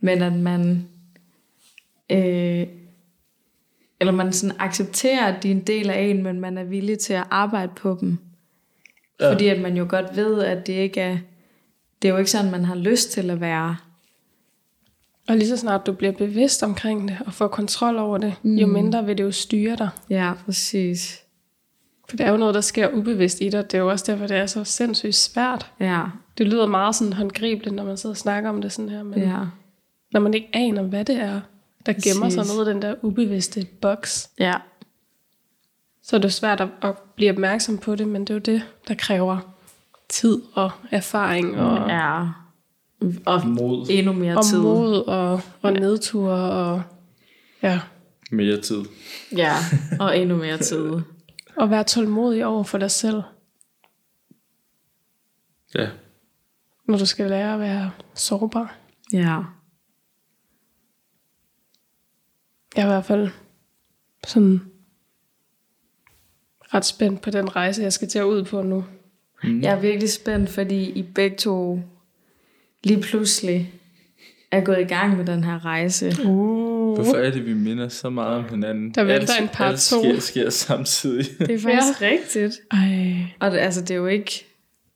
men 0.00 0.22
at 0.22 0.32
man 0.32 0.88
øh, 2.10 2.66
eller 4.00 4.12
man 4.12 4.32
sådan 4.32 4.56
accepterer, 4.58 5.26
at 5.26 5.42
de 5.42 5.48
er 5.48 5.54
en 5.54 5.60
del 5.60 5.90
af 5.90 6.00
en, 6.00 6.22
men 6.22 6.40
man 6.40 6.58
er 6.58 6.64
villig 6.64 6.98
til 6.98 7.12
at 7.12 7.24
arbejde 7.30 7.72
på 7.76 7.96
dem. 8.00 8.18
Ja. 9.20 9.32
Fordi 9.32 9.48
at 9.48 9.60
man 9.60 9.76
jo 9.76 9.86
godt 9.88 10.16
ved, 10.16 10.42
at 10.42 10.66
det 10.66 10.72
ikke 10.72 11.00
er 11.00 11.18
det 12.02 12.08
er 12.08 12.12
jo 12.12 12.18
ikke 12.18 12.30
sådan, 12.30 12.50
man 12.50 12.64
har 12.64 12.74
lyst 12.74 13.10
til 13.10 13.30
at 13.30 13.40
være. 13.40 13.76
Og 15.28 15.36
lige 15.36 15.48
så 15.48 15.56
snart 15.56 15.86
du 15.86 15.92
bliver 15.92 16.12
bevidst 16.12 16.62
omkring 16.62 17.08
det, 17.08 17.16
og 17.26 17.34
får 17.34 17.48
kontrol 17.48 17.98
over 17.98 18.18
det, 18.18 18.34
mm. 18.42 18.56
jo 18.56 18.66
mindre 18.66 19.06
vil 19.06 19.18
det 19.18 19.24
jo 19.24 19.30
styre 19.30 19.76
dig. 19.76 19.88
Ja, 20.10 20.32
præcis. 20.44 21.22
For 22.08 22.16
det 22.16 22.26
er 22.26 22.30
jo 22.30 22.36
noget, 22.36 22.54
der 22.54 22.60
sker 22.60 22.88
ubevidst 22.88 23.40
i 23.40 23.48
dig. 23.48 23.70
Det 23.70 23.78
er 23.78 23.82
jo 23.82 23.90
også 23.90 24.04
derfor, 24.12 24.26
det 24.26 24.36
er 24.36 24.46
så 24.46 24.64
sindssygt 24.64 25.14
svært. 25.14 25.70
Ja, 25.80 26.04
Det 26.38 26.46
lyder 26.46 26.66
meget 26.66 26.94
sådan 26.94 27.12
håndgribeligt, 27.12 27.74
når 27.74 27.84
man 27.84 27.96
sidder 27.96 28.12
og 28.12 28.16
snakker 28.16 28.50
om 28.50 28.62
det 28.62 28.72
sådan 28.72 28.88
her. 28.88 29.02
Men 29.02 29.18
ja, 29.18 29.38
når 30.12 30.20
man 30.20 30.34
ikke 30.34 30.48
aner, 30.52 30.82
hvad 30.82 31.04
det 31.04 31.16
er, 31.16 31.40
der 31.88 31.94
gemmer 32.02 32.28
sig 32.28 32.46
noget 32.46 32.66
i 32.68 32.70
den 32.70 32.82
der 32.82 32.94
ubevidste 33.02 33.66
boks, 33.80 34.30
ja. 34.38 34.54
så 36.02 36.16
er 36.16 36.20
det 36.20 36.32
svært 36.32 36.60
at, 36.60 36.68
at 36.82 36.98
blive 37.16 37.30
opmærksom 37.30 37.78
på 37.78 37.94
det, 37.96 38.08
men 38.08 38.20
det 38.22 38.30
er 38.30 38.34
jo 38.34 38.40
det, 38.40 38.62
der 38.88 38.94
kræver 38.94 39.38
tid 40.08 40.42
og 40.54 40.70
erfaring 40.90 41.60
og, 41.60 41.88
Ja. 41.88 42.26
Og 43.26 43.46
Mod. 43.46 43.86
endnu 43.90 44.12
mere 44.12 44.36
og 44.36 44.44
tid. 44.44 44.58
mod 44.58 45.06
og, 45.06 45.40
og 45.62 45.72
nedture 45.72 46.50
og 46.52 46.82
ja, 47.62 47.80
Mere 48.30 48.60
tid. 48.60 48.84
Ja, 49.36 49.54
og 50.00 50.18
endnu 50.18 50.36
mere 50.36 50.58
tid. 50.58 50.92
og 51.56 51.70
være 51.70 51.84
tålmodig 51.84 52.46
over 52.46 52.62
for 52.64 52.78
dig 52.78 52.90
selv, 52.90 53.22
Ja. 55.74 55.88
når 56.88 56.98
du 56.98 57.06
skal 57.06 57.30
lære 57.30 57.54
at 57.54 57.60
være 57.60 57.90
sårbar. 58.14 58.76
Ja. 59.12 59.38
Jeg 62.76 62.82
er 62.82 62.86
i 62.86 62.90
hvert 62.90 63.04
fald 63.04 63.28
sådan 64.26 64.60
ret 66.74 66.84
spændt 66.84 67.20
på 67.20 67.30
den 67.30 67.56
rejse, 67.56 67.82
jeg 67.82 67.92
skal 67.92 68.08
til 68.08 68.18
at 68.18 68.24
ud 68.24 68.44
på 68.44 68.62
nu. 68.62 68.84
Jeg 69.44 69.72
er 69.72 69.80
virkelig 69.80 70.10
spændt, 70.10 70.50
fordi 70.50 70.90
I 70.90 71.02
begge 71.02 71.36
to 71.36 71.80
lige 72.84 73.00
pludselig 73.00 73.72
er 74.50 74.60
gået 74.60 74.80
i 74.80 74.84
gang 74.84 75.16
med 75.16 75.26
den 75.26 75.44
her 75.44 75.64
rejse. 75.64 76.16
Uh. 76.24 76.94
Hvorfor 76.94 77.16
er 77.16 77.30
det, 77.30 77.46
vi 77.46 77.54
minder 77.54 77.88
så 77.88 78.10
meget 78.10 78.36
om 78.36 78.44
hinanden? 78.50 78.90
Der 78.90 79.04
venter 79.04 79.34
Alt- 79.34 79.42
en 79.42 79.48
part 79.48 79.72
alt 79.72 79.80
to. 79.80 80.02
Sker, 80.02 80.20
sker 80.20 80.50
samtidig. 80.50 81.26
Det 81.38 81.50
er 81.50 81.58
faktisk 81.58 82.00
ja. 82.00 82.06
rigtigt. 82.06 82.60
Ej. 82.70 83.16
Og 83.40 83.50
det, 83.50 83.58
altså, 83.58 83.80
det 83.80 83.90
er 83.90 83.94
jo 83.94 84.06
ikke... 84.06 84.44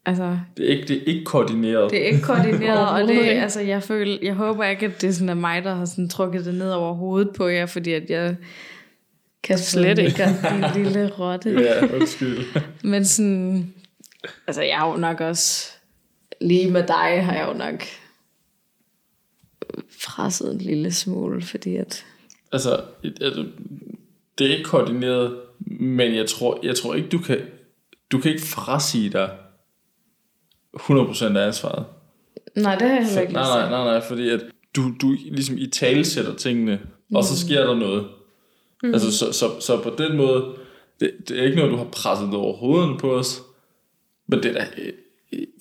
Altså, 0.06 0.38
Det 0.56 0.64
er 0.66 0.74
ikke, 0.76 0.88
det 0.88 0.96
er 0.96 1.04
ikke 1.04 1.24
koordineret. 1.24 1.90
det 1.90 2.02
er 2.02 2.06
ikke 2.06 2.20
koordineret, 2.22 2.88
og 2.88 3.08
det, 3.08 3.18
altså, 3.18 3.60
jeg, 3.60 3.82
føler, 3.82 4.18
jeg 4.22 4.34
håber 4.34 4.64
ikke, 4.64 4.86
at 4.86 5.02
det 5.02 5.14
sådan 5.14 5.28
er 5.28 5.34
mig, 5.34 5.64
der 5.64 5.74
har 5.74 5.84
sådan 5.84 6.08
trukket 6.08 6.44
det 6.44 6.54
ned 6.54 6.70
over 6.70 6.94
hovedet 6.94 7.30
på 7.36 7.46
jer, 7.48 7.66
fordi 7.66 7.92
at 7.92 8.10
jeg 8.10 8.36
kan 9.42 9.58
Slet 9.58 9.98
ikke. 9.98 10.22
en 10.24 10.84
lille 10.84 11.10
rotte. 11.10 11.50
Ja, 11.50 11.94
undskyld. 11.94 12.38
Men 12.90 13.04
sådan, 13.04 13.74
altså 14.46 14.62
jeg 14.62 14.76
har 14.78 14.90
jo 14.92 14.96
nok 14.96 15.20
også, 15.20 15.72
lige 16.40 16.70
med 16.70 16.82
dig 16.86 17.24
har 17.24 17.34
jeg 17.34 17.48
jo 17.48 17.58
nok 17.58 17.82
presset 20.06 20.52
en 20.52 20.58
lille 20.58 20.92
smule, 20.92 21.42
fordi 21.42 21.76
at, 21.76 22.04
altså, 22.52 22.80
altså, 23.04 23.46
det 24.38 24.46
er 24.46 24.50
ikke 24.56 24.64
koordineret, 24.64 25.36
men 25.66 26.14
jeg 26.14 26.26
tror, 26.26 26.60
jeg 26.62 26.76
tror 26.76 26.94
ikke, 26.94 27.08
du 27.08 27.18
kan, 27.18 27.38
du 28.12 28.18
kan 28.18 28.30
ikke 28.30 28.44
frasige 28.46 29.10
dig 29.10 29.30
100% 30.76 31.36
af 31.36 31.46
ansvaret. 31.46 31.84
nej, 32.56 32.74
det 32.74 32.88
har 32.88 32.94
jeg 32.94 33.04
heller 33.06 33.20
ikke 33.20 33.32
nej, 33.32 33.60
nej, 33.60 33.70
nej, 33.70 33.84
nej, 33.84 34.00
fordi 34.00 34.28
at 34.28 34.40
du, 34.76 34.82
du 35.02 35.16
ligesom 35.24 35.58
i 35.58 35.66
tale 35.66 36.04
sætter 36.04 36.34
tingene, 36.34 36.80
mm. 37.08 37.16
og 37.16 37.24
så 37.24 37.38
sker 37.38 37.64
der 37.64 37.74
noget. 37.74 38.08
Mm. 38.82 38.92
Altså, 38.94 39.18
så, 39.18 39.32
så, 39.32 39.60
så 39.60 39.82
på 39.82 39.94
den 39.98 40.16
måde, 40.16 40.44
det, 41.00 41.12
det 41.28 41.38
er 41.38 41.44
ikke 41.44 41.56
noget, 41.56 41.72
du 41.72 41.76
har 41.76 41.84
presset 41.84 42.28
ned 42.28 42.36
over 42.36 42.56
hovedet 42.56 43.00
på 43.00 43.14
os, 43.14 43.42
men 44.26 44.42
det 44.42 44.50
er 44.50 44.54
da, 44.54 44.66
øh, 44.78 44.92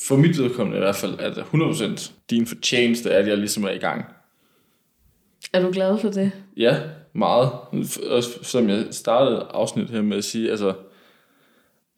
for 0.08 0.16
mit 0.16 0.40
vedkommende 0.40 0.78
i 0.78 0.82
hvert 0.82 0.96
fald, 0.96 1.20
at 1.20 1.36
det 1.36 1.44
er 1.54 1.96
100% 1.98 2.12
din 2.30 2.48
fortjeneste, 2.48 3.12
at 3.12 3.28
jeg 3.28 3.38
ligesom 3.38 3.64
er 3.64 3.72
i 3.72 3.78
gang. 3.78 4.06
Er 5.54 5.62
du 5.62 5.72
glad 5.72 5.98
for 5.98 6.10
det? 6.10 6.32
Ja, 6.58 6.80
meget. 7.14 7.50
Også 8.10 8.30
som 8.42 8.70
jeg 8.70 8.86
startede 8.92 9.48
afsnit 9.50 9.90
her 9.90 10.02
med 10.02 10.18
at 10.18 10.24
sige, 10.24 10.50
altså, 10.52 10.74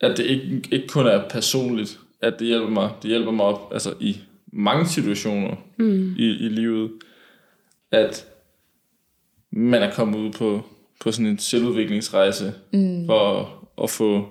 at 0.01 0.18
det 0.18 0.26
ikke, 0.26 0.64
ikke 0.72 0.88
kun 0.88 1.07
er 1.07 1.30
personligt, 1.30 1.99
at 2.24 2.40
det 2.40 2.48
hjælper 2.48 2.70
mig, 2.70 2.90
det 3.02 3.10
hjælper 3.10 3.32
mig 3.32 3.46
op 3.46 3.70
altså, 3.74 3.94
i 4.00 4.18
mange 4.54 4.88
situationer 4.88 5.56
mm. 5.78 6.16
i, 6.18 6.26
i 6.26 6.50
livet, 6.50 6.92
at 7.92 8.28
man 9.52 9.84
er 9.84 9.92
kommet 9.92 10.20
ud 10.20 10.32
på, 10.32 10.62
på 11.00 11.12
sådan 11.12 11.26
en 11.26 11.40
selvudviklingsrejse 11.40 12.54
mm. 12.74 13.06
for 13.06 13.40
at, 13.40 13.48
at 13.84 13.90
få 13.90 14.28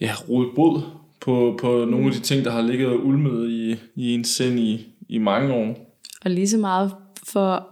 ja, 0.00 0.12
rodet 0.28 0.54
bod 0.54 0.80
på, 1.20 1.58
på 1.60 1.84
nogle 1.84 2.06
af 2.06 2.12
de 2.12 2.20
ting, 2.20 2.44
der 2.44 2.50
har 2.50 2.62
ligget 2.62 2.88
og 2.88 3.06
ulmet 3.06 3.50
i, 3.50 3.76
i 3.96 4.14
en 4.14 4.24
sind 4.24 4.58
i, 4.60 4.86
i 5.08 5.18
mange 5.18 5.54
år. 5.54 5.96
Og 6.24 6.30
lige 6.30 6.48
så 6.48 6.58
meget 6.58 6.94
for 7.26 7.68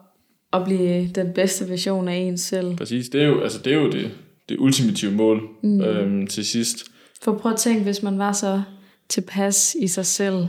at 0.52 0.64
blive 0.64 1.08
den 1.08 1.32
bedste 1.34 1.68
version 1.68 2.08
af 2.08 2.16
en 2.16 2.38
selv. 2.38 2.76
Præcis, 2.76 3.08
det 3.08 3.22
er 3.22 3.26
jo, 3.26 3.40
altså, 3.40 3.58
det, 3.64 3.72
er 3.72 3.76
jo 3.76 3.90
det, 3.90 4.10
det 4.48 4.56
ultimative 4.58 5.12
mål 5.12 5.42
mm. 5.62 5.80
øhm, 5.80 6.26
til 6.26 6.46
sidst. 6.46 6.91
For 7.22 7.32
prøv 7.38 7.52
at 7.52 7.58
tænke, 7.58 7.82
hvis 7.82 8.02
man 8.02 8.18
var 8.18 8.32
så 8.32 8.62
tilpas 9.08 9.76
i 9.80 9.88
sig 9.88 10.06
selv, 10.06 10.46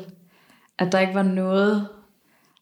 at 0.79 0.91
der 0.91 0.99
ikke 0.99 1.13
var 1.13 1.23
noget, 1.23 1.87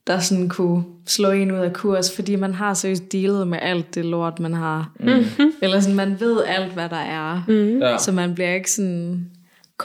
der 0.07 0.20
sådan 0.20 0.49
kunne 0.49 0.84
slå 1.05 1.32
en 1.32 1.51
ud 1.51 1.57
af 1.57 1.74
kurs, 1.74 2.16
fordi 2.16 2.36
man 2.36 2.53
har 2.53 2.74
seriøst 2.74 3.12
dealet 3.12 3.47
med 3.47 3.59
alt 3.62 3.95
det 3.95 4.05
lort, 4.05 4.39
man 4.39 4.53
har. 4.53 4.91
Mm-hmm. 4.99 5.53
Eller 5.62 5.80
sådan, 5.80 5.95
man 5.95 6.20
ved 6.20 6.43
alt, 6.43 6.74
hvad 6.74 6.89
der 6.89 6.95
er. 6.95 7.43
Mm. 7.47 7.80
Ja. 7.80 7.97
Så 7.97 8.12
man 8.12 8.36
bliver 8.36 8.53
ikke 8.53 8.72
sådan 8.72 9.32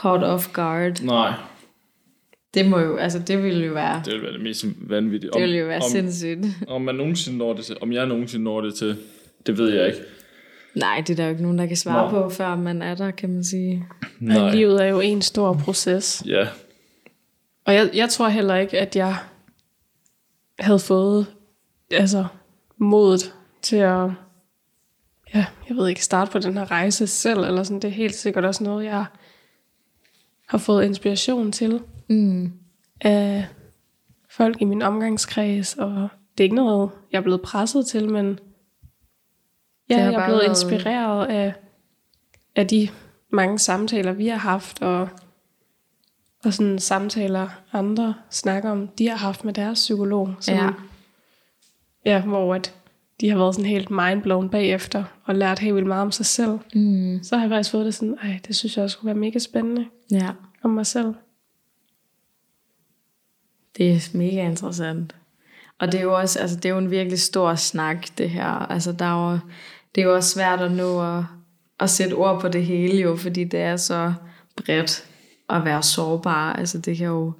caught 0.01 0.23
off 0.23 0.47
guard. 0.53 1.01
Nej, 1.03 1.33
Det 2.53 2.69
må 2.69 2.79
jo, 2.79 2.95
altså 2.97 3.19
det 3.19 3.43
ville 3.43 3.65
jo 3.65 3.73
være, 3.73 4.01
det 4.05 4.13
vil 4.13 4.21
være 4.21 4.33
det 4.33 4.41
mest 4.41 4.65
vanvittige. 4.79 5.31
det 5.33 5.41
ville 5.41 5.57
jo 5.57 5.65
være 5.65 5.81
om, 5.81 5.89
sindssygt. 5.91 6.45
om 6.67 6.81
man 6.81 6.95
nogensinde 6.95 7.37
når 7.37 7.53
det 7.53 7.65
til, 7.65 7.77
om 7.81 7.91
jeg 7.91 8.05
nogensinde 8.05 8.43
når 8.43 8.61
det 8.61 8.75
til, 8.75 8.97
det 9.47 9.57
ved 9.57 9.73
jeg 9.73 9.87
ikke. 9.87 9.99
Nej, 10.79 11.03
det 11.07 11.09
er 11.09 11.15
der 11.15 11.23
jo 11.23 11.29
ikke 11.29 11.41
nogen, 11.41 11.57
der 11.57 11.65
kan 11.65 11.77
svare 11.77 12.11
Nå. 12.11 12.21
på, 12.23 12.29
før 12.29 12.55
man 12.55 12.81
er 12.81 12.95
der, 12.95 13.11
kan 13.11 13.29
man 13.33 13.43
sige. 13.43 13.85
Nej. 14.19 14.51
Livet 14.51 14.83
er 14.83 14.87
jo 14.87 14.99
en 14.99 15.21
stor 15.21 15.53
proces. 15.53 16.23
Ja, 16.25 16.47
Og 17.65 17.73
jeg, 17.73 17.89
jeg 17.93 18.09
tror 18.09 18.27
heller 18.27 18.55
ikke, 18.55 18.79
at 18.79 18.95
jeg 18.95 19.15
havde 20.59 20.79
fået 20.79 21.25
altså, 21.91 22.25
modet 22.77 23.33
til 23.61 23.75
at 23.75 24.09
ja, 25.35 25.45
jeg 25.69 25.75
ved 25.77 25.87
ikke, 25.87 26.03
starte 26.03 26.31
på 26.31 26.39
den 26.39 26.53
her 26.57 26.71
rejse 26.71 27.07
selv, 27.07 27.39
eller 27.39 27.63
sådan. 27.63 27.79
Det 27.81 27.87
er 27.87 27.91
helt 27.93 28.15
sikkert 28.15 28.45
også 28.45 28.63
noget, 28.63 28.85
jeg 28.85 29.05
har 30.47 30.57
fået 30.57 30.85
inspiration 30.85 31.51
til 31.51 31.81
Mm. 32.09 32.51
af 33.01 33.45
folk 34.29 34.61
i 34.61 34.65
min 34.65 34.81
omgangskreds, 34.81 35.75
og 35.77 36.09
det 36.37 36.39
er 36.39 36.43
ikke 36.43 36.55
noget, 36.55 36.89
jeg 37.11 37.17
er 37.17 37.21
blevet 37.23 37.41
presset 37.41 37.85
til, 37.87 38.09
men 38.11 38.39
ja, 39.89 39.97
jeg 39.97 40.05
er 40.13 40.25
blevet 40.25 40.39
været- 40.41 40.49
inspireret 40.49 41.25
af, 41.27 41.53
af 42.55 42.67
de 42.67 42.87
mange 43.29 43.59
samtaler, 43.59 44.11
vi 44.13 44.27
har 44.27 44.37
haft, 44.37 44.81
og, 44.81 45.09
og 46.45 46.53
sådan 46.53 46.79
samtaler, 46.79 47.49
andre 47.73 48.13
snakker 48.29 48.69
om, 48.71 48.87
de 48.87 49.09
har 49.09 49.17
haft 49.17 49.43
med 49.45 49.53
deres 49.53 49.79
psykolog, 49.79 50.33
som, 50.39 50.55
Ja. 50.55 50.69
ja, 52.05 52.21
hvor 52.21 52.55
at 52.55 52.73
de 53.21 53.29
har 53.29 53.37
været 53.37 53.55
sådan 53.55 53.69
helt 53.69 53.89
mindblown 53.89 54.49
bagefter, 54.49 55.03
og 55.25 55.35
lært 55.35 55.59
helt 55.59 55.75
vildt 55.75 55.87
meget 55.87 56.01
om 56.01 56.11
sig 56.11 56.25
selv. 56.25 56.59
Mm. 56.75 57.19
Så 57.23 57.35
har 57.35 57.43
jeg 57.43 57.49
faktisk 57.51 57.71
fået 57.71 57.85
det 57.85 57.93
sådan, 57.95 58.17
ej, 58.23 58.39
det 58.47 58.55
synes 58.55 58.77
jeg 58.77 58.83
også 58.83 58.93
skulle 58.93 59.05
være 59.13 59.19
mega 59.21 59.39
spændende 59.39 59.85
Ja, 60.11 60.29
om 60.63 60.69
mig 60.71 60.85
selv. 60.85 61.13
det 63.77 63.91
er 63.91 64.17
mega 64.17 64.45
interessant. 64.49 65.15
Og 65.79 65.91
det 65.91 65.97
er 65.97 66.01
jo 66.03 66.17
også, 66.17 66.39
altså 66.39 66.55
det 66.55 66.65
er 66.65 66.69
jo 66.69 66.77
en 66.77 66.91
virkelig 66.91 67.19
stor 67.19 67.55
snak, 67.55 68.07
det 68.17 68.29
her. 68.29 68.45
Altså 68.47 68.91
der 68.91 69.05
er 69.05 69.31
jo, 69.31 69.39
det 69.97 70.03
er 70.03 70.07
jo 70.07 70.15
også 70.15 70.29
svært 70.29 70.61
at 70.61 70.71
nå 70.71 71.17
at, 71.17 71.23
at 71.79 71.89
sætte 71.89 72.13
ord 72.13 72.41
på 72.41 72.47
det 72.47 72.65
hele 72.65 73.01
jo, 73.01 73.15
fordi 73.15 73.43
det 73.43 73.59
er 73.59 73.75
så 73.75 74.13
bredt 74.55 75.05
at 75.49 75.65
være 75.65 75.83
sårbar. 75.83 76.53
Altså 76.53 76.77
det 76.77 76.97
kan 76.97 77.07
jo, 77.07 77.33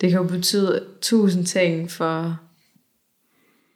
det 0.00 0.10
kan 0.10 0.18
jo 0.20 0.28
betyde 0.28 0.84
tusind 1.00 1.46
ting 1.46 1.90
for, 1.90 2.38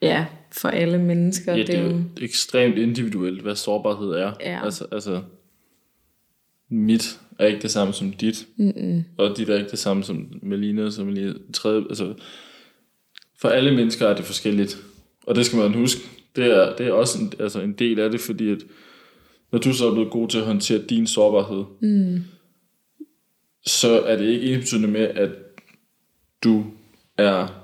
ja, 0.00 0.26
for 0.53 0.68
alle 0.68 0.98
mennesker. 0.98 1.57
ja 1.57 1.62
det 1.62 1.78
er 1.78 1.82
jo 1.82 2.03
ekstremt 2.20 2.78
individuelt, 2.78 3.42
hvad 3.42 3.57
sårbarhed 3.57 4.11
er. 4.11 4.32
Ja. 4.40 4.64
Altså, 4.64 4.86
altså, 4.92 5.22
mit 6.68 7.20
er 7.38 7.46
ikke 7.46 7.62
det 7.62 7.70
samme 7.70 7.92
som 7.92 8.12
dit, 8.12 8.46
Mm-mm. 8.57 9.05
og 9.18 9.36
dit 9.36 9.48
er 9.48 9.59
ikke 9.59 9.70
det 9.70 9.78
samme 9.78 10.05
som 10.05 10.32
Melina, 10.42 10.90
som 10.90 11.09
lige 11.09 11.34
tredje. 11.53 11.82
Altså, 11.88 12.14
for 13.40 13.48
alle 13.48 13.76
mennesker 13.76 14.07
er 14.07 14.16
det 14.16 14.24
forskelligt, 14.24 14.78
og 15.26 15.34
det 15.34 15.46
skal 15.46 15.59
man 15.59 15.74
huske. 15.74 16.22
Det 16.37 16.47
er, 16.47 16.76
det 16.76 16.87
er 16.87 16.93
også 16.93 17.18
en, 17.22 17.33
altså 17.41 17.61
en 17.61 17.72
del 17.72 17.99
af 18.01 18.11
det, 18.11 18.20
fordi 18.20 18.51
at 18.51 18.59
når 19.53 19.59
du 19.59 19.72
så 19.72 19.89
er 19.89 19.93
blevet 19.93 20.11
god 20.11 20.28
til 20.28 20.39
at 20.39 20.45
håndtere 20.45 20.78
din 20.78 21.07
sårbarhed, 21.07 21.64
Mm. 21.80 22.20
så 23.66 24.01
er 24.01 24.16
det 24.16 24.24
ikke 24.24 24.55
ensbetydende 24.55 24.89
med, 24.89 25.01
at 25.01 25.30
du 26.45 26.64
er 27.18 27.62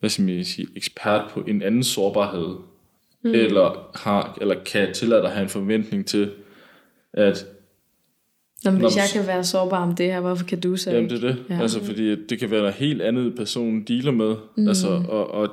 hvad 0.00 0.10
skal 0.10 0.24
man 0.24 0.44
sige, 0.44 0.68
ekspert 0.76 1.30
på 1.30 1.40
en 1.40 1.62
anden 1.62 1.82
sårbarhed, 1.82 2.56
mm. 3.24 3.30
eller, 3.30 3.90
har, 3.94 4.38
eller 4.40 4.54
kan 4.64 4.94
tillade 4.94 5.20
dig 5.20 5.28
at 5.28 5.34
have 5.34 5.42
en 5.42 5.48
forventning 5.48 6.06
til, 6.06 6.30
at 7.12 7.46
Nå, 8.64 8.70
men 8.70 8.80
Nå, 8.80 8.86
hvis 8.86 8.96
men 8.96 9.00
jeg 9.02 9.08
kan 9.12 9.26
være 9.26 9.44
sårbar 9.44 9.82
om 9.82 9.94
det 9.94 10.06
her, 10.06 10.20
hvorfor 10.20 10.46
kan 10.46 10.60
du 10.60 10.76
så 10.76 10.90
Jamen 10.90 11.10
det 11.10 11.24
er 11.24 11.28
det. 11.28 11.44
Ja. 11.50 11.60
Altså 11.60 11.84
fordi 11.84 12.26
det 12.26 12.38
kan 12.38 12.50
være 12.50 12.60
noget 12.60 12.74
helt 12.74 13.02
andet, 13.02 13.34
personen 13.36 13.84
dealer 13.84 14.10
med. 14.12 14.36
Mm. 14.56 14.68
Altså, 14.68 14.88
og, 15.08 15.30
og 15.30 15.48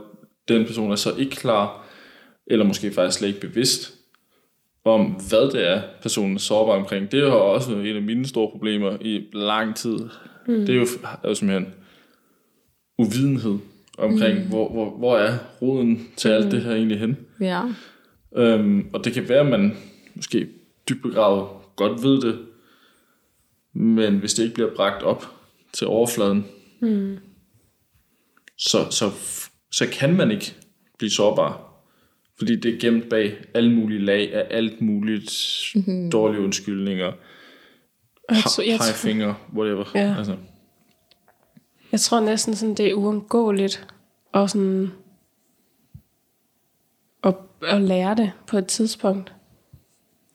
den 0.48 0.66
person 0.66 0.92
er 0.92 0.96
så 0.96 1.16
ikke 1.16 1.36
klar, 1.36 1.89
eller 2.50 2.66
måske 2.66 2.92
faktisk 2.92 3.20
slet 3.20 3.28
ikke 3.28 3.42
bevidst 3.42 3.94
om, 4.84 5.06
hvad 5.06 5.52
det 5.52 5.68
er, 5.68 5.82
personen 6.02 6.36
er 6.36 6.40
sårbar 6.40 6.74
omkring. 6.74 7.12
Det 7.12 7.20
er 7.20 7.24
jo 7.24 7.54
også 7.54 7.72
en 7.72 7.96
af 7.96 8.02
mine 8.02 8.28
store 8.28 8.52
problemer 8.52 8.98
i 9.02 9.28
lang 9.34 9.76
tid. 9.76 10.00
Mm. 10.48 10.66
Det 10.66 10.70
er 10.70 10.76
jo, 10.80 10.88
er 11.24 11.30
jo 11.30 11.36
simpelthen 11.36 11.74
uvidenhed 12.98 13.58
omkring, 13.98 14.40
mm. 14.40 14.50
hvor, 14.50 14.70
hvor, 14.72 14.90
hvor 14.98 15.18
er 15.18 15.38
roden 15.62 16.08
til 16.18 16.30
alt 16.30 16.52
det 16.52 16.62
her 16.62 16.72
egentlig 16.72 17.00
hen. 17.00 17.18
Ja. 17.42 17.64
Øhm, 18.36 18.90
og 18.94 19.06
det 19.06 19.14
kan 19.14 19.30
være, 19.30 19.40
at 19.40 19.46
man 19.46 19.78
måske 20.16 20.48
dybt 20.90 21.02
begravet 21.02 21.48
godt 21.76 22.04
ved 22.04 22.22
det, 22.22 22.40
men 23.74 24.18
hvis 24.18 24.34
det 24.34 24.44
ikke 24.44 24.56
bliver 24.56 24.76
bragt 24.76 25.04
op 25.04 25.26
til 25.74 25.88
overfladen, 25.88 26.46
mm. 26.82 27.18
så, 28.58 28.78
så, 28.92 29.12
så 29.72 29.88
kan 29.92 30.16
man 30.16 30.32
ikke 30.32 30.56
blive 30.98 31.12
sårbar. 31.12 31.69
Fordi 32.40 32.56
det 32.56 32.74
er 32.74 32.80
gemt 32.80 33.10
bag 33.10 33.38
alle 33.54 33.76
mulige 33.76 34.06
lag 34.06 34.34
af 34.34 34.48
alt 34.50 34.82
muligt 34.82 35.32
mm-hmm. 35.76 36.12
dårlige 36.12 36.42
undskyldninger, 36.42 37.12
Jeg, 38.30 38.38
tror, 38.38 38.64
high 38.64 38.78
tror, 38.78 38.94
finger, 38.94 39.34
whatever. 39.56 39.86
Ja. 39.96 40.16
Altså, 40.18 40.36
jeg 41.92 42.00
tror 42.00 42.20
næsten, 42.20 42.56
sådan, 42.56 42.76
det 42.76 42.90
er 42.90 42.94
uundgåeligt 42.94 43.88
at, 44.34 44.50
sådan, 44.50 44.92
at, 47.24 47.36
at 47.68 47.82
lære 47.82 48.16
det 48.16 48.32
på 48.48 48.58
et 48.58 48.68
tidspunkt. 48.68 49.34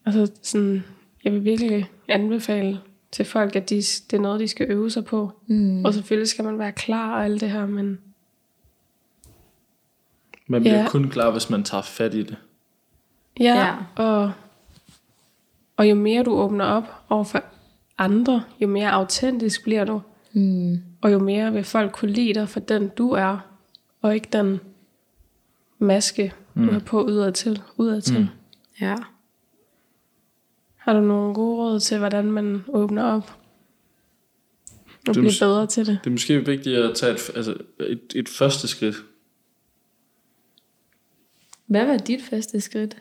Altså 0.07 0.33
sådan, 0.43 0.85
jeg 1.25 1.33
vil 1.33 1.45
virkelig 1.45 1.91
anbefale 2.09 2.81
til 3.13 3.25
folk, 3.25 3.57
at 3.57 3.71
de, 3.71 3.77
det 3.77 4.13
er 4.13 4.21
noget, 4.21 4.41
de 4.41 4.49
skal 4.49 4.67
øve 4.71 4.91
sig 4.91 5.05
på. 5.05 5.33
Mm. 5.47 5.85
Og 5.85 5.95
selvfølgelig 5.95 6.29
skal 6.29 6.45
man 6.45 6.59
være 6.59 6.73
klar 6.73 7.17
og 7.17 7.25
alt 7.25 7.41
det 7.41 7.51
her, 7.51 7.67
men 7.67 7.99
man 10.47 10.61
bliver 10.63 10.79
Ja. 10.81 10.89
kun 10.89 11.11
klar, 11.11 11.31
hvis 11.31 11.51
man 11.51 11.63
tager 11.63 11.83
fat 11.83 12.15
i 12.15 12.23
det. 12.23 12.37
ja, 13.41 13.55
Ja. 13.55 13.75
Og, 14.05 14.33
og 15.77 15.91
jo 15.91 15.95
mere 15.95 16.23
du 16.23 16.31
åbner 16.35 16.65
op 16.65 16.85
over 17.09 17.25
for 17.25 17.45
andre, 17.99 18.45
jo 18.61 18.67
mere 18.67 18.91
autentisk 18.93 19.63
bliver 19.63 19.85
du. 19.85 20.03
Mm. 20.33 20.79
Og 21.01 21.13
jo 21.13 21.19
mere 21.19 21.53
vil 21.53 21.65
folk 21.65 21.93
kunne 21.93 22.11
lide 22.11 22.35
dig 22.35 22.49
for 22.49 22.61
den, 22.61 22.89
du 22.89 23.11
er, 23.11 23.39
og 24.03 24.15
ikke 24.15 24.29
den 24.33 24.61
maske, 25.79 26.33
mm. 26.55 26.67
du 26.67 26.73
har 26.73 26.81
på 26.81 27.03
udadtil. 27.03 27.63
udadtil. 27.77 28.19
Mm. 28.21 28.27
Ja. 28.81 28.97
Har 30.77 30.93
du 30.93 31.01
nogle 31.01 31.35
gode 31.35 31.57
råd 31.57 31.81
til, 31.81 31.99
hvordan 31.99 32.33
man 32.33 32.65
åbner 32.69 33.03
op? 33.05 33.37
Og 34.87 34.91
Det 35.07 35.09
er 35.09 35.13
bliver 35.13 35.31
mås- 35.33 35.39
bedre 35.45 35.67
til 35.67 35.87
det? 35.87 35.99
Det 36.05 36.11
er 36.11 36.13
måske 36.13 36.47
vigtigt 36.47 36.77
at 36.79 36.97
tage 36.97 37.13
et, 37.15 37.31
altså 37.37 37.57
et, 37.81 38.01
et 38.15 38.29
første 38.29 38.69
skridt. 38.69 38.97
Hvad 41.67 41.87
var 41.87 41.97
dit 41.97 42.23
første 42.23 42.61
skridt? 42.61 42.97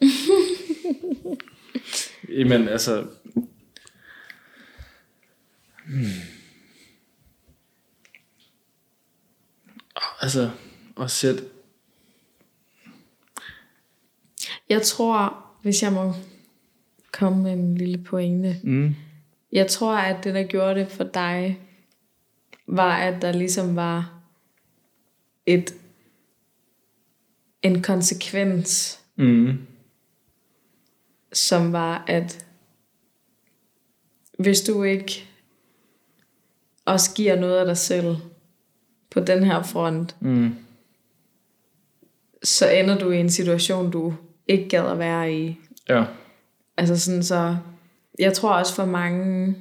Jamen, 2.38 2.68
altså... 2.68 3.06
Hmm. 5.86 6.04
Altså, 10.20 10.50
at 11.00 11.10
sætte... 11.10 11.44
Jeg 14.68 14.82
tror, 14.82 15.46
hvis 15.62 15.82
jeg 15.82 15.92
må 15.92 16.14
komme 17.12 17.42
med 17.42 17.52
en 17.52 17.74
lille 17.74 17.98
pointe. 17.98 18.60
Mm. 18.62 18.94
Jeg 19.52 19.66
tror, 19.66 19.96
at 19.96 20.24
det, 20.24 20.34
der 20.34 20.42
gjorde 20.42 20.80
det 20.80 20.88
for 20.88 21.04
dig, 21.04 21.60
var, 22.66 22.96
at 22.96 23.22
der 23.22 23.32
ligesom 23.32 23.76
var 23.76 24.11
et 25.46 25.74
en 27.62 27.82
konsekvens, 27.82 28.98
Mm. 29.16 29.58
som 31.32 31.72
var, 31.72 32.04
at 32.06 32.46
hvis 34.38 34.60
du 34.60 34.82
ikke 34.82 35.28
også 36.84 37.14
giver 37.14 37.36
noget 37.40 37.58
af 37.58 37.66
dig 37.66 37.76
selv 37.76 38.16
på 39.10 39.20
den 39.20 39.44
her 39.44 39.62
front, 39.62 40.16
Mm. 40.20 40.54
så 42.42 42.70
ender 42.70 42.98
du 42.98 43.10
i 43.10 43.16
en 43.20 43.30
situation, 43.30 43.90
du 43.90 44.14
ikke 44.48 44.68
gad 44.68 44.86
at 44.86 44.98
være 44.98 45.34
i. 45.34 45.56
Ja. 45.88 46.04
Altså 46.76 46.98
sådan 46.98 47.22
så, 47.22 47.56
jeg 48.18 48.32
tror 48.32 48.52
også 48.52 48.74
for 48.74 48.84
mange, 48.84 49.56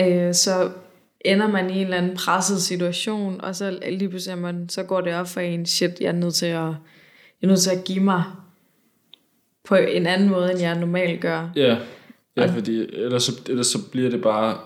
øh, 0.00 0.34
så 0.34 0.72
ender 1.24 1.48
man 1.48 1.70
i 1.70 1.72
en 1.72 1.84
eller 1.84 1.96
anden 1.96 2.16
presset 2.16 2.62
situation, 2.62 3.40
og 3.40 3.56
så 3.56 3.78
lige 3.88 4.08
pludselig 4.08 4.38
man, 4.38 4.68
så 4.68 4.82
går 4.82 5.00
det 5.00 5.14
op 5.14 5.28
for 5.28 5.40
en, 5.40 5.66
shit, 5.66 6.00
jeg 6.00 6.08
er 6.08 6.12
nødt 6.12 6.34
til 6.34 6.46
at, 6.46 6.52
jeg 6.52 6.76
er 7.42 7.46
nødt 7.46 7.60
til 7.60 7.70
at 7.70 7.84
give 7.84 8.00
mig 8.00 8.24
på 9.64 9.74
en 9.74 10.06
anden 10.06 10.28
måde, 10.28 10.50
end 10.50 10.60
jeg 10.60 10.78
normalt 10.78 11.20
gør. 11.20 11.50
Ja, 11.56 11.76
ja 12.36 12.46
fordi 12.46 12.78
ellers 12.78 13.22
så, 13.22 13.32
ellers 13.48 13.66
så 13.66 13.78
bliver 13.90 14.10
det 14.10 14.22
bare 14.22 14.58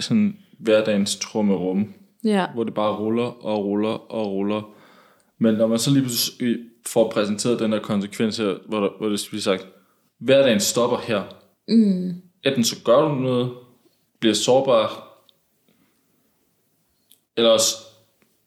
sådan 0.00 0.36
hverdagens 0.58 1.16
trummerum, 1.16 1.94
Ja, 2.24 2.46
hvor 2.54 2.64
det 2.64 2.74
bare 2.74 2.96
ruller 2.96 3.44
og 3.46 3.64
ruller 3.64 4.12
og 4.12 4.26
ruller. 4.26 4.62
Men 5.38 5.54
når 5.54 5.66
man 5.66 5.78
så 5.78 5.90
lige 5.90 6.02
pludselig 6.02 6.58
får 6.86 7.10
præsenteret 7.10 7.58
den 7.58 7.72
her 7.72 7.80
konsekvens 7.80 8.36
her, 8.38 8.54
hvor, 8.68 8.80
der, 8.80 8.88
hvor 8.98 9.08
det 9.08 9.26
bliver 9.28 9.42
sagt, 9.42 9.66
hverdagen 10.18 10.60
stopper 10.60 10.98
her. 10.98 11.22
mm. 11.68 12.14
Enten 12.44 12.64
så 12.64 12.76
gør 12.84 13.00
du 13.08 13.14
noget, 13.14 13.50
bliver 14.20 14.34
sårbar, 14.34 15.09
eller 17.36 17.50
også, 17.50 17.74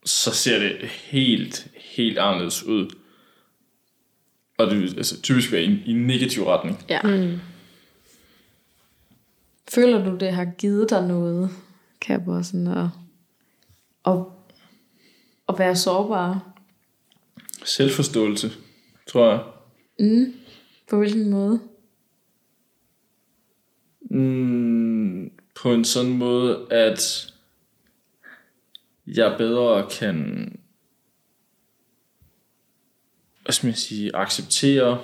så 0.05 0.31
ser 0.31 0.59
det 0.59 0.89
helt, 0.89 1.67
helt 1.75 2.17
anderledes 2.17 2.63
ud. 2.63 2.95
Og 4.57 4.67
det 4.67 4.79
vil 4.79 4.97
altså, 4.97 5.21
typisk 5.21 5.51
være 5.51 5.63
i, 5.63 5.83
i 5.85 5.91
en 5.91 6.07
negativ 6.07 6.43
retning. 6.43 6.85
ja. 6.89 7.01
Mm. 7.01 7.39
Føler 9.73 10.05
du, 10.05 10.17
det 10.17 10.31
har 10.33 10.45
givet 10.45 10.89
dig 10.89 11.07
noget, 11.07 11.49
Kapper, 12.01 12.41
sådan 12.41 12.67
at, 12.67 12.87
at, 14.05 14.19
at 15.49 15.59
være 15.59 15.75
sårbar? 15.75 16.53
Selvforståelse, 17.65 18.51
tror 19.07 19.29
jeg. 19.29 19.43
Mm. 19.99 20.33
På 20.89 20.97
hvilken 20.97 21.29
måde? 21.29 21.59
Mm, 24.01 25.31
på 25.55 25.73
en 25.73 25.85
sådan 25.85 26.13
måde, 26.13 26.67
at 26.71 27.32
jeg 29.07 29.35
bedre 29.37 29.89
kan 29.99 30.49
hvad 33.43 33.53
skal 33.53 33.67
man 33.67 33.75
sige, 33.75 34.15
acceptere 34.15 35.01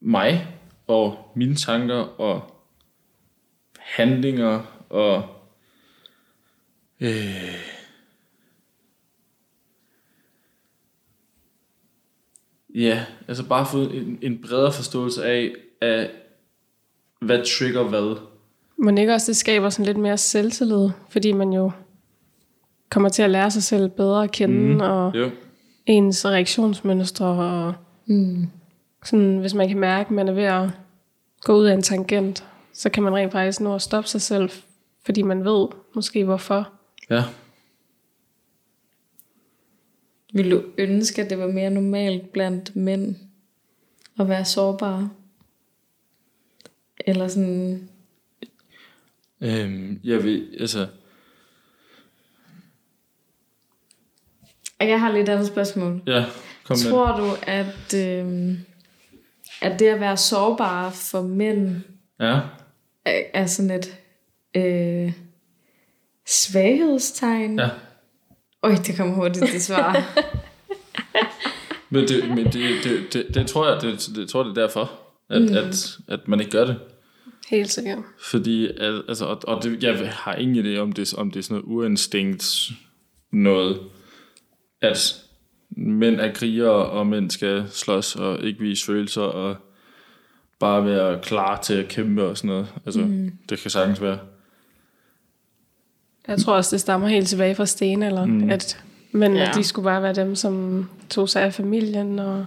mig 0.00 0.58
og 0.86 1.32
mine 1.36 1.54
tanker 1.54 2.20
og 2.20 2.64
handlinger 3.78 4.84
og 4.90 5.28
øh, 7.00 7.54
ja, 12.74 13.06
altså 13.28 13.48
bare 13.48 13.66
få 13.66 13.78
en, 13.78 14.18
en 14.22 14.42
bredere 14.42 14.72
forståelse 14.72 15.24
af, 15.24 15.54
af 15.80 16.10
hvad 17.20 17.44
trigger 17.44 17.88
hvad. 17.88 18.33
Men 18.76 18.98
ikke 18.98 19.12
også, 19.14 19.26
det 19.26 19.36
skaber 19.36 19.70
sådan 19.70 19.86
lidt 19.86 19.98
mere 19.98 20.18
selvtillid, 20.18 20.88
fordi 21.08 21.32
man 21.32 21.52
jo 21.52 21.70
kommer 22.90 23.08
til 23.08 23.22
at 23.22 23.30
lære 23.30 23.50
sig 23.50 23.62
selv 23.62 23.88
bedre 23.88 24.24
at 24.24 24.32
kende, 24.32 24.74
mm. 24.74 24.80
og 24.80 25.14
Jo. 25.14 25.30
ens 25.86 26.26
reaktionsmønstre, 26.26 27.26
og 27.26 27.74
Mm. 28.06 28.46
sådan, 29.04 29.38
hvis 29.38 29.54
man 29.54 29.68
kan 29.68 29.78
mærke, 29.78 30.06
at 30.06 30.10
man 30.10 30.28
er 30.28 30.32
ved 30.32 30.42
at 30.42 30.70
gå 31.40 31.56
ud 31.56 31.64
af 31.64 31.74
en 31.74 31.82
tangent, 31.82 32.44
så 32.72 32.90
kan 32.90 33.02
man 33.02 33.14
rent 33.14 33.32
faktisk 33.32 33.60
nå 33.60 33.74
at 33.74 33.82
stoppe 33.82 34.08
sig 34.08 34.20
selv, 34.20 34.50
fordi 35.04 35.22
man 35.22 35.44
ved 35.44 35.66
måske 35.94 36.24
hvorfor. 36.24 36.72
Ja. 37.10 37.22
Vil 40.32 40.50
du 40.50 40.62
ønske, 40.78 41.22
at 41.22 41.30
det 41.30 41.38
var 41.38 41.46
mere 41.46 41.70
normalt 41.70 42.32
blandt 42.32 42.76
mænd 42.76 43.16
at 44.18 44.28
være 44.28 44.44
sårbare? 44.44 45.10
Eller 47.06 47.28
sådan... 47.28 47.88
Øhm, 49.44 50.00
jeg 50.04 50.24
vil, 50.24 50.48
altså, 50.60 50.86
Jeg 54.80 55.00
har 55.00 55.12
lidt 55.12 55.28
andet 55.28 55.46
spørgsmål. 55.46 56.02
ja, 56.06 56.24
kom 56.64 56.76
med. 56.84 56.90
Tror 56.90 57.16
du, 57.16 57.30
at, 57.42 57.94
øh, 57.94 58.52
at 59.62 59.78
det 59.78 59.86
at 59.86 60.00
være 60.00 60.16
sårbare 60.16 60.92
for 60.92 61.22
mænd 61.22 61.80
Ja. 62.20 62.40
er, 63.04 63.22
er 63.34 63.46
sådan 63.46 63.70
et 63.70 63.98
øh, 64.56 65.12
svaghedstegn? 66.26 67.58
Ja. 67.58 67.68
Øj, 68.62 68.74
det 68.86 68.96
kommer 68.96 69.14
hurtigt, 69.14 69.52
det 69.52 69.62
svar. 69.62 69.96
Men 71.90 72.08
det, 72.08 72.28
men 72.28 72.44
det, 72.44 72.84
det, 72.84 73.12
det, 73.12 73.34
det 73.34 73.46
tror 73.46 73.72
jeg, 73.72 73.82
det, 73.82 74.08
det 74.16 74.28
tror 74.28 74.40
jeg, 74.44 74.54
det 74.54 74.58
er 74.62 74.66
derfor, 74.66 74.92
at, 75.30 75.42
mm. 75.42 75.56
at, 75.56 75.98
at 76.08 76.28
man 76.28 76.40
ikke 76.40 76.52
gør 76.52 76.64
det. 76.64 76.78
Helt 77.48 77.70
sikkert. 77.70 77.98
Fordi, 78.30 78.68
altså, 79.08 79.24
og, 79.24 79.40
og 79.46 79.62
det, 79.62 79.82
jeg 79.82 80.12
har 80.12 80.34
ingen 80.34 80.66
idé 80.66 80.78
om 80.78 80.92
det, 80.92 81.14
om 81.14 81.30
det 81.30 81.38
er 81.38 81.42
sådan 81.42 81.54
noget 81.54 81.76
uinstinkt 81.76 82.70
noget, 83.32 83.80
at 84.80 85.22
mænd 85.76 86.20
er 86.20 86.32
krigere, 86.32 86.86
og 86.86 87.06
mænd 87.06 87.30
skal 87.30 87.64
slås 87.70 88.16
og 88.16 88.42
ikke 88.42 88.60
vise 88.60 88.86
følelser, 88.86 89.22
og 89.22 89.56
bare 90.60 90.84
være 90.84 91.20
klar 91.22 91.60
til 91.60 91.74
at 91.74 91.88
kæmpe 91.88 92.24
og 92.24 92.36
sådan 92.36 92.48
noget. 92.48 92.66
Altså, 92.86 93.00
mm. 93.00 93.30
det 93.48 93.58
kan 93.58 93.70
sagtens 93.70 94.00
være. 94.02 94.18
Jeg 96.28 96.38
tror 96.38 96.54
også, 96.54 96.76
det 96.76 96.80
stammer 96.80 97.08
helt 97.08 97.28
tilbage 97.28 97.54
fra 97.54 97.66
stenalderen, 97.66 98.38
mm. 98.38 98.50
at 98.50 98.84
men 99.14 99.36
ja. 99.36 99.50
de 99.54 99.64
skulle 99.64 99.84
bare 99.84 100.02
være 100.02 100.14
dem, 100.14 100.34
som 100.34 100.86
tog 101.10 101.28
sig 101.28 101.42
af 101.42 101.54
familien, 101.54 102.18
og 102.18 102.46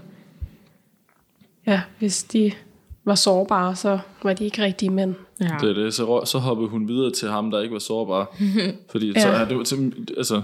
ja, 1.67 1.81
hvis 1.99 2.23
de 2.23 2.51
var 3.07 3.15
sårbare, 3.15 3.75
så 3.75 3.99
var 4.23 4.33
de 4.33 4.45
ikke 4.45 4.63
rigtige 4.63 4.89
mænd. 4.89 5.15
Ja. 5.41 5.49
Det 5.61 5.69
er 5.69 5.73
det. 5.73 5.93
Så, 5.93 6.21
så 6.25 6.37
hoppede 6.37 6.69
hun 6.69 6.87
videre 6.87 7.11
til 7.11 7.29
ham, 7.29 7.51
der 7.51 7.61
ikke 7.61 7.73
var 7.73 7.79
sårbar. 7.79 8.35
Fordi 8.91 9.11
ja. 9.15 9.21
så 9.21 9.27
er 9.27 9.45
det 9.45 9.51
jo 9.51 9.59
altså, 10.17 10.41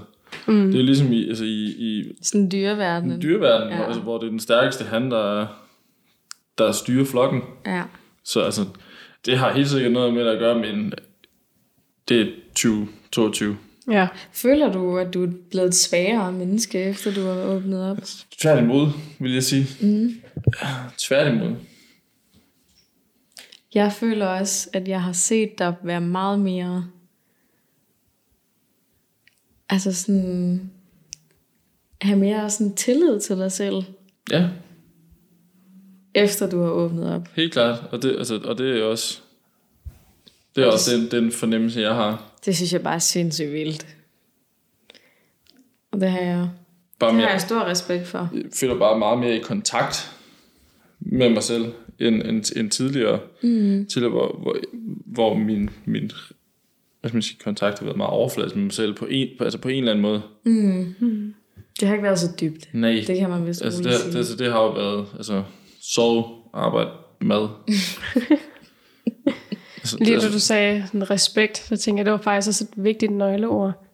mm. 0.47 0.71
det 0.71 0.79
er 0.79 0.83
ligesom 0.83 1.11
i, 1.11 1.27
altså 1.27 1.43
i, 1.43 1.65
i 1.65 2.03
sådan 2.21 2.51
dyreverden. 2.51 3.21
Dyreverden, 3.21 3.69
ja. 3.69 3.75
hvor, 3.75 3.85
altså, 3.85 4.01
hvor 4.01 4.17
det 4.17 4.25
er 4.25 4.29
den 4.29 4.39
stærkeste 4.39 4.83
han, 4.83 5.11
der, 5.11 5.47
der 6.57 6.71
styrer 6.71 7.05
flokken. 7.05 7.41
Ja. 7.65 7.83
Så 8.23 8.41
altså, 8.41 8.65
det 9.25 9.37
har 9.37 9.53
helt 9.53 9.69
sikkert 9.69 9.91
noget 9.91 10.13
med 10.13 10.27
at 10.27 10.39
gøre, 10.39 10.59
men 10.59 10.93
det 12.09 12.21
er 12.21 12.25
2022. 12.55 13.57
Ja. 13.91 14.07
Føler 14.31 14.71
du, 14.71 14.97
at 14.97 15.13
du 15.13 15.23
er 15.23 15.29
blevet 15.51 15.67
et 15.67 15.75
svagere 15.75 16.31
menneske, 16.31 16.83
efter 16.83 17.13
du 17.13 17.21
har 17.21 17.43
åbnet 17.43 17.91
op? 17.91 17.97
Tværtimod, 18.41 18.87
vil 19.19 19.33
jeg 19.33 19.43
sige. 19.43 19.87
Mm. 19.87 20.13
Tværtimod. 20.97 21.55
Jeg 23.73 23.93
føler 23.93 24.27
også, 24.27 24.69
at 24.73 24.87
jeg 24.87 25.01
har 25.01 25.13
set 25.13 25.59
dig 25.59 25.75
være 25.83 26.01
meget 26.01 26.39
mere... 26.39 26.87
Altså 29.69 29.93
sådan... 29.93 30.71
Have 32.01 32.19
mere 32.19 32.49
sådan 32.49 32.75
tillid 32.75 33.19
til 33.19 33.37
dig 33.37 33.51
selv. 33.51 33.83
Ja. 34.31 34.49
Efter 36.13 36.49
du 36.49 36.61
har 36.61 36.69
åbnet 36.69 37.15
op. 37.15 37.27
Helt 37.35 37.53
klart. 37.53 37.83
Og 37.91 38.01
det, 38.01 38.17
altså, 38.17 38.39
og 38.45 38.57
det 38.57 38.79
er 38.79 38.83
også... 38.83 39.19
Det 40.55 40.63
er 40.63 40.67
også 40.67 40.95
den, 40.95 41.11
den 41.11 41.31
fornemmelse, 41.31 41.81
jeg 41.81 41.95
har. 41.95 42.31
Det 42.45 42.55
synes 42.55 42.73
jeg 42.73 42.83
bare 42.83 42.95
er 42.95 42.99
sindssygt 42.99 43.51
vildt. 43.51 43.87
Og 45.91 46.01
det 46.01 46.11
har 46.11 46.19
jeg, 46.19 46.49
bare 46.99 47.09
det 47.09 47.15
mere, 47.15 47.25
har 47.25 47.31
jeg 47.31 47.41
stor 47.41 47.65
respekt 47.65 48.07
for. 48.07 48.29
Jeg 48.33 48.43
føler 48.53 48.79
bare 48.79 48.99
meget 48.99 49.19
mere 49.19 49.35
i 49.35 49.39
kontakt 49.39 50.11
med 50.99 51.29
mig 51.29 51.43
selv, 51.43 51.73
end, 52.07 52.21
end, 52.21 52.57
end 52.57 52.69
tidligere. 52.69 53.19
Mm. 53.41 53.85
Tidligere, 53.85 54.11
hvor, 54.11 54.39
hvor, 54.41 54.55
hvor 55.05 55.33
min, 55.33 55.69
min 55.85 56.11
hvad 57.03 57.09
skal 57.09 57.15
man 57.15 57.21
sige, 57.21 57.39
kontakt 57.43 57.79
har 57.79 57.85
været 57.85 57.97
meget 57.97 58.11
overfladisk 58.11 58.55
med 58.55 58.63
mig 58.63 58.73
selv 58.73 58.93
på 58.93 59.05
en, 59.09 59.27
altså 59.39 59.59
på 59.59 59.67
en 59.67 59.77
eller 59.77 59.91
anden 59.91 60.01
måde. 60.01 60.21
Mm. 60.45 60.95
Mm. 60.99 61.33
Det 61.79 61.87
har 61.87 61.95
ikke 61.95 62.03
været 62.03 62.19
så 62.19 62.27
dybt. 62.41 62.69
Nej. 62.73 63.03
Det 63.07 63.17
kan 63.17 63.29
man 63.29 63.47
vist 63.47 63.61
altså, 63.61 63.83
det, 63.83 63.93
sige. 63.93 64.11
Det, 64.11 64.17
altså, 64.17 64.35
det 64.35 64.51
har 64.51 64.63
jo 64.63 64.71
været 64.71 65.07
altså, 65.17 65.43
sove, 65.81 66.25
arbejde, 66.53 66.89
mad. 67.21 67.41
altså, 69.77 69.97
Lige 69.99 70.19
da 70.19 70.31
du 70.31 70.39
sagde 70.39 70.83
sådan, 70.85 71.09
respekt, 71.09 71.57
så 71.57 71.77
tænker 71.77 71.99
jeg, 71.99 72.05
det 72.05 72.11
var 72.11 72.17
faktisk 72.17 72.47
også 72.47 72.65
et 72.71 72.83
vigtigt 72.83 73.11
nøgleord. 73.11 73.85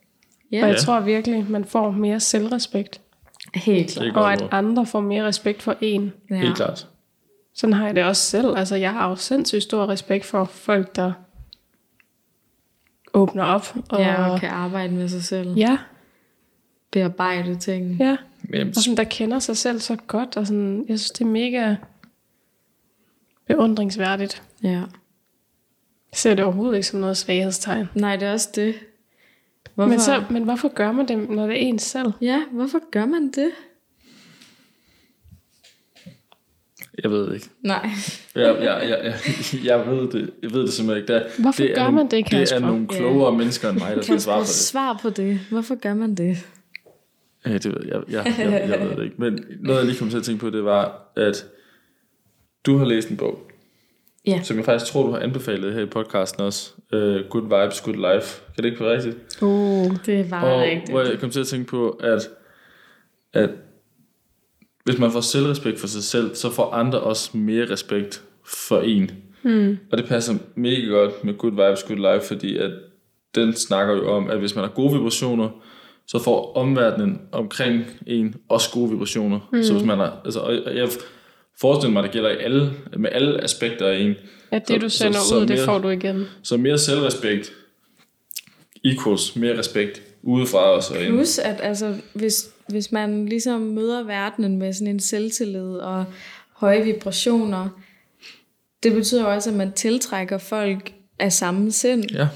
Ja. 0.51 0.63
Og 0.63 0.69
jeg 0.69 0.77
tror 0.77 0.99
virkelig, 0.99 1.45
man 1.49 1.65
får 1.65 1.91
mere 1.91 2.19
selvrespekt. 2.19 3.01
Helt 3.55 3.91
klart. 3.91 4.15
Og 4.15 4.33
at 4.33 4.43
andre 4.51 4.85
får 4.85 5.01
mere 5.01 5.25
respekt 5.25 5.61
for 5.61 5.77
en. 5.81 6.13
Ja. 6.29 6.35
Helt 6.35 6.55
klart. 6.55 6.87
Sådan 7.59 7.73
har 7.73 7.85
jeg 7.85 7.95
det 7.95 8.03
også 8.03 8.21
selv. 8.21 8.57
Altså, 8.57 8.75
jeg 8.75 8.93
har 8.93 9.09
jo 9.09 9.15
sindssygt 9.15 9.63
stor 9.63 9.89
respekt 9.89 10.25
for 10.25 10.45
folk, 10.45 10.95
der 10.95 11.11
åbner 13.13 13.43
op. 13.43 13.75
Og, 13.89 13.99
ja, 13.99 14.31
og 14.31 14.39
kan 14.39 14.49
arbejde 14.49 14.93
med 14.93 15.09
sig 15.09 15.23
selv. 15.23 15.53
Ja. 15.53 15.77
Bearbejde 16.91 17.55
ting. 17.55 17.99
Ja. 17.99 18.17
Og 18.67 18.75
som 18.75 18.95
der 18.95 19.03
kender 19.03 19.39
sig 19.39 19.57
selv 19.57 19.79
så 19.79 19.97
godt. 20.07 20.37
Og 20.37 20.47
sådan, 20.47 20.85
jeg 20.87 20.99
synes, 20.99 21.11
det 21.11 21.21
er 21.21 21.29
mega 21.29 21.75
beundringsværdigt. 23.47 24.43
Ja. 24.63 24.69
Jeg 24.69 24.87
ser 26.13 26.35
det 26.35 26.45
overhovedet 26.45 26.75
ikke 26.75 26.87
som 26.87 26.99
noget 26.99 27.17
svaghedstegn. 27.17 27.89
Nej, 27.95 28.15
det 28.15 28.27
er 28.27 28.33
også 28.33 28.49
det. 28.55 28.75
Hvorfor? 29.75 29.89
Men, 29.89 29.99
så, 29.99 30.23
men 30.29 30.43
hvorfor 30.43 30.67
gør 30.67 30.91
man 30.91 31.07
det, 31.07 31.29
når 31.29 31.47
det 31.47 31.55
er 31.55 31.67
ens 31.67 31.81
selv? 31.81 32.11
Ja, 32.21 32.43
hvorfor 32.51 32.89
gør 32.91 33.05
man 33.05 33.31
det? 33.31 33.51
Jeg 37.03 37.11
ved 37.11 37.27
det 37.27 37.33
ikke. 37.33 37.49
Nej. 37.63 37.89
jeg, 38.35 38.57
jeg, 38.61 38.89
jeg, 38.89 39.15
jeg, 39.65 39.87
ved 39.87 40.11
det. 40.11 40.29
Jeg 40.43 40.53
ved 40.53 40.61
det 40.61 40.73
simpelthen 40.73 41.03
ikke. 41.03 41.13
Det, 41.13 41.25
hvorfor 41.39 41.63
det 41.63 41.75
gør 41.75 41.83
man 41.83 41.93
nogle, 41.93 42.11
det, 42.11 42.25
Kasper? 42.25 42.57
Det 42.57 42.63
er 42.63 42.67
nogle 42.67 42.87
klogere 42.87 43.31
ja. 43.31 43.37
mennesker 43.37 43.69
end 43.69 43.79
mig, 43.79 43.95
der 43.95 44.01
skal 44.01 44.21
svare 44.21 44.39
på 44.39 44.41
det. 44.41 44.49
Svar 44.49 44.99
på 45.01 45.09
det. 45.09 45.39
Hvorfor 45.49 45.75
gør 45.75 45.93
man 45.93 46.15
det? 46.15 46.37
Ja, 47.45 47.53
det 47.53 47.65
ved 47.65 47.85
jeg. 47.85 48.01
Jeg, 48.09 48.25
jeg, 48.25 48.51
jeg, 48.51 48.69
jeg 48.69 48.89
ved 48.89 48.97
det 48.97 49.03
ikke. 49.03 49.15
Men 49.17 49.45
noget, 49.59 49.79
jeg 49.79 49.85
lige 49.85 49.97
kom 49.99 50.09
til 50.09 50.17
at 50.17 50.23
tænke 50.23 50.39
på, 50.41 50.49
det 50.49 50.63
var, 50.63 51.11
at 51.15 51.45
du 52.65 52.77
har 52.77 52.85
læst 52.85 53.09
en 53.09 53.17
bog. 53.17 53.39
Ja. 54.27 54.41
Som 54.43 54.57
jeg 54.57 54.65
faktisk 54.65 54.91
tror, 54.91 55.05
du 55.05 55.11
har 55.11 55.19
anbefalet 55.19 55.73
her 55.73 55.81
i 55.81 55.85
podcasten 55.85 56.43
også. 56.43 56.71
Uh, 56.93 56.99
good 57.29 57.43
Vibes, 57.43 57.81
Good 57.81 57.95
Life. 57.95 58.41
Kan 58.55 58.63
det 58.63 58.69
ikke 58.69 58.83
være 58.83 58.95
rigtigt? 58.95 59.41
Uh, 59.41 59.95
det 60.05 60.31
var 60.31 60.41
og, 60.41 60.61
rigtigt. 60.61 60.89
Hvor 60.89 61.01
jeg 61.01 61.19
kom 61.19 61.29
til 61.29 61.39
at 61.39 61.47
tænke 61.47 61.67
på, 61.67 61.89
at, 61.89 62.29
at 63.33 63.49
hvis 64.89 64.99
man 64.99 65.11
får 65.11 65.21
selvrespekt 65.21 65.79
for 65.79 65.87
sig 65.87 66.03
selv, 66.03 66.35
så 66.35 66.49
får 66.49 66.71
andre 66.71 66.99
også 66.99 67.37
mere 67.37 67.71
respekt 67.71 68.21
for 68.45 68.81
en. 68.81 69.11
Hmm. 69.41 69.77
Og 69.91 69.97
det 69.97 70.07
passer 70.07 70.33
mega 70.55 70.85
godt 70.85 71.23
med 71.23 71.33
Good 71.37 71.51
Vibes, 71.51 71.83
Good 71.83 72.13
Life, 72.13 72.27
fordi 72.27 72.57
at 72.57 72.71
den 73.35 73.55
snakker 73.55 73.93
jo 73.93 74.11
om, 74.11 74.29
at 74.29 74.39
hvis 74.39 74.55
man 74.55 74.63
har 74.63 74.71
gode 74.71 74.93
vibrationer, 74.93 75.49
så 76.07 76.19
får 76.19 76.53
omverdenen 76.55 77.21
omkring 77.31 77.85
en 78.07 78.35
også 78.49 78.69
gode 78.71 78.89
vibrationer. 78.91 79.39
Hmm. 79.51 79.63
Så 79.63 79.73
hvis 79.73 79.85
man 79.85 79.97
har, 79.97 80.21
altså, 80.25 80.39
og 80.39 80.75
jeg 80.75 80.89
forestiller 81.61 81.93
mig, 81.93 81.99
at 81.99 82.03
det 82.03 82.13
gælder 82.13 82.29
i 82.29 82.37
alle, 82.37 82.71
med 82.97 83.09
alle 83.13 83.43
aspekter 83.43 83.87
af 83.87 83.97
en. 83.97 84.15
At 84.51 84.67
det, 84.67 84.81
du 84.81 84.89
sender 84.89 85.19
så, 85.19 85.27
så 85.29 85.35
ud, 85.35 85.39
mere, 85.39 85.57
det 85.57 85.65
får 85.65 85.79
du 85.79 85.89
igen. 85.89 86.25
Så 86.43 86.57
mere 86.57 86.77
selvrespekt 86.77 87.53
equals 88.85 89.35
mere 89.35 89.57
respekt 89.57 90.01
udefra 90.23 90.71
os. 90.71 90.91
Plus, 91.07 91.39
at 91.39 91.59
altså, 91.63 91.95
hvis, 92.13 92.53
hvis 92.71 92.91
man 92.91 93.25
ligesom 93.25 93.61
møder 93.61 94.03
verdenen 94.03 94.57
med 94.57 94.73
sådan 94.73 94.87
en 94.87 94.99
selvtillid 94.99 95.75
og 95.75 96.05
høje 96.53 96.83
vibrationer, 96.83 97.69
det 98.83 98.93
betyder 98.93 99.25
også, 99.25 99.49
at 99.49 99.55
man 99.55 99.71
tiltrækker 99.71 100.37
folk 100.37 100.93
af 101.19 101.33
samme 101.33 101.71
sind. 101.71 102.11
Ja. 102.11 102.27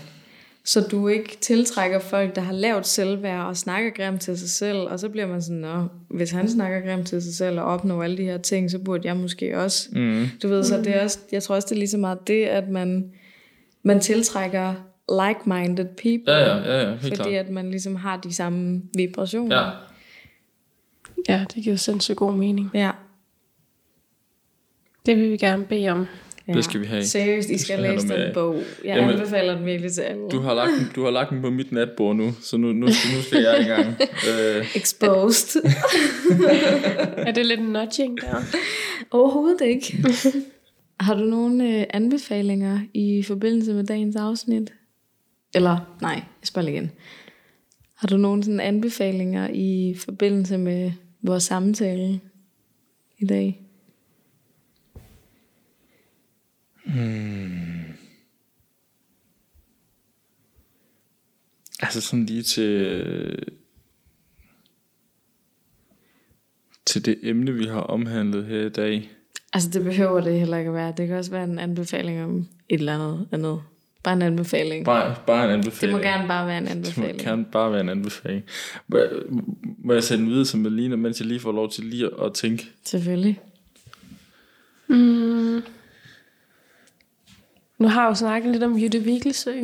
Så 0.65 0.81
du 0.81 1.07
ikke 1.07 1.37
tiltrækker 1.41 1.99
folk, 1.99 2.35
der 2.35 2.41
har 2.41 2.53
lavt 2.53 2.87
selvværd 2.87 3.45
og 3.45 3.57
snakker 3.57 3.89
grimt 3.89 4.21
til 4.21 4.37
sig 4.37 4.49
selv, 4.49 4.77
og 4.77 4.99
så 4.99 5.09
bliver 5.09 5.27
man 5.27 5.41
sådan, 5.41 5.57
Nå, 5.57 5.87
hvis 6.09 6.31
han 6.31 6.49
snakker 6.49 6.81
grimt 6.81 7.07
til 7.07 7.21
sig 7.21 7.33
selv 7.33 7.59
og 7.59 7.65
opnår 7.65 8.03
alle 8.03 8.17
de 8.17 8.23
her 8.23 8.37
ting, 8.37 8.71
så 8.71 8.79
burde 8.79 9.07
jeg 9.07 9.17
måske 9.17 9.57
også. 9.57 9.89
Mm. 9.91 10.25
Du 10.43 10.47
ved, 10.47 10.63
så 10.63 10.77
det 10.77 10.95
er 10.95 11.03
også, 11.03 11.19
jeg 11.31 11.43
tror 11.43 11.55
også, 11.55 11.65
det 11.65 11.75
er 11.75 11.79
lige 11.79 11.89
så 11.89 11.97
meget 11.97 12.27
det, 12.27 12.45
at 12.45 12.69
man, 12.69 13.11
man 13.83 13.99
tiltrækker 13.99 14.73
like-minded 15.09 15.85
people. 15.85 16.33
Ja, 16.33 16.57
ja, 16.57 16.57
ja, 16.57 16.81
ja 16.81 16.89
helt 16.89 17.01
Fordi 17.01 17.15
klart. 17.15 17.45
at 17.45 17.49
man 17.49 17.71
ligesom 17.71 17.95
har 17.95 18.17
de 18.17 18.33
samme 18.33 18.81
vibrationer. 18.97 19.61
Ja. 19.61 19.69
Ja, 21.29 21.45
det 21.55 21.63
giver 21.63 21.75
sindssygt 21.75 22.17
god 22.17 22.33
mening. 22.33 22.69
Ja. 22.73 22.91
Det 25.05 25.17
vil 25.17 25.31
vi 25.31 25.37
gerne 25.37 25.65
bede 25.65 25.89
om. 25.89 26.05
ja. 26.47 26.53
Det 26.53 26.63
skal 26.65 26.81
vi 26.81 26.85
have. 26.85 27.05
Seriøst, 27.05 27.49
I 27.49 27.57
skal, 27.57 27.59
skal 27.59 27.79
læse 27.79 28.07
den 28.07 28.17
med- 28.19 28.33
bog. 28.33 28.55
Jeg 28.55 28.63
Jamen, 28.97 29.09
anbefaler 29.09 29.55
den 29.55 29.65
virkelig 29.65 29.91
til 29.93 30.01
alle. 30.01 30.29
Du 30.29 30.39
har, 30.39 30.53
lagt 30.53 30.71
den, 30.79 30.87
du 30.95 31.03
har 31.03 31.11
lagt 31.11 31.29
den 31.29 31.41
på 31.41 31.49
mit 31.49 31.71
natbord 31.71 32.15
nu, 32.15 32.31
så 32.41 32.57
nu, 32.57 32.73
nu, 32.73 32.87
skal, 32.91 33.15
nu 33.17 33.21
skal 33.21 33.41
jeg 33.41 33.61
i 33.61 33.63
gang. 33.63 33.87
Øh, 34.29 34.75
Exposed. 34.75 35.61
Er 37.27 37.31
det 37.31 37.45
lidt 37.45 37.61
nudging 37.69 38.21
der? 38.21 38.35
Overhovedet 39.11 39.61
ikke. 39.61 39.97
har 40.99 41.13
du 41.15 41.23
nogle 41.23 41.79
øh, 41.79 41.85
anbefalinger 41.89 42.79
i 42.93 43.23
forbindelse 43.23 43.73
med 43.73 43.83
dagens 43.83 44.15
afsnit? 44.15 44.73
Eller, 45.55 45.97
nej, 46.01 46.11
jeg 46.13 46.23
spørger 46.43 46.65
lige 46.65 46.75
igen. 46.77 46.91
Har 47.95 48.07
du 48.07 48.17
nogle 48.17 48.43
sådan 48.43 48.59
anbefalinger 48.59 49.47
i 49.53 49.95
forbindelse 50.05 50.57
med 50.57 50.91
vores 51.23 51.43
samtale 51.43 52.21
i 53.17 53.25
dag? 53.25 53.59
altså 61.79 62.01
sådan 62.01 62.25
lige 62.25 62.43
til, 62.43 63.53
til 66.85 67.05
det 67.05 67.19
emne, 67.23 67.53
vi 67.53 67.65
har 67.65 67.81
omhandlet 67.81 68.45
her 68.45 68.65
i 68.65 68.69
dag. 68.69 69.11
Altså, 69.53 69.69
det 69.69 69.83
behøver 69.83 70.21
det 70.21 70.39
heller 70.39 70.57
ikke 70.57 70.67
at 70.67 70.75
være. 70.75 70.93
Det 70.97 71.07
kan 71.07 71.17
også 71.17 71.31
være 71.31 71.43
en 71.43 71.59
anbefaling 71.59 72.23
om 72.23 72.47
et 72.69 72.79
eller 72.79 72.93
andet 72.93 73.27
andet. 73.31 73.61
Bare 74.03 74.13
en 74.13 74.21
anbefaling. 74.21 74.85
Bare, 74.85 75.15
bare 75.27 75.43
en 75.43 75.49
Det 75.49 75.55
anbefaling. 75.55 75.97
må 75.97 76.03
gerne 76.03 76.27
bare 76.27 76.47
være 76.47 76.57
en 76.57 76.65
Det 76.65 76.71
må 76.75 76.77
anbefaling. 76.77 77.19
gerne 77.21 77.45
bare 77.45 77.71
være 77.71 77.81
en 77.81 77.89
anbefaling. 77.89 78.43
Må 78.87 78.97
jeg, 78.97 79.09
må 79.77 79.93
jeg 79.93 80.03
sende 80.03 80.23
den 80.23 80.31
videre 80.31 80.45
til 80.45 80.59
Melina, 80.59 80.95
mens 80.95 81.19
jeg 81.19 81.27
lige 81.27 81.39
får 81.39 81.51
lov 81.51 81.69
til 81.71 81.83
lige 81.85 82.09
at 82.23 82.33
tænke? 82.33 82.69
Selvfølgelig. 82.85 83.39
Mm. 84.87 85.63
Nu 87.77 87.87
har 87.87 88.01
jeg 88.03 88.09
jo 88.09 88.15
snakket 88.15 88.51
lidt 88.51 88.63
om 88.63 88.77
Jytte 88.79 88.99
Vigelsø. 88.99 89.61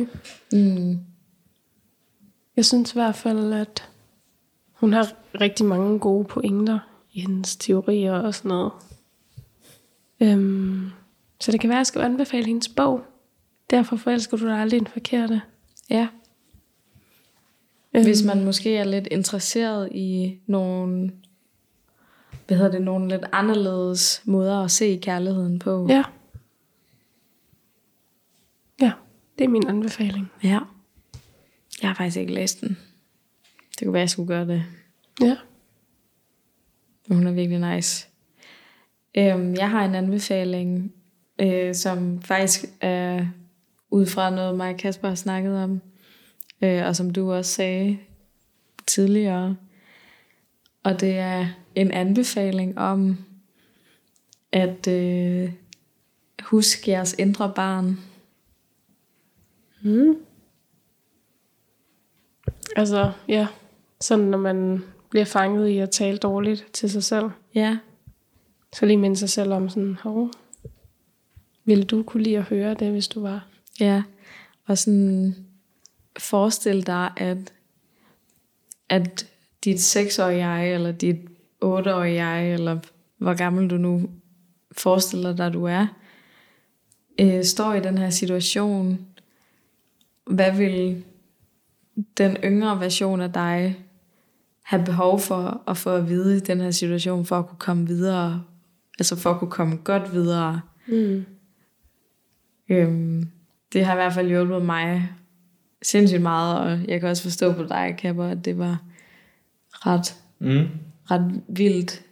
Mm. 0.52 0.98
Jeg 2.56 2.64
synes 2.64 2.90
i 2.92 2.94
hvert 2.94 3.14
fald, 3.16 3.52
at 3.52 3.88
hun 4.72 4.92
har 4.92 5.12
rigtig 5.40 5.66
mange 5.66 5.98
gode 5.98 6.24
pointer 6.24 6.78
i 7.12 7.20
hendes 7.20 7.56
teorier 7.56 8.12
og 8.14 8.34
sådan 8.34 8.48
noget. 8.48 8.72
Øhm, 10.20 10.90
så 11.40 11.52
det 11.52 11.60
kan 11.60 11.68
være, 11.70 11.76
at 11.76 11.80
jeg 11.80 11.86
skal 11.86 12.00
anbefale 12.00 12.46
hendes 12.46 12.68
bog. 12.68 13.04
Derfor 13.70 13.96
forelsker 13.96 14.36
du 14.36 14.46
dig 14.46 14.58
aldrig 14.58 14.78
en 14.80 14.86
forkerte. 14.86 15.42
Ja. 15.90 16.08
Øhm, 17.94 18.04
Hvis 18.04 18.22
man 18.24 18.44
måske 18.44 18.76
er 18.76 18.84
lidt 18.84 19.08
interesseret 19.10 19.88
i 19.92 20.38
nogle, 20.46 21.12
hvad 22.46 22.56
hedder 22.56 22.72
det, 22.72 22.82
nogle 22.82 23.08
lidt 23.08 23.24
anderledes 23.32 24.22
måder 24.24 24.58
at 24.64 24.70
se 24.70 24.98
kærligheden 25.02 25.58
på. 25.58 25.86
Ja. 25.88 26.04
Ja, 28.80 28.92
det 29.38 29.44
er 29.44 29.48
min 29.48 29.66
anbefaling. 29.68 30.30
ja. 30.44 30.58
Jeg 31.82 31.90
har 31.90 31.94
faktisk 31.94 32.16
ikke 32.16 32.32
læst 32.34 32.60
den. 32.60 32.78
Det 33.78 33.86
kunne 33.86 33.92
være, 33.92 34.00
jeg 34.00 34.10
skulle 34.10 34.26
gøre 34.28 34.46
det. 34.46 34.64
Ja. 35.20 35.36
Hun 37.08 37.26
er 37.26 37.32
virkelig 37.32 37.74
nice. 37.74 38.08
Øhm, 39.14 39.54
jeg 39.54 39.70
har 39.70 39.84
en 39.84 39.94
anbefaling, 39.94 40.92
øh, 41.38 41.74
som 41.74 42.22
faktisk 42.22 42.64
er 42.80 43.26
ud 43.90 44.06
fra 44.06 44.30
noget, 44.30 44.56
mig 44.56 44.72
og 44.72 44.78
Kasper 44.78 45.08
har 45.08 45.14
snakket 45.14 45.62
om, 45.62 45.80
øh, 46.62 46.86
og 46.86 46.96
som 46.96 47.10
du 47.10 47.32
også 47.32 47.50
sagde 47.50 47.98
tidligere. 48.86 49.56
Og 50.82 51.00
det 51.00 51.18
er 51.18 51.46
en 51.74 51.90
anbefaling 51.90 52.78
om 52.78 53.18
at 54.52 54.88
øh, 54.88 55.52
huske 56.42 56.90
jeres 56.90 57.14
indre 57.18 57.52
barn. 57.56 58.00
Mm. 59.82 60.16
Altså, 62.76 63.12
ja. 63.28 63.46
Sådan, 64.00 64.24
når 64.24 64.38
man 64.38 64.84
bliver 65.10 65.24
fanget 65.24 65.68
i 65.68 65.78
at 65.78 65.90
tale 65.90 66.18
dårligt 66.18 66.66
til 66.72 66.90
sig 66.90 67.04
selv. 67.04 67.30
Ja, 67.54 67.78
Så 68.72 68.86
lige 68.86 68.96
minde 68.96 69.16
sig 69.16 69.28
selv 69.28 69.52
om 69.52 69.68
sådan, 69.68 69.94
hov, 69.94 70.30
ville 71.64 71.84
du 71.84 72.02
kunne 72.02 72.22
lide 72.22 72.38
at 72.38 72.44
høre 72.44 72.74
det, 72.74 72.90
hvis 72.90 73.08
du 73.08 73.20
var? 73.20 73.49
Ja, 73.80 74.02
og 74.66 74.78
sådan 74.78 75.34
forestil 76.18 76.86
dig, 76.86 77.10
at, 77.16 77.52
at 78.88 79.26
dit 79.64 79.80
seksårige 79.80 80.46
jeg, 80.46 80.74
eller 80.74 80.92
dit 80.92 81.16
otteårige 81.60 82.24
jeg, 82.24 82.52
eller 82.52 82.78
hvor 83.18 83.34
gammel 83.34 83.70
du 83.70 83.76
nu 83.76 84.10
forestiller 84.72 85.36
dig, 85.36 85.52
du 85.52 85.64
er, 85.64 85.86
øh, 87.20 87.44
står 87.44 87.74
i 87.74 87.80
den 87.80 87.98
her 87.98 88.10
situation. 88.10 89.06
Hvad 90.26 90.56
vil 90.56 91.04
den 92.18 92.36
yngre 92.44 92.80
version 92.80 93.20
af 93.20 93.32
dig 93.32 93.84
have 94.62 94.84
behov 94.84 95.20
for 95.20 95.62
at 95.66 95.76
få 95.76 95.90
at 95.90 96.08
vide 96.08 96.36
i 96.36 96.40
den 96.40 96.60
her 96.60 96.70
situation, 96.70 97.24
for 97.26 97.38
at 97.38 97.46
kunne 97.46 97.58
komme 97.58 97.86
videre, 97.86 98.44
altså 98.98 99.16
for 99.16 99.30
at 99.30 99.38
kunne 99.38 99.50
komme 99.50 99.76
godt 99.76 100.12
videre? 100.12 100.60
Mm. 100.88 101.24
Øhm, 102.68 103.28
det 103.72 103.84
har 103.84 103.92
i 103.92 103.96
hvert 103.96 104.12
fald 104.12 104.28
hjulpet 104.28 104.62
mig 104.62 105.08
sindssygt 105.82 106.22
meget, 106.22 106.58
og 106.58 106.88
jeg 106.88 107.00
kan 107.00 107.08
også 107.08 107.22
forstå 107.22 107.52
på 107.52 107.62
dig, 107.62 107.94
Kapper, 107.98 108.24
at 108.24 108.44
det 108.44 108.58
var 108.58 108.82
ret, 109.72 110.14
Mm. 110.38 110.66
ret 111.10 111.40
vildt 111.48 112.02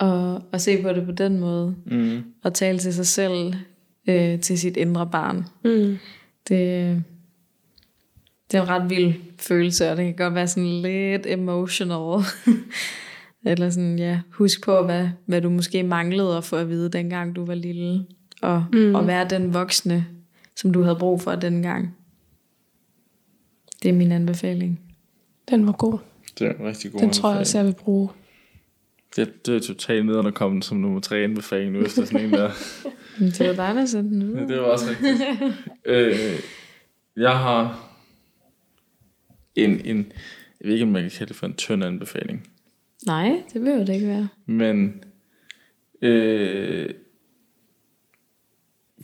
at, 0.00 0.42
at 0.52 0.60
se 0.62 0.82
på 0.82 0.88
det 0.88 1.04
på 1.06 1.12
den 1.12 1.38
måde, 1.40 1.74
Mm. 1.84 2.22
og 2.44 2.54
tale 2.54 2.78
til 2.78 2.94
sig 2.94 3.06
selv, 3.06 3.54
øh, 4.08 4.40
til 4.40 4.58
sit 4.58 4.76
indre 4.76 5.06
barn. 5.06 5.44
Mm. 5.64 5.98
Det, 6.48 7.02
det 8.50 8.58
er 8.58 8.62
en 8.62 8.68
ret 8.68 8.90
vild 8.90 9.14
følelse, 9.38 9.90
og 9.90 9.96
det 9.96 10.04
kan 10.04 10.16
godt 10.16 10.34
være 10.34 10.48
sådan 10.48 10.80
lidt 10.82 11.26
emotional. 11.26 12.22
Eller 13.46 13.70
sådan, 13.70 13.98
ja, 13.98 14.20
husk 14.32 14.64
på, 14.64 14.82
hvad, 14.84 15.08
hvad 15.26 15.40
du 15.40 15.50
måske 15.50 15.82
manglede 15.82 16.36
at 16.36 16.44
få 16.44 16.56
at 16.56 16.68
vide, 16.68 16.88
dengang 16.90 17.36
du 17.36 17.44
var 17.44 17.54
lille. 17.54 18.06
Og, 18.42 18.64
mm. 18.72 18.94
og 18.94 19.06
være 19.06 19.26
den 19.30 19.54
voksne, 19.54 20.06
som 20.60 20.72
du 20.72 20.82
havde 20.82 20.96
brug 20.96 21.20
for 21.20 21.34
dengang. 21.34 21.96
Det 23.82 23.88
er 23.88 23.92
min 23.92 24.12
anbefaling. 24.12 24.80
Den 25.50 25.66
var 25.66 25.72
god. 25.72 25.98
Det 26.38 26.46
er 26.46 26.54
en 26.54 26.66
rigtig 26.66 26.92
god 26.92 27.00
Den 27.00 27.10
tror 27.10 27.30
jeg 27.30 27.38
også, 27.40 27.58
jeg 27.58 27.66
vil 27.66 27.74
bruge. 27.74 28.08
Det, 29.16 29.46
det 29.46 29.56
er 29.56 29.60
totalt 29.60 30.06
nederen 30.06 30.26
at 30.26 30.34
komme 30.34 30.62
som 30.62 30.76
nummer 30.76 31.00
tre 31.00 31.16
anbefaling 31.16 31.72
nu 31.72 31.80
efter 31.80 32.04
sådan 32.04 32.26
en 32.26 32.32
der. 32.32 32.50
Men 33.20 33.30
det 33.30 33.48
var 33.48 33.66
dig, 33.66 33.74
der 33.74 33.86
sendte 33.86 34.14
den 34.14 34.22
ud. 34.30 34.34
Ja, 34.34 34.46
det 34.46 34.56
var 34.56 34.64
også 34.64 34.84
rigtigt. 34.90 35.22
øh, 35.84 36.40
jeg 37.16 37.38
har 37.38 37.90
en, 39.54 39.86
en, 39.86 40.12
jeg 40.60 40.66
ved 40.66 40.72
ikke, 40.72 40.82
om 40.84 40.88
man 40.90 41.02
kan 41.02 41.10
kalde 41.10 41.28
det 41.28 41.36
for 41.36 41.46
en 41.46 41.54
tynd 41.54 41.84
anbefaling, 41.84 42.48
Nej, 43.06 43.42
det 43.52 43.60
behøver 43.60 43.84
det 43.84 43.94
ikke 43.94 44.06
være. 44.06 44.28
men 44.46 45.04
øh, 46.02 46.94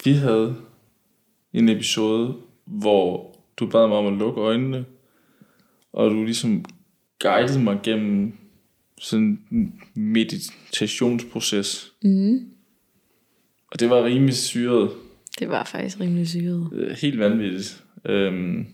vi 0.04 0.12
havde 0.12 0.56
en 1.54 1.68
episode, 1.68 2.36
hvor 2.64 3.36
du 3.56 3.66
bad 3.66 3.88
mig 3.88 3.96
om 3.96 4.06
at 4.06 4.12
lukke 4.12 4.40
øjnene, 4.40 4.84
og 5.92 6.10
du 6.10 6.24
ligesom 6.24 6.64
guidede 7.20 7.62
mig 7.62 7.80
gennem 7.82 8.32
sådan 8.98 9.40
en 9.50 9.80
meditationsproces. 9.94 11.92
Mm. 12.02 12.50
Og 13.72 13.80
det 13.80 13.90
var 13.90 14.04
rimelig 14.04 14.34
syret. 14.34 14.90
Det 15.38 15.48
var 15.48 15.64
faktisk 15.64 16.00
rimelig 16.00 16.28
syret. 16.28 16.70
Øh, 16.72 16.90
helt 16.90 17.18
vanvittigt. 17.18 17.84
Øhm, 18.04 18.66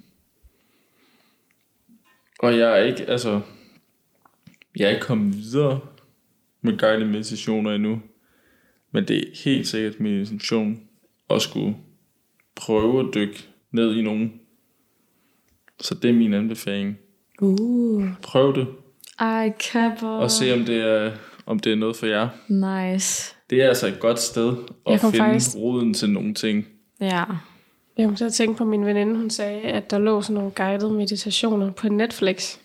og 2.38 2.58
jeg 2.58 2.80
er 2.80 2.84
ikke, 2.84 3.04
altså, 3.04 3.40
jeg 4.76 4.86
er 4.86 4.90
ikke 4.90 5.02
kommet 5.02 5.36
videre 5.36 5.80
med 6.62 6.78
guidede 6.78 7.06
meditationer 7.06 7.70
endnu. 7.70 8.02
Men 8.92 9.08
det 9.08 9.18
er 9.18 9.42
helt 9.44 9.68
sikkert 9.68 10.00
min 10.00 10.20
intention 10.20 10.80
at 11.30 11.42
skulle 11.42 11.76
prøve 12.60 13.00
at 13.00 13.06
dykke 13.14 13.48
ned 13.72 13.94
i 13.94 14.02
nogen. 14.02 14.32
Så 15.80 15.94
det 15.94 16.10
er 16.10 16.14
min 16.14 16.34
anbefaling. 16.34 16.98
Uh. 17.42 18.04
Prøv 18.22 18.54
det, 18.56 18.66
Ej, 19.18 19.52
Kapper. 19.72 20.08
og 20.08 20.30
se 20.30 20.54
om 20.54 20.64
det 20.64 20.76
er, 20.76 21.12
om 21.46 21.58
det 21.58 21.72
er 21.72 21.76
noget 21.76 21.96
for 21.96 22.06
jer. 22.06 22.28
Nice. 22.92 23.34
Det 23.50 23.62
er 23.62 23.68
altså 23.68 23.86
et 23.86 24.00
godt 24.00 24.20
sted 24.20 24.56
at 24.86 25.00
finde 25.00 25.16
faktisk- 25.18 25.56
roden 25.56 25.94
til 25.94 26.10
nogle 26.10 26.34
ting. 26.34 26.66
Ja. 27.00 27.24
Jeg 27.98 28.06
kom 28.06 28.16
til 28.16 28.24
at 28.24 28.32
tænke 28.32 28.58
på 28.58 28.64
min 28.64 28.86
veninde, 28.86 29.16
hun 29.16 29.30
sagde, 29.30 29.60
at 29.60 29.90
der 29.90 29.98
lå 29.98 30.22
sådan 30.22 30.34
nogle 30.34 30.50
guidede 30.50 30.92
meditationer 30.92 31.70
på 31.72 31.88
Netflix. 31.88 32.56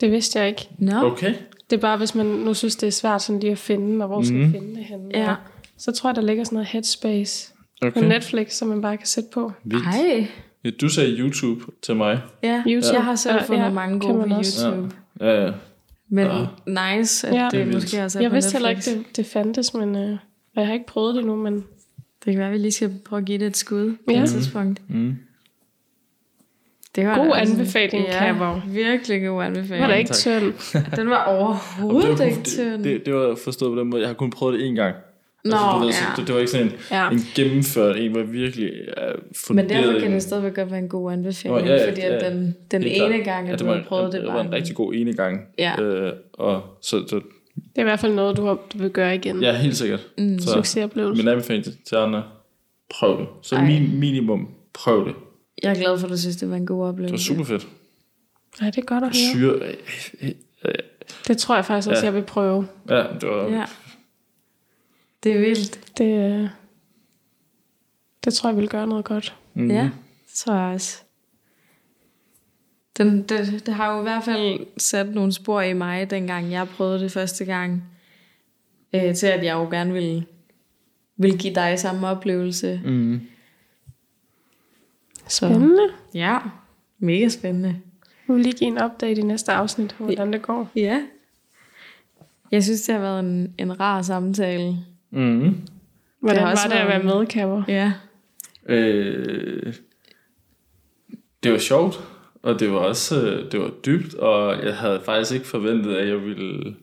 Det 0.00 0.10
vidste 0.12 0.38
jeg 0.38 0.48
ikke. 0.48 0.68
Nå. 0.78 0.96
Okay? 1.02 1.34
Det 1.70 1.76
er 1.76 1.80
bare, 1.80 1.96
hvis 1.96 2.14
man 2.14 2.26
nu 2.26 2.54
synes, 2.54 2.76
det 2.76 2.86
er 2.86 2.90
svært 2.90 3.22
sådan 3.22 3.40
lige 3.40 3.52
at 3.52 3.58
finde, 3.58 4.04
og 4.04 4.08
hvor 4.08 4.22
skal 4.22 4.36
Mhm. 4.38 4.52
finde 4.52 4.74
det 4.76 4.84
henne. 4.84 5.08
Ja. 5.14 5.34
Så 5.78 5.92
tror 5.92 6.10
jeg, 6.10 6.16
der 6.16 6.22
ligger 6.22 6.44
sådan 6.44 6.56
noget 6.56 6.68
Headspace 6.68 7.51
på 7.90 7.98
okay. 7.98 8.08
Netflix, 8.08 8.52
som 8.52 8.68
man 8.68 8.82
bare 8.82 8.96
kan 8.96 9.06
sætte 9.06 9.28
på. 9.34 9.52
Vildt. 9.64 9.84
Hej. 9.84 10.26
Ja, 10.64 10.70
du 10.70 10.88
sagde 10.88 11.10
YouTube 11.18 11.64
til 11.82 11.96
mig. 11.96 12.20
Ja, 12.42 12.62
YouTube. 12.66 12.94
jeg 12.94 13.04
har 13.04 13.14
selv 13.14 13.34
Ja, 13.34 13.42
fundet 13.42 13.62
ja, 13.64 13.70
mange 13.70 14.00
gode 14.00 14.28
på. 14.28 14.28
YouTube. 14.28 14.90
Ja, 15.20 15.44
ja. 15.44 15.52
Men 16.08 16.26
Ja. 16.66 16.96
nice, 16.96 17.28
at 17.28 17.34
Ja. 17.34 17.42
ja. 17.42 17.48
Det 17.50 17.66
det 17.66 17.74
måske 17.74 18.04
også 18.04 18.18
er 18.18 18.22
Jeg 18.22 18.30
på 18.30 18.34
vidste 18.34 18.52
heller 18.52 18.70
ikke, 18.70 18.82
det, 18.84 19.04
det 19.16 19.26
fandtes, 19.26 19.74
men 19.74 19.96
øh, 19.96 20.16
jeg 20.56 20.66
har 20.66 20.72
ikke 20.74 20.86
prøvet 20.86 21.14
det 21.14 21.20
endnu, 21.20 21.36
men 21.36 21.54
Det 22.24 22.32
kan 22.32 22.38
være, 22.38 22.46
at 22.48 22.52
vi 22.52 22.58
lige 22.58 22.72
skal 22.72 22.92
prøve 23.08 23.20
at 23.20 23.26
give 23.26 23.38
det 23.38 23.46
et 23.46 23.56
skud 23.56 23.92
på 24.06 24.12
Ja. 24.12 24.22
et 24.22 24.28
tidspunkt. 24.28 24.80
Mm. 24.88 25.16
Det 26.96 27.06
var 27.06 27.16
God 27.24 27.32
anbefaling, 27.36 28.04
ja, 28.06 28.34
virkelig 28.68 29.26
god 29.28 29.42
anbefaling. 29.42 29.82
var 29.82 29.88
Mange 29.88 29.98
ikke 29.98 30.12
tynd. 30.12 30.52
Den 30.96 31.10
var 31.10 31.24
overhovedet 31.24 32.18
det, 32.18 32.24
ikke 32.26 32.36
det, 32.36 32.44
tynd. 32.46 32.84
det, 32.84 33.06
det, 33.06 33.14
var 33.14 33.34
forstået 33.44 33.72
på 33.74 33.80
den 33.80 33.90
måde. 33.90 34.02
Jeg 34.02 34.08
har 34.08 34.14
kun 34.14 34.30
prøvet 34.30 34.60
det 34.60 34.70
én 34.70 34.74
gang. 34.74 34.94
Nå, 35.44 35.50
altså, 35.56 35.72
du 35.74 35.78
ved, 35.80 35.86
ja. 35.88 35.92
så 35.92 36.06
det, 36.16 36.26
det, 36.26 36.34
var 36.34 36.40
ikke 36.40 36.50
sådan 36.52 36.66
en, 36.66 36.72
Ja. 36.90 37.10
en 37.10 37.18
gennemført 37.34 37.96
en, 37.96 38.10
hvor 38.12 38.22
virkelig 38.22 38.70
uh, 38.72 39.02
Men 39.14 39.18
funderet 39.46 39.68
derfor 39.84 40.00
kan 40.00 40.12
det 40.12 40.22
stadigvæk 40.22 40.54
godt 40.54 40.70
være 40.70 40.78
en 40.78 40.88
god 40.88 41.12
anbefaling, 41.12 41.60
Nå, 41.66 41.72
ja, 41.72 41.76
ja, 41.82 41.88
fordi 41.90 42.00
at 42.00 42.22
ja, 42.22 42.30
den, 42.30 42.56
den 42.70 42.82
helt 42.82 42.96
klart. 42.96 43.10
ene 43.14 43.24
gang, 43.24 43.46
ja, 43.46 43.52
at 43.52 43.58
det 43.58 43.64
du 43.64 43.64
var, 43.70 43.72
havde 43.76 43.86
prøvet 43.88 44.12
det, 44.12 44.22
det 44.22 44.28
var 44.32 44.40
en 44.40 44.52
rigtig 44.52 44.76
god 44.76 44.94
ene 44.94 45.12
gang. 45.12 45.40
Ja. 45.58 45.80
Øh, 45.82 46.12
og 46.32 46.62
så, 46.82 47.04
så, 47.08 47.16
Det 47.56 47.62
er 47.76 47.80
i 47.80 47.84
hvert 47.84 48.00
fald 48.00 48.14
noget, 48.14 48.36
du, 48.36 48.44
har, 48.44 48.58
du 48.72 48.78
vil 48.78 48.90
gøre 48.90 49.14
igen. 49.14 49.42
ja, 49.42 49.56
helt 49.56 49.76
sikkert. 49.76 50.00
Mm. 50.18 50.38
Så 50.38 50.52
Succesoplevelse. 50.52 51.22
min 51.22 51.28
anbefaling 51.32 51.64
til, 51.64 51.76
til 51.88 51.96
andre, 51.96 52.22
prøv 52.98 53.18
det. 53.20 53.26
Så 53.42 53.56
Ej. 53.56 53.64
min, 53.66 53.98
minimum, 54.00 54.48
prøv 54.74 55.06
det. 55.08 55.14
Jeg 55.62 55.70
er 55.70 55.74
glad 55.74 55.98
for, 55.98 56.06
at 56.06 56.10
du 56.12 56.18
synes, 56.18 56.36
det 56.36 56.50
var 56.50 56.56
en 56.56 56.66
god 56.66 56.76
Det 56.76 56.82
var 56.82 56.88
oplevelse. 56.92 57.24
super 57.24 57.44
fedt. 57.44 57.68
Ja, 58.60 58.66
det 58.66 58.78
er 58.78 58.82
godt 58.82 59.04
at 59.04 59.10
høre. 59.10 59.34
Syre, 59.34 59.72
øh, 60.64 60.72
Det 61.28 61.38
tror 61.38 61.54
jeg 61.54 61.64
faktisk 61.64 61.88
også, 61.90 62.00
Ja. 62.00 62.06
jeg 62.06 62.14
vil 62.14 62.22
prøve. 62.22 62.66
ja, 62.90 62.96
det 63.20 63.28
var, 63.28 63.48
Ja. 63.48 63.64
Det 65.22 65.32
er 65.32 65.38
vildt. 65.40 65.98
Det, 65.98 66.32
øh, 66.42 66.48
det 68.24 68.34
tror 68.34 68.50
jeg 68.50 68.56
vil 68.56 68.68
gøre 68.68 68.86
noget 68.86 69.04
godt. 69.04 69.36
mm, 69.54 69.70
Ja, 69.70 69.82
Det 70.26 70.34
tror 70.34 70.54
jeg 70.54 70.74
også. 70.74 71.02
Den, 72.98 73.22
det, 73.22 73.62
det 73.66 73.74
har 73.74 73.92
jo 73.94 74.00
i 74.00 74.02
hvert 74.02 74.24
fald 74.24 74.66
sat 74.78 75.14
nogle 75.14 75.32
spor 75.32 75.60
i 75.60 75.72
mig, 75.72 76.10
dengang 76.10 76.50
jeg 76.52 76.68
prøvede 76.68 77.00
det 77.00 77.12
første 77.12 77.44
gang. 77.44 77.84
Øh, 78.94 79.14
til 79.14 79.26
at 79.26 79.44
jeg 79.44 79.52
jo 79.54 79.68
gerne 79.70 79.92
ville, 79.92 80.26
ville 81.16 81.38
give 81.38 81.54
dig 81.54 81.78
samme 81.78 82.08
oplevelse. 82.08 82.80
Mm. 82.84 83.20
Så, 85.28 85.48
Spændende. 85.48 85.88
ja, 86.14 86.38
mega 86.98 87.28
spændende. 87.28 87.80
Nu 88.26 88.34
vil 88.34 88.42
lige 88.42 88.58
give 88.58 88.68
en 88.68 88.82
update 88.84 89.20
i 89.20 89.22
næste 89.24 89.52
afsnit, 89.52 89.92
hvordan 89.92 90.32
det 90.32 90.42
går. 90.42 90.70
Ja. 90.76 91.02
Jeg 92.50 92.64
synes, 92.64 92.82
det 92.82 92.94
har 92.94 93.02
været 93.02 93.20
en, 93.20 93.54
en 93.58 93.80
rar 93.80 94.02
samtale. 94.02 94.76
Mm. 95.12 95.56
Hvordan 96.20 96.38
har 96.38 96.44
var 96.44 96.50
også 96.50 96.68
det 96.68 96.74
at 96.74 96.88
være 96.88 97.04
været- 97.04 97.18
med, 97.18 97.26
Kapper? 97.26 97.62
Ja. 97.68 97.92
Øh, 98.66 99.74
det 101.42 101.52
var 101.52 101.58
sjovt, 101.58 102.00
og 102.42 102.60
det 102.60 102.70
var 102.72 102.78
også 102.78 103.26
øh, 103.26 103.52
det 103.52 103.60
var 103.60 103.70
dybt, 103.86 104.14
og 104.14 104.64
jeg 104.64 104.76
havde 104.76 105.00
faktisk 105.04 105.32
ikke 105.34 105.46
forventet, 105.46 105.94
at 105.96 106.08
jeg 106.08 106.22
ville 106.22 106.76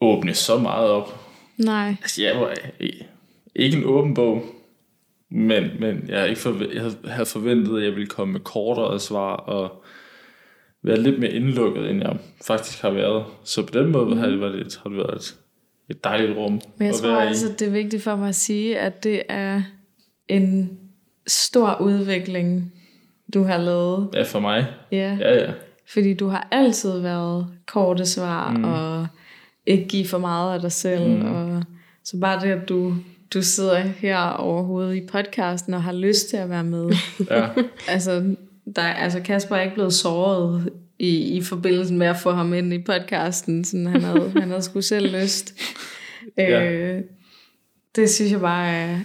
åbne 0.00 0.34
så 0.34 0.58
meget 0.58 0.88
op. 0.90 1.20
Nej. 1.58 1.88
Altså, 2.02 2.22
jeg 2.22 2.40
var 2.40 2.54
ikke 3.54 3.76
en 3.78 3.84
åben 3.84 4.14
bog, 4.14 4.42
men, 5.30 5.70
men 5.80 6.04
jeg, 6.08 6.16
havde 6.18 6.30
ikke 6.30 6.74
jeg 6.74 6.92
havde- 7.04 7.26
forventet, 7.26 7.78
at 7.78 7.84
jeg 7.84 7.92
ville 7.92 8.06
komme 8.06 8.32
med 8.32 8.40
kortere 8.40 9.00
svar 9.00 9.36
og 9.36 9.84
være 10.82 11.00
lidt 11.00 11.18
mere 11.20 11.30
indlukket, 11.32 11.90
end 11.90 12.02
jeg 12.02 12.16
faktisk 12.46 12.82
har 12.82 12.90
været. 12.90 13.24
Så 13.44 13.66
på 13.66 13.78
den 13.78 13.92
måde 13.92 14.16
har 14.16 14.26
det 14.26 14.40
været 14.40 14.54
et, 14.60 14.80
har 14.82 14.90
det 14.90 14.98
været 14.98 15.38
et, 15.90 16.04
dejligt 16.04 16.36
rum 16.36 16.60
Men 16.78 16.86
jeg 16.86 16.94
tror 16.94 17.16
altså, 17.16 17.46
det 17.58 17.66
er 17.66 17.70
vigtigt 17.70 18.02
for 18.02 18.16
mig 18.16 18.28
at 18.28 18.34
sige, 18.34 18.78
at 18.78 19.04
det 19.04 19.22
er 19.28 19.62
en 20.28 20.78
stor 21.26 21.80
udvikling, 21.80 22.72
du 23.34 23.42
har 23.42 23.58
lavet. 23.58 24.08
Ja, 24.14 24.22
for 24.22 24.40
mig. 24.40 24.66
Ja. 24.92 25.16
Ja, 25.20 25.34
ja. 25.34 25.52
Fordi 25.92 26.14
du 26.14 26.28
har 26.28 26.48
altid 26.50 26.98
været 26.98 27.46
korte 27.66 28.06
svar, 28.06 28.50
mm. 28.50 28.64
og 28.64 29.06
ikke 29.66 29.88
give 29.88 30.06
for 30.06 30.18
meget 30.18 30.54
af 30.54 30.60
dig 30.60 30.72
selv. 30.72 31.08
Mm. 31.08 31.34
Og, 31.34 31.62
så 32.04 32.18
bare 32.20 32.40
det, 32.40 32.52
at 32.52 32.68
du, 32.68 32.94
du 33.34 33.42
sidder 33.42 33.78
her 33.78 34.18
overhovedet 34.18 34.96
i 34.96 35.06
podcasten 35.06 35.74
og 35.74 35.82
har 35.82 35.92
lyst 35.92 36.28
til 36.28 36.36
at 36.36 36.50
være 36.50 36.64
med. 36.64 36.90
ja. 37.30 37.48
altså, 37.94 38.34
der, 38.76 38.82
altså 38.82 39.20
Kasper 39.20 39.56
er 39.56 39.60
ikke 39.60 39.74
blevet 39.74 39.92
såret 39.92 40.70
i, 40.98 41.36
i 41.36 41.42
forbindelse 41.42 41.94
med 41.94 42.06
at 42.06 42.16
få 42.16 42.30
ham 42.30 42.54
ind 42.54 42.72
i 42.72 42.82
podcasten. 42.82 43.64
Sådan, 43.64 43.86
han, 43.86 44.00
havde, 44.00 44.30
han 44.40 44.48
havde 44.48 44.62
sgu 44.62 44.80
selv 44.80 45.22
lyst. 45.22 45.54
Ja. 46.36 46.72
Øh, 46.72 47.02
det 47.96 48.10
synes 48.10 48.32
jeg 48.32 48.40
bare 48.40 48.68
er, 48.68 49.00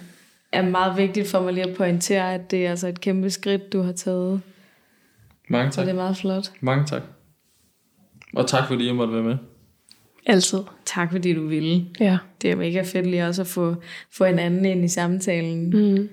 er 0.52 0.62
meget 0.62 0.98
vigtigt 0.98 1.28
for 1.28 1.42
mig 1.42 1.54
lige 1.54 1.70
at 1.70 1.76
pointere, 1.76 2.34
at 2.34 2.52
det 2.52 2.66
er 2.66 2.70
altså 2.70 2.88
et 2.88 3.02
kæmpe 3.02 3.30
skridt, 3.30 3.74
du 3.74 3.82
har 3.82 3.92
taget. 3.92 4.42
Mange 5.50 5.72
Så 5.72 5.76
tak. 5.76 5.86
det 5.86 5.92
er 5.92 5.96
meget 5.96 6.18
flot. 6.18 6.52
Mange 6.62 6.86
tak. 6.86 7.02
Og 8.36 8.48
tak 8.48 8.68
fordi 8.68 8.88
jeg 8.88 8.96
måtte 8.96 9.14
være 9.14 9.24
med. 9.24 9.38
Altid. 10.26 10.60
Tak 10.86 11.12
fordi 11.12 11.34
du 11.34 11.48
ville. 11.48 11.86
Ja. 12.00 12.18
Det 12.42 12.52
er 12.52 12.56
mega 12.56 12.82
fedt 12.82 13.08
lige 13.08 13.28
også 13.28 13.42
at 13.42 13.48
få, 13.48 13.76
få 14.12 14.26
en 14.26 14.40
anden 14.40 14.66
ind 14.66 14.86
i 14.86 14.88
samtalen. 14.88 15.70
Mm. 15.70 16.10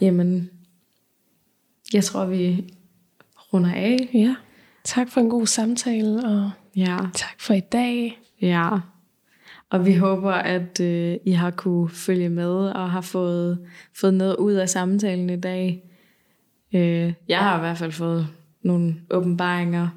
Jamen, 0.00 0.50
jeg 1.94 2.04
tror, 2.04 2.24
vi 2.24 2.64
runder 3.52 3.74
af. 3.74 4.08
Ja. 4.14 4.34
Tak 4.84 5.10
for 5.10 5.20
en 5.20 5.30
god 5.30 5.46
samtale, 5.46 6.24
og 6.24 6.50
Ja, 6.76 6.96
tak 7.14 7.40
for 7.40 7.54
i 7.54 7.60
dag. 7.60 8.18
ja. 8.42 8.68
Og 9.70 9.86
vi 9.86 9.94
håber, 9.94 10.32
at 10.32 10.80
øh, 10.80 11.16
I 11.24 11.32
har 11.32 11.50
kunne 11.50 11.88
følge 11.90 12.28
med 12.28 12.50
og 12.50 12.90
har 12.90 13.00
fået, 13.00 13.58
fået 13.96 14.14
noget 14.14 14.36
ud 14.36 14.52
af 14.52 14.68
samtalen 14.68 15.30
i 15.30 15.40
dag. 15.40 15.82
Øh, 16.74 17.12
jeg 17.28 17.38
har 17.38 17.56
i 17.56 17.60
hvert 17.60 17.78
fald 17.78 17.92
fået 17.92 18.26
nogle 18.62 18.94
åbenbaringer. 19.10 19.88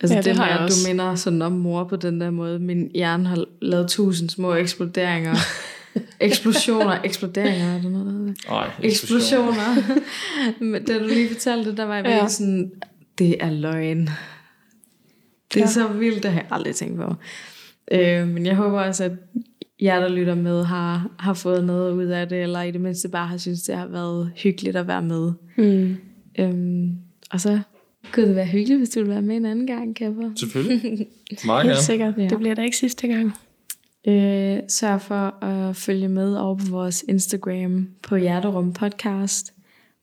Altså 0.00 0.14
Ja, 0.14 0.18
det 0.20 0.24
det 0.24 0.36
har 0.36 0.46
med, 0.46 0.64
at 0.64 0.70
du 0.70 0.88
minder 0.88 1.14
sådan 1.14 1.42
om 1.42 1.52
mor 1.52 1.84
på 1.84 1.96
den 1.96 2.20
der 2.20 2.30
måde. 2.30 2.58
Min 2.58 2.90
hjerne 2.94 3.26
har 3.28 3.44
lavet 3.62 3.88
tusind 3.88 4.30
små 4.30 4.54
eksploderinger. 4.54 5.34
Eksplosioner. 6.20 6.98
Eksploderinger, 7.04 7.74
er 7.76 7.82
der 7.82 7.88
noget, 7.88 8.06
der 8.06 8.12
hedder 8.12 8.26
det? 8.26 8.36
Ej, 8.48 8.70
eksplosioner. 8.82 10.00
Men 10.64 10.84
da 10.84 10.98
du 10.98 11.04
lige 11.06 11.28
fortalte 11.28 11.70
det, 11.70 11.76
der 11.76 11.84
var 11.84 11.94
jeg 11.96 12.04
Ja. 12.04 12.28
sådan, 12.28 12.70
det 13.18 13.36
er 13.44 13.50
løgn. 13.50 14.08
Det 15.54 15.60
er 15.60 15.60
Ja. 15.60 15.66
så 15.66 15.88
vildt, 15.88 16.22
det 16.22 16.30
har 16.30 16.40
jeg 16.40 16.48
aldrig 16.50 16.74
tænkt 16.74 16.96
på. 17.00 17.14
Øh, 17.92 18.28
men 18.28 18.46
jeg 18.46 18.56
håber 18.56 18.80
også, 18.80 19.04
at 19.04 19.12
jer, 19.80 20.00
der 20.00 20.08
lytter 20.08 20.34
med, 20.34 20.64
har, 20.64 21.10
har 21.18 21.34
fået 21.34 21.64
noget 21.64 21.92
ud 21.92 22.04
af 22.06 22.28
det, 22.28 22.42
eller 22.42 22.62
i 22.62 22.70
det 22.70 22.80
mindste 22.80 23.08
bare 23.08 23.26
har 23.26 23.36
synes, 23.36 23.62
det 23.62 23.76
har 23.76 23.86
været 23.86 24.30
hyggeligt 24.36 24.76
at 24.76 24.86
være 24.88 25.02
med. 25.02 25.32
Mm. 25.56 25.96
Øhm, 26.38 26.90
og 27.30 27.40
så 27.40 27.58
kunne 28.12 28.26
det 28.26 28.36
være 28.36 28.46
hyggeligt, 28.46 28.78
hvis 28.80 28.88
du 28.88 29.00
ville 29.00 29.12
være 29.12 29.22
med 29.22 29.36
en 29.36 29.46
anden 29.46 29.66
gang, 29.66 29.96
Kapper. 29.96 30.30
Selvfølgelig. 30.36 31.06
Meget 31.46 31.66
Helt 31.66 31.78
sikkert. 31.78 32.14
Ja. 32.18 32.22
Det 32.28 32.38
bliver 32.38 32.54
da 32.54 32.62
ikke 32.62 32.76
sidste 32.76 33.08
gang. 33.08 33.32
Øh, 34.08 34.58
sørg 34.68 35.00
for 35.00 35.44
at 35.44 35.76
følge 35.76 36.08
med 36.08 36.36
over 36.36 36.54
på 36.54 36.64
vores 36.70 37.04
Instagram 37.08 37.88
på 38.02 38.16
Hjerterum 38.16 38.72
Podcast, 38.72 39.54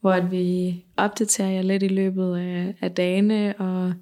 hvor 0.02 0.12
at 0.12 0.32
vi 0.32 0.84
opdaterer 0.98 1.50
jer 1.50 1.62
lidt 1.62 1.84
i 1.84 1.88
løbet 1.88 2.38
af, 2.38 2.76
af 2.82 2.92
dagene, 2.92 3.54
og 3.58 3.94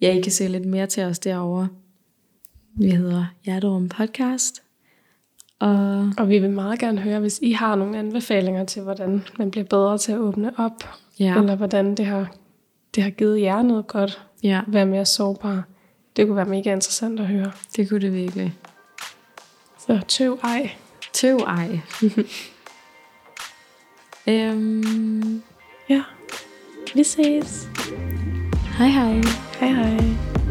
ja, 0.00 0.14
I 0.14 0.20
kan 0.20 0.32
se 0.32 0.48
lidt 0.48 0.66
mere 0.66 0.86
til 0.86 1.02
os 1.02 1.18
derovre. 1.18 1.68
Vi 2.74 2.90
hedder 2.90 3.24
Hjerterum 3.44 3.88
Podcast. 3.88 4.62
Og 5.58 6.10
Og 6.18 6.28
vi 6.28 6.38
vil 6.38 6.50
meget 6.50 6.78
gerne 6.78 6.98
høre, 6.98 7.20
hvis 7.20 7.38
I 7.42 7.52
har 7.52 7.74
nogle 7.76 7.98
anbefalinger 7.98 8.64
til, 8.64 8.82
hvordan 8.82 9.22
man 9.38 9.50
bliver 9.50 9.64
bedre 9.64 9.98
til 9.98 10.12
at 10.12 10.18
åbne 10.18 10.58
op, 10.58 10.84
ja, 11.20 11.38
eller 11.38 11.56
hvordan 11.56 11.94
det 11.94 12.06
har, 12.06 12.34
det 12.94 13.02
har 13.02 13.10
givet 13.10 13.40
jer 13.40 13.62
noget 13.62 13.86
godt, 13.86 14.26
ja, 14.42 14.60
at 14.66 14.72
være 14.72 14.86
mere 14.86 15.04
sårbar. 15.04 15.64
Det 16.16 16.26
kunne 16.26 16.36
være 16.36 16.46
mega 16.46 16.72
interessant 16.72 17.20
at 17.20 17.26
høre. 17.26 17.52
det 17.76 17.88
kunne 17.88 18.00
det 18.00 18.14
virkelig. 18.14 18.54
Så 19.86 20.00
tøv 20.08 20.38
ej. 20.44 20.76
Tøv 21.12 21.36
ej. 21.36 21.80
øhm, 24.28 25.42
Ja. 25.88 26.02
Vi 26.94 27.04
ses. 27.04 27.68
hej 28.78 28.88
hej. 28.88 29.22
Hej 29.60 29.68
hej. 29.68 30.41